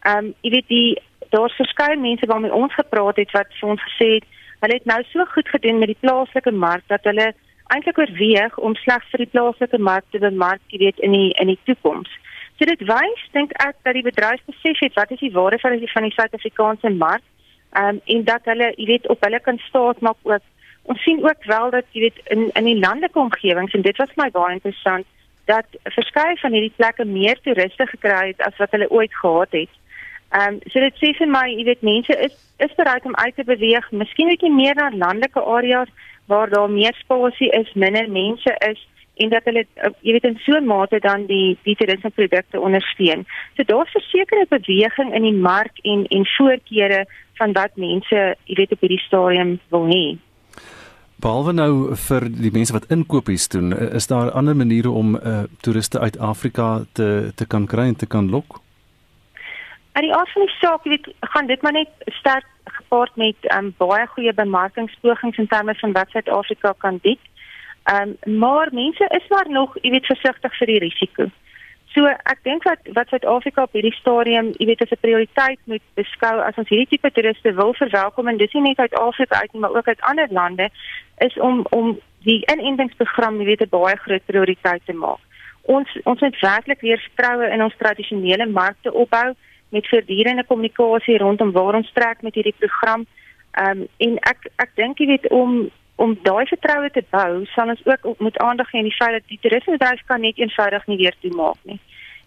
Ehm 0.01 0.16
um, 0.16 0.34
jy 0.40 0.51
weet 0.51 0.68
die 0.68 0.98
daar's 1.30 1.57
verskeie 1.57 1.96
mense 1.96 2.26
waarmee 2.26 2.53
ons 2.53 2.74
gepraat 2.74 3.16
het 3.16 3.30
wat 3.30 3.48
vir 3.61 3.68
ons 3.68 3.82
gesê 3.88 4.09
het 4.18 4.24
Hulle 4.61 4.77
het 4.77 4.89
nou 4.89 5.01
so 5.13 5.25
goed 5.35 5.49
gedoen 5.49 5.79
met 5.79 5.89
die 5.93 6.01
plaaslike 6.01 6.53
mark 6.53 6.85
dat 6.93 7.05
hulle 7.09 7.33
eintlik 7.73 7.99
oorweeg 7.99 8.59
om 8.59 8.75
slegs 8.75 9.09
vir 9.13 9.25
die 9.25 9.33
plaaslike 9.35 9.79
mark 9.79 10.05
te 10.11 10.19
bemark, 10.19 10.61
jy 10.73 10.83
weet, 10.85 10.99
in 11.07 11.15
die 11.17 11.31
in 11.43 11.53
die 11.53 11.59
toekoms. 11.69 12.11
So 12.59 12.69
dit 12.69 12.83
wys 12.89 13.21
dink 13.33 13.55
ek 13.65 13.79
dat 13.87 13.97
die 13.97 14.05
bedryf 14.05 14.43
besef 14.51 14.83
het 14.85 14.97
wat 14.99 15.13
is 15.15 15.23
die 15.23 15.33
waarde 15.33 15.59
van 15.63 15.79
die 15.79 15.93
van 15.93 16.09
die 16.09 16.17
Suid-Afrikaanse 16.17 16.91
mark, 16.97 17.25
ehm 17.73 17.97
um, 17.97 18.01
en 18.15 18.25
dat 18.25 18.51
hulle, 18.51 18.73
jy 18.77 18.87
weet, 18.95 19.09
op 19.09 19.25
hulle 19.25 19.41
kan 19.41 19.61
staat 19.69 20.01
maak 20.01 20.19
ook. 20.29 20.45
Ons 20.83 21.03
sien 21.03 21.23
ook 21.25 21.45
wel 21.45 21.71
dat 21.71 21.87
jy 21.93 22.01
weet 22.09 22.21
in 22.35 22.51
in 22.61 22.69
die 22.69 22.79
landelike 22.79 23.19
omgewings 23.19 23.73
en 23.73 23.87
dit 23.87 23.97
was 23.97 24.17
my 24.17 24.29
baie 24.35 24.59
interessant 24.59 25.07
dat 25.45 25.67
verskeie 25.97 26.37
van 26.43 26.53
hierdie 26.53 26.77
plekke 26.77 27.05
meer 27.05 27.41
toeriste 27.45 27.87
gekry 27.87 28.27
het 28.33 28.43
as 28.47 28.57
wat 28.63 28.77
hulle 28.77 28.91
ooit 28.91 29.15
gehad 29.23 29.57
het. 29.57 29.73
Ehm 30.31 30.55
um, 30.55 30.61
so 30.70 30.78
dit 30.81 30.95
sê 31.03 31.11
vir 31.18 31.26
my, 31.26 31.49
jy 31.51 31.64
weet 31.66 31.83
mense 31.83 32.16
is 32.26 32.37
is 32.62 32.76
bereid 32.76 33.05
om 33.09 33.16
uit 33.16 33.35
te 33.37 33.45
beweeg, 33.45 33.91
miskien 33.91 34.28
bietjie 34.31 34.53
meer 34.53 34.76
na 34.78 34.91
landelike 34.95 35.43
areas 35.43 35.89
waar 36.31 36.51
daar 36.51 36.70
meer 36.70 36.95
spasie 37.01 37.51
is, 37.59 37.72
minder 37.74 38.07
mense 38.11 38.55
is 38.68 38.78
en 39.20 39.33
dat 39.33 39.49
hulle 39.49 39.64
uh, 39.64 39.91
jy 40.07 40.14
weet 40.16 40.28
in 40.28 40.39
so 40.45 40.57
'n 40.57 40.66
mate 40.66 41.01
dan 41.03 41.26
die 41.26 41.59
die 41.66 41.74
toerismeprodukte 41.76 42.61
ondersteun. 42.61 43.26
So 43.57 43.66
daar's 43.72 43.95
'n 43.95 44.07
sekere 44.12 44.47
beweging 44.49 45.14
in 45.14 45.22
die 45.22 45.41
mark 45.51 45.83
en 45.83 46.07
en 46.07 46.24
voorkeure 46.37 47.07
van 47.39 47.53
wat 47.53 47.76
mense 47.76 48.37
jy 48.45 48.55
weet 48.55 48.72
op 48.72 48.81
hierdie 48.81 49.07
stadium 49.07 49.59
wil 49.68 49.87
hê. 49.87 50.18
Behalwe 51.20 51.53
nou 51.53 51.95
vir 52.09 52.31
die 52.31 52.53
mense 52.53 52.72
wat 52.72 52.87
inkopies 52.89 53.49
doen, 53.49 53.72
is 53.93 54.07
daar 54.07 54.31
ander 54.31 54.57
maniere 54.57 54.91
om 54.91 55.16
uh, 55.16 55.43
toeriste 55.61 56.01
uit 56.01 56.18
Afrika 56.18 56.85
te 56.93 57.33
te 57.35 57.47
kan 57.47 57.66
kry 57.66 57.87
en 57.87 57.97
te 57.97 58.07
kan 58.07 58.31
lok? 58.31 58.61
Aan 59.93 60.07
die 60.07 60.14
aard 60.14 60.32
van 60.32 60.43
die 60.47 60.55
saak, 60.61 60.84
weet, 60.84 61.09
gaan 61.20 61.47
dit 61.47 61.62
maar 61.62 61.72
net 61.72 61.88
sterk 62.07 62.47
gepaard 62.64 63.16
met 63.16 63.36
um, 63.55 63.74
baie 63.76 64.07
goeie 64.07 64.34
bemarkingspogings 64.34 65.36
in 65.36 65.47
terme 65.47 65.74
van 65.74 65.93
wat 65.93 66.11
Suid-Afrika 66.11 66.74
kan 66.78 66.99
bied. 67.03 67.20
Ehm 67.84 68.16
um, 68.22 68.38
maar 68.38 68.68
mense 68.72 69.05
is 69.18 69.28
maar 69.28 69.49
nog, 69.49 69.76
jy 69.82 69.91
weet, 69.91 70.07
versigtig 70.07 70.57
vir 70.59 70.66
die 70.66 70.78
risiko. 70.78 71.30
So 71.95 72.07
ek 72.07 72.43
dink 72.47 72.62
wat 72.68 72.86
wat 72.95 73.09
Suid-Afrika 73.11 73.64
op 73.66 73.72
hierdie 73.74 73.97
stadium, 73.97 74.53
jy 74.59 74.66
weet, 74.70 74.82
as 74.82 74.93
'n 74.95 75.03
prioriteit 75.03 75.59
moet 75.64 75.82
beskou 75.99 76.36
as 76.38 76.59
ons 76.62 76.68
hierdie 76.68 76.86
tipe 76.86 77.11
toeriste 77.11 77.53
wil 77.55 77.74
verwelkom 77.74 78.28
en 78.28 78.36
dis 78.36 78.53
nie 78.53 78.68
net 78.68 78.78
uit 78.78 78.95
Afrika 78.95 79.41
uit 79.41 79.53
nie, 79.53 79.61
maar 79.61 79.74
ook 79.74 79.88
uit 79.88 80.01
ander 80.01 80.28
lande, 80.30 80.70
is 81.18 81.34
om 81.38 81.66
om 81.70 81.99
die 82.22 82.45
inentingsprogram, 82.53 83.38
jy 83.41 83.45
weet, 83.45 83.62
'n 83.62 83.74
baie 83.74 83.97
groot 83.97 84.24
prioriteit 84.26 84.82
te 84.84 84.93
maak. 84.93 85.18
Ons 85.62 85.88
ons 86.05 86.20
moet 86.20 86.41
werklik 86.41 86.80
weer 86.80 86.99
vertroue 86.99 87.51
in 87.51 87.62
ons 87.62 87.76
tradisionele 87.76 88.47
markte 88.47 88.93
opbou 88.93 89.34
met 89.71 89.89
voortdurende 89.89 90.45
kommunikasie 90.45 91.18
rondom 91.18 91.53
waar 91.53 91.75
ons 91.75 91.91
trek 91.93 92.23
met 92.23 92.35
hierdie 92.35 92.57
program. 92.59 93.07
Ehm 93.51 93.81
um, 93.81 93.87
en 93.97 94.18
ek 94.31 94.51
ek 94.57 94.75
dink 94.75 94.99
jy 94.99 95.07
weet 95.07 95.29
om 95.31 95.71
om 96.01 96.16
daai 96.25 96.47
vertroue 96.49 96.91
te 96.91 97.03
bou, 97.12 97.45
sal 97.53 97.68
ons 97.68 97.81
ook 97.85 98.21
moet 98.25 98.39
aandag 98.41 98.71
gee 98.71 98.81
aan 98.81 98.89
die 98.89 98.97
feit 98.97 99.16
dat 99.18 99.27
die 99.29 99.39
toerismebedryf 99.43 100.05
kan 100.09 100.23
net 100.25 100.39
eenvoudig 100.39 100.87
nie 100.87 100.97
weer 100.97 101.16
toemaak 101.21 101.59
nie. 101.68 101.81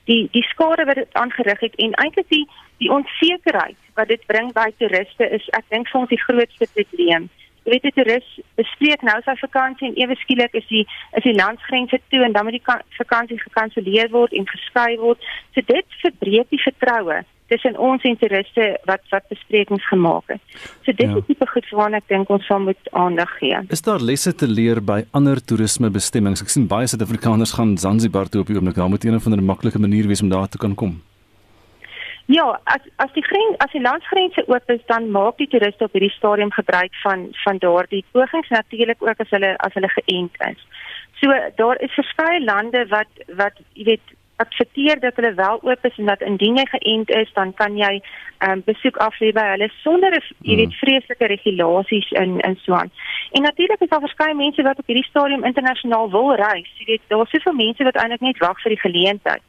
Die 0.09 0.27
die 0.31 0.43
skade 0.49 0.85
wat 0.85 0.99
dit 1.01 1.17
aangerig 1.21 1.59
het 1.59 1.79
en 1.85 1.95
eintlik 2.03 2.29
die 2.29 2.45
die 2.83 2.91
onsekerheid 2.91 3.79
wat 3.97 4.11
dit 4.13 4.25
bring 4.27 4.51
by 4.53 4.69
toeriste 4.77 5.29
is 5.37 5.47
ek 5.57 5.65
dink 5.73 5.89
vir 5.89 6.01
ons 6.01 6.11
die 6.11 6.21
grootste 6.25 6.67
probleem. 6.75 7.29
Jy 7.63 7.71
weet 7.71 7.85
die 7.87 7.93
toerist 7.95 8.39
bespreek 8.59 9.03
nou 9.07 9.19
sy 9.23 9.35
vakansie 9.39 9.89
en 9.89 9.99
ewe 10.01 10.17
skielik 10.19 10.55
is 10.59 10.65
die 10.71 10.83
is 11.17 11.23
die 11.23 11.35
landsgrense 11.37 11.99
toe 12.11 12.23
en 12.25 12.35
dan 12.35 12.47
moet 12.47 12.57
die 12.59 12.79
vakansie 12.99 13.39
gekanselleer 13.39 14.11
word 14.11 14.33
en 14.35 14.49
geskei 14.49 14.97
word. 14.99 15.29
So 15.55 15.63
dit 15.67 16.01
verbreek 16.01 16.49
die 16.51 16.63
vertroue 16.63 17.23
tussen 17.51 17.77
ons 17.77 18.03
en 18.07 18.17
toeriste 18.17 18.67
wat 18.89 19.03
wat 19.13 19.27
besprekings 19.31 19.85
gemaak 19.91 20.35
het. 20.35 20.41
So 20.83 20.91
dit 20.91 21.07
ja. 21.07 21.15
is 21.19 21.27
tipe 21.29 21.47
goed 21.53 21.71
waarna 21.71 22.01
ek 22.01 22.09
dink 22.11 22.31
ons 22.33 22.45
sal 22.49 22.63
moet 22.65 22.91
aandag 22.91 23.31
gee. 23.39 23.63
Is 23.75 23.85
daar 23.85 24.03
lesse 24.03 24.35
te 24.35 24.49
leer 24.49 24.81
by 24.83 25.03
ander 25.19 25.39
toerismebestemmings? 25.39 26.43
Ek 26.43 26.51
sien 26.53 26.67
baie 26.71 26.89
Suid-Afrikaners 26.89 27.55
gaan 27.57 27.77
Zanzibar 27.77 28.31
toe 28.31 28.43
op 28.43 28.51
die 28.51 28.59
oomblik. 28.59 28.79
Daar 28.79 28.91
moet 28.91 29.05
een 29.07 29.19
of 29.19 29.27
ander 29.29 29.43
maklike 29.43 29.79
manier 29.79 30.09
wees 30.11 30.23
om 30.25 30.31
daar 30.33 30.49
te 30.49 30.61
kan 30.61 30.75
kom. 30.75 30.99
Ja, 32.25 32.59
as 32.63 32.81
as 32.95 33.11
die 33.13 33.23
grens 33.23 33.57
as 33.57 33.71
die 33.71 33.81
landsgrense 33.81 34.43
oop 34.47 34.69
is, 34.71 34.79
dan 34.87 35.11
maak 35.11 35.37
die 35.37 35.47
toeriste 35.51 35.83
op 35.83 35.91
hierdie 35.91 36.13
stadium 36.15 36.51
gebruik 36.55 36.95
van 37.03 37.27
van 37.43 37.59
daardie 37.59 38.05
pogings 38.11 38.49
natuurlik 38.49 39.03
ook 39.03 39.19
as 39.19 39.29
hulle 39.35 39.57
as 39.57 39.73
hulle 39.73 39.91
geënt 39.91 40.39
is. 40.47 40.61
So 41.19 41.35
daar 41.55 41.81
is 41.81 41.99
verskeie 41.99 42.39
lande 42.43 42.85
wat 42.87 43.11
wat 43.27 43.59
jy 43.73 43.83
weet 43.91 44.15
adverteer 44.35 44.99
dat 44.99 45.15
hulle 45.15 45.33
wel 45.33 45.59
oop 45.61 45.85
is 45.85 45.97
en 45.97 46.05
dat 46.05 46.21
indien 46.21 46.57
jy 46.57 46.65
geënt 46.71 47.09
is, 47.09 47.29
dan 47.33 47.53
kan 47.53 47.77
jy 47.77 47.93
ehm 48.37 48.51
um, 48.51 48.63
besoek 48.65 48.97
aflê 49.03 49.31
by 49.35 49.43
hulle 49.51 49.69
sonder 49.83 50.15
jy 50.15 50.55
weet 50.55 50.71
hmm. 50.71 50.79
vreeslike 50.79 51.31
regulasies 51.35 52.11
in 52.23 52.39
in 52.39 52.55
Swaan. 52.63 52.91
En 53.31 53.41
natuurlik 53.41 53.81
is 53.81 53.89
daar 53.89 54.07
verskeie 54.07 54.35
mense 54.35 54.63
wat 54.63 54.79
op 54.79 54.87
hierdie 54.87 55.09
stadium 55.11 55.43
internasionaal 55.43 56.11
wil 56.11 56.35
reis. 56.35 56.71
Jy 56.79 56.85
weet 56.85 57.01
daar's 57.07 57.35
soveel 57.35 57.59
mense 57.65 57.83
wat 57.83 57.99
eintlik 57.99 58.29
net 58.31 58.45
wag 58.47 58.61
vir 58.61 58.75
die 58.75 58.85
geleentheid. 58.87 59.43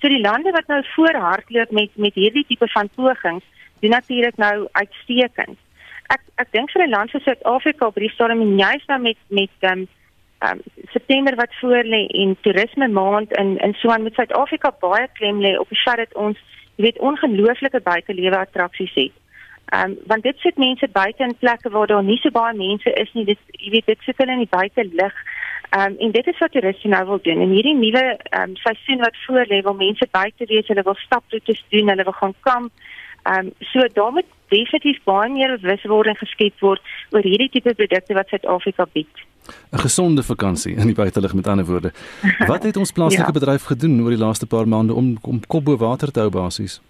So 0.00 0.08
die 0.08 0.20
lande 0.20 0.50
wat 0.56 0.66
nou 0.66 0.80
voorhardloop 0.94 1.70
met 1.70 1.96
met 1.96 2.14
hierdie 2.14 2.44
tipe 2.48 2.68
van 2.68 2.88
pogings, 2.96 3.44
doen 3.80 3.90
natuurlik 3.90 4.36
nou 4.36 4.68
uitstekend. 4.72 5.58
Ek 6.08 6.22
ek 6.42 6.52
dink 6.52 6.70
vir 6.70 6.86
'n 6.86 6.90
land 6.90 7.10
soos 7.10 7.22
Suid-Afrika 7.22 7.86
op 7.86 7.94
hierdie 7.94 8.14
stadium 8.14 8.56
juist 8.58 8.88
nou 8.88 9.00
met 9.00 9.18
met 9.28 9.56
ehm 9.60 9.78
um, 9.78 9.88
um, 10.48 10.60
September 10.92 11.36
wat 11.36 11.54
voor 11.60 11.84
lê 11.84 12.06
en 12.22 12.36
toerisme 12.40 12.88
maand 12.88 13.32
in 13.32 13.58
in 13.58 13.74
Suwan 13.74 14.02
met 14.02 14.14
Suid-Afrika 14.14 14.72
baie 14.80 15.08
klem 15.12 15.40
lê 15.40 15.58
op 15.58 15.68
die 15.68 15.82
feit 15.84 15.96
dat 15.96 16.14
ons 16.14 16.38
jy 16.76 16.84
weet 16.84 16.98
ongelooflike 16.98 17.80
buitelewe 17.80 18.38
attraksies 18.38 18.94
het. 18.94 19.12
Ehm 19.70 19.90
um, 19.90 19.98
want 20.06 20.22
dit 20.22 20.38
sit 20.38 20.56
mense 20.56 20.88
buite 20.88 21.22
in 21.22 21.36
plekke 21.38 21.70
waar 21.70 21.86
daar 21.86 22.04
nie 22.04 22.18
so 22.18 22.30
baie 22.30 22.56
mense 22.56 22.92
is 22.92 23.12
nie. 23.12 23.24
Dit 23.24 23.38
jy 23.52 23.70
weet 23.70 23.86
dit 23.86 23.98
sit 24.00 24.16
hulle 24.16 24.32
in 24.32 24.46
die 24.46 24.56
buitelug. 24.58 25.14
Ehm 25.70 25.90
um, 25.90 25.98
en 25.98 26.10
dit 26.10 26.26
is 26.26 26.38
wat 26.38 26.52
toeriste 26.52 26.88
nou 26.88 27.04
wil 27.06 27.18
doen. 27.22 27.40
En 27.40 27.48
hierdie 27.48 27.76
nuwe 27.76 28.16
ehm 28.16 28.48
um, 28.48 28.56
seisoen 28.56 28.98
wat 28.98 29.16
voor 29.26 29.44
lê, 29.48 29.62
wil 29.62 29.74
mense 29.74 30.08
buite 30.10 30.44
wees, 30.46 30.66
hulle 30.66 30.82
wil 30.82 30.94
staptoets 30.94 31.64
doen, 31.68 31.88
hulle 31.88 32.02
wil 32.02 32.18
gaan 32.22 32.34
kamp. 32.40 32.70
Ehm 33.22 33.46
um, 33.46 33.52
so 33.58 33.86
daarmee 33.92 34.24
definitief 34.48 34.98
baie 35.04 35.30
meer 35.30 35.58
bewuswording 35.60 36.18
geskep 36.18 36.58
word 36.58 36.82
oor 37.10 37.22
hierdie 37.22 37.50
tipe 37.50 37.74
produkte 37.74 38.14
wat 38.14 38.28
Suid-Afrika 38.28 38.86
bied. 38.92 39.26
'n 39.72 39.78
Gesonde 39.78 40.22
vakansie 40.22 40.74
in 40.76 40.86
die 40.86 40.94
buitelug 40.94 41.34
met 41.34 41.46
ander 41.46 41.64
woorde. 41.64 41.92
Wat 42.50 42.62
het 42.62 42.76
ons 42.76 42.92
plaaslike 42.92 43.32
ja. 43.32 43.38
bedryf 43.38 43.64
gedoen 43.64 44.00
oor 44.02 44.10
die 44.10 44.24
laaste 44.26 44.46
paar 44.46 44.68
maande 44.68 44.94
om 44.94 45.18
om 45.22 45.40
kop 45.46 45.64
bo 45.64 45.76
water 45.76 46.10
te 46.10 46.20
hou 46.20 46.30
basies? 46.30 46.80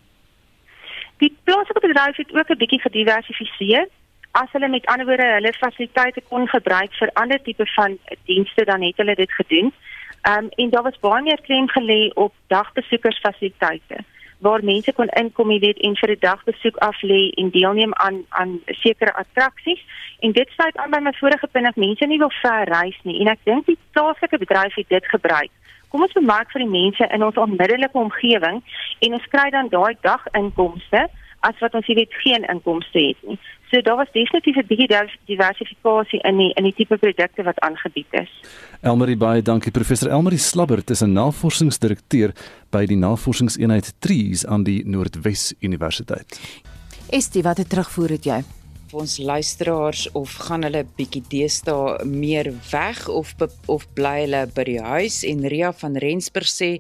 Die 1.16 1.36
plaaslike 1.44 1.80
bedryf 1.80 2.16
het 2.16 2.32
ook 2.34 2.48
'n 2.48 2.58
bietjie 2.58 2.80
gediversifiseer 2.80 3.88
as 4.32 4.52
hulle 4.52 4.68
met 4.68 4.86
ander 4.86 5.06
woorde 5.06 5.26
hulle 5.34 5.52
fasiliteite 5.52 6.22
kon 6.28 6.46
gebruik 6.48 6.92
vir 6.98 7.10
ander 7.22 7.42
tipe 7.42 7.66
van 7.74 7.98
dienste 8.24 8.64
dan 8.64 8.82
het 8.82 8.96
hulle 8.96 9.14
dit 9.14 9.32
gedoen. 9.32 9.72
Ehm 10.22 10.44
um, 10.44 10.48
en 10.56 10.70
daar 10.70 10.82
was 10.82 10.98
baie 11.00 11.22
meer 11.22 11.40
klem 11.40 11.68
gelê 11.68 12.00
op 12.14 12.32
dagbesoekersfasiliteite 12.46 14.04
waar 14.40 14.64
mense 14.64 14.92
kon 14.92 15.08
inkom, 15.20 15.48
weet, 15.60 15.78
en 15.86 15.96
vir 15.96 16.10
'n 16.10 16.20
dagbesoek 16.20 16.76
af 16.76 17.02
lê 17.02 17.30
en 17.40 17.50
deelneem 17.50 17.94
aan 17.94 18.24
aan 18.28 18.60
sekere 18.66 19.12
attraksies. 19.12 19.82
En 20.18 20.32
dit 20.32 20.48
sluit 20.50 20.76
aan 20.76 20.90
by 20.90 20.98
my 20.98 21.12
vorige 21.12 21.46
punt 21.46 21.64
dat 21.64 21.76
mense 21.76 22.06
nie 22.06 22.18
wil 22.18 22.32
ver 22.42 22.64
reis 22.68 22.98
nie 23.02 23.20
en 23.20 23.26
ek 23.26 23.38
dink 23.44 23.66
die 23.66 23.78
plaaslike 23.90 24.38
bedryf 24.38 24.74
het 24.74 24.88
dit 24.88 25.06
gebruik. 25.06 25.50
Kom 25.88 26.02
ons 26.02 26.12
bemark 26.12 26.50
vir 26.50 26.62
die 26.62 26.70
mense 26.80 27.06
in 27.14 27.24
ons 27.24 27.36
onmiddellike 27.36 27.98
omgewing 27.98 28.62
en 28.98 29.12
ons 29.12 29.26
kry 29.28 29.50
dan 29.50 29.68
daai 29.68 29.96
daginkomste 30.00 31.08
as 31.40 31.58
wat 31.60 31.74
ons 31.74 31.86
weet 31.86 32.12
geen 32.22 32.44
inkomste 32.44 32.98
het 32.98 33.16
nie. 33.28 33.38
So 33.70 33.80
daar 33.80 33.96
was 33.96 34.12
definitief 34.12 34.56
'n 34.56 34.66
bietjie 34.66 34.88
diversifikasie 35.26 36.20
in 36.20 36.36
die 36.36 36.52
in 36.54 36.64
die 36.64 36.74
tipe 36.74 36.96
produkte 36.98 37.42
wat 37.42 37.58
aangebied 37.58 38.06
is. 38.10 38.30
Elmarie 38.80 39.16
baie 39.16 39.42
dankie 39.42 39.70
professor 39.70 40.10
Elmarie 40.10 40.38
Slabbert 40.38 40.90
is 40.90 41.02
'n 41.02 41.12
navorsingsdirekteur 41.12 42.32
by 42.70 42.86
die 42.86 42.96
Navorsingseenheid 42.96 43.94
Trees 43.98 44.46
aan 44.46 44.62
die 44.62 44.82
Noordwes 44.84 45.54
Universiteit. 45.60 46.40
Estie, 47.10 47.42
wat 47.42 47.56
het 47.56 47.68
terugvoer 47.68 48.08
het 48.08 48.24
jy? 48.24 48.42
Ons 48.96 49.18
luisteraars 49.18 50.06
of 50.18 50.32
gaan 50.46 50.64
hulle 50.66 50.82
bietjie 50.98 51.22
deesdae 51.30 52.04
meer 52.08 52.50
weg 52.70 53.00
of 53.08 53.34
of 53.70 53.86
bly 53.94 54.24
hulle 54.24 54.42
by 54.56 54.64
die 54.66 54.80
huis? 54.82 55.20
En 55.28 55.44
Ria 55.52 55.70
van 55.82 55.98
Rensburg 56.00 56.48
sê 56.50 56.70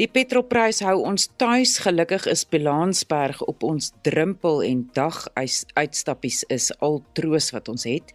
die 0.00 0.08
petrolprys 0.10 0.82
hou 0.84 0.98
ons 1.08 1.28
tuis 1.40 1.78
gelukkig 1.84 2.26
is 2.30 2.44
Belansberg 2.50 3.40
op 3.48 3.64
ons 3.66 3.92
drempel 4.06 4.62
en 4.66 4.82
dag 4.96 5.18
uitstappies 5.36 6.42
is 6.52 6.68
al 6.84 7.00
troos 7.18 7.50
wat 7.54 7.70
ons 7.72 7.86
het. 7.88 8.12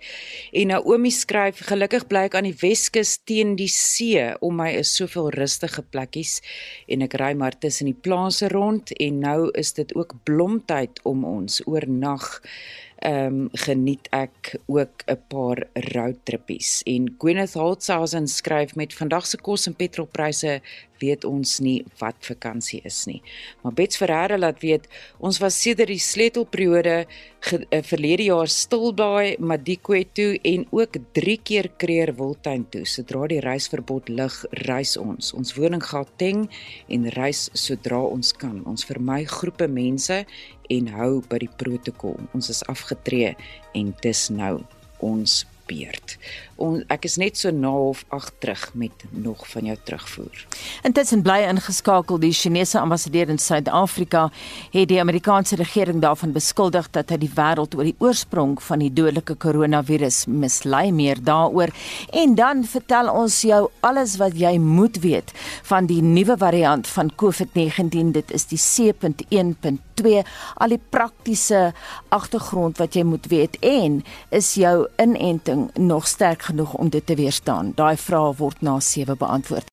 En 0.53 0.73
Naomi 0.73 1.11
skryf 1.11 1.63
gelukkig 1.71 2.07
bly 2.11 2.27
ek 2.29 2.37
aan 2.37 2.49
die 2.49 2.57
Weskus 2.61 3.17
teen 3.25 3.55
die 3.59 3.71
see 3.71 4.27
om 4.41 4.59
my 4.61 4.69
is 4.81 4.93
soveel 4.97 5.31
rustige 5.37 5.81
plekkies 5.81 6.39
en 6.91 7.07
ek 7.07 7.17
ry 7.21 7.33
maar 7.37 7.57
tussen 7.57 7.89
die 7.89 7.97
plase 7.97 8.51
rond 8.53 8.93
en 8.99 9.23
nou 9.25 9.49
is 9.57 9.73
dit 9.77 9.95
ook 9.97 10.19
blomtyd 10.27 11.01
om 11.07 11.25
ons 11.25 11.61
oornag 11.65 12.27
ehm 13.01 13.25
um, 13.25 13.49
geniet 13.65 14.07
ek 14.13 14.55
ook 14.65 15.03
'n 15.07 15.19
paar 15.27 15.67
roadtrippies. 15.73 16.81
En 16.85 17.15
Gwyneth 17.17 17.53
Holtzhausen 17.53 18.27
skryf 18.27 18.75
met 18.75 18.93
vandag 18.93 19.25
se 19.25 19.37
kos 19.37 19.67
en 19.67 19.75
petrolpryse 19.75 20.61
weet 21.01 21.25
ons 21.27 21.57
nie 21.63 21.81
wat 21.99 22.17
vakansie 22.25 22.81
is 22.87 23.03
nie. 23.09 23.19
Maar 23.61 23.75
Bets 23.77 23.99
Ferreira 23.99 24.37
laat 24.37 24.61
weet 24.63 24.87
ons 25.19 25.39
was 25.41 25.57
sedert 25.61 25.91
die 25.91 26.01
sleutelperiode 26.01 26.95
uh, 27.03 27.81
verlede 27.81 28.29
jaar 28.29 28.49
stil 28.51 28.91
by 28.97 29.35
Madikwe 29.39 30.03
toe 30.13 30.35
en 30.47 30.65
ook 30.71 30.99
3 31.17 31.37
keer 31.43 31.69
Kreer 31.81 32.13
Wildtuin 32.17 32.67
toe. 32.73 32.85
Sodra 32.85 33.27
die 33.31 33.41
reisverbod 33.43 34.09
lig, 34.09 34.37
reis 34.67 34.95
ons. 34.99 35.33
Ons 35.37 35.55
woning 35.57 35.83
Gauteng 35.83 36.47
en 36.91 37.09
reis 37.17 37.47
sodra 37.57 38.01
ons 38.05 38.33
kan. 38.37 38.61
Ons 38.69 38.85
vermy 38.87 39.23
groepe 39.29 39.67
mense 39.71 40.23
en 40.71 40.91
hou 40.95 41.13
by 41.29 41.41
die 41.43 41.51
protokol. 41.61 42.19
Ons 42.37 42.51
is 42.53 42.63
afgetree 42.71 43.35
en 43.77 43.95
dis 44.05 44.27
nou 44.33 44.59
ons 45.01 45.41
beurt. 45.71 46.17
On, 46.61 46.81
ek 46.93 47.07
is 47.09 47.17
net 47.17 47.39
so 47.39 47.49
na 47.55 47.71
of 47.89 48.03
ag 48.13 48.27
terug 48.43 48.67
met 48.77 49.05
nog 49.09 49.47
van 49.49 49.65
jou 49.71 49.77
terugvoer. 49.87 50.43
Intussen 50.85 51.23
bly 51.25 51.39
ingeskakel 51.49 52.19
die 52.21 52.33
Chinese 52.35 52.79
ambassadeur 52.79 53.31
in 53.33 53.39
Suid-Afrika 53.41 54.27
het 54.75 54.89
die 54.91 54.99
Amerikaanse 55.01 55.57
regering 55.59 56.01
daarvan 56.03 56.35
beskuldig 56.35 56.91
dat 56.93 57.09
hy 57.13 57.17
die 57.23 57.31
wêreld 57.33 57.75
oor 57.77 57.87
die 57.87 57.97
oorsprong 58.03 58.57
van 58.61 58.83
die 58.83 58.91
dodelike 58.93 59.35
koronavirus 59.41 60.25
mislei 60.29 60.91
meer 60.95 61.21
daaroor 61.23 61.73
en 62.21 62.35
dan 62.37 62.63
vertel 62.67 63.09
ons 63.11 63.41
jou 63.47 63.63
alles 63.87 64.17
wat 64.21 64.37
jy 64.37 64.53
moet 64.61 65.01
weet 65.03 65.33
van 65.69 65.89
die 65.89 66.01
nuwe 66.05 66.37
variant 66.37 66.89
van 66.93 67.11
COVID-19 67.23 68.13
dit 68.17 68.35
is 68.37 68.47
die 68.51 68.59
C.1.2 68.61 70.21
al 70.61 70.75
die 70.75 70.81
praktiese 70.93 71.71
agtergrond 72.09 72.81
wat 72.81 72.97
jy 72.97 73.05
moet 73.07 73.27
weet 73.31 73.57
en 73.65 74.01
is 74.29 74.53
jou 74.59 74.75
inenting 75.01 75.60
nog 75.73 76.07
sterk 76.07 76.41
genoeg 76.41 76.73
om 76.73 76.89
dit 76.89 77.05
te 77.05 77.15
weerstaan? 77.15 77.71
Daai 77.75 77.97
vraag 77.97 78.37
word 78.37 78.61
na 78.61 78.79
7 78.79 79.17
beantwoord. 79.17 79.70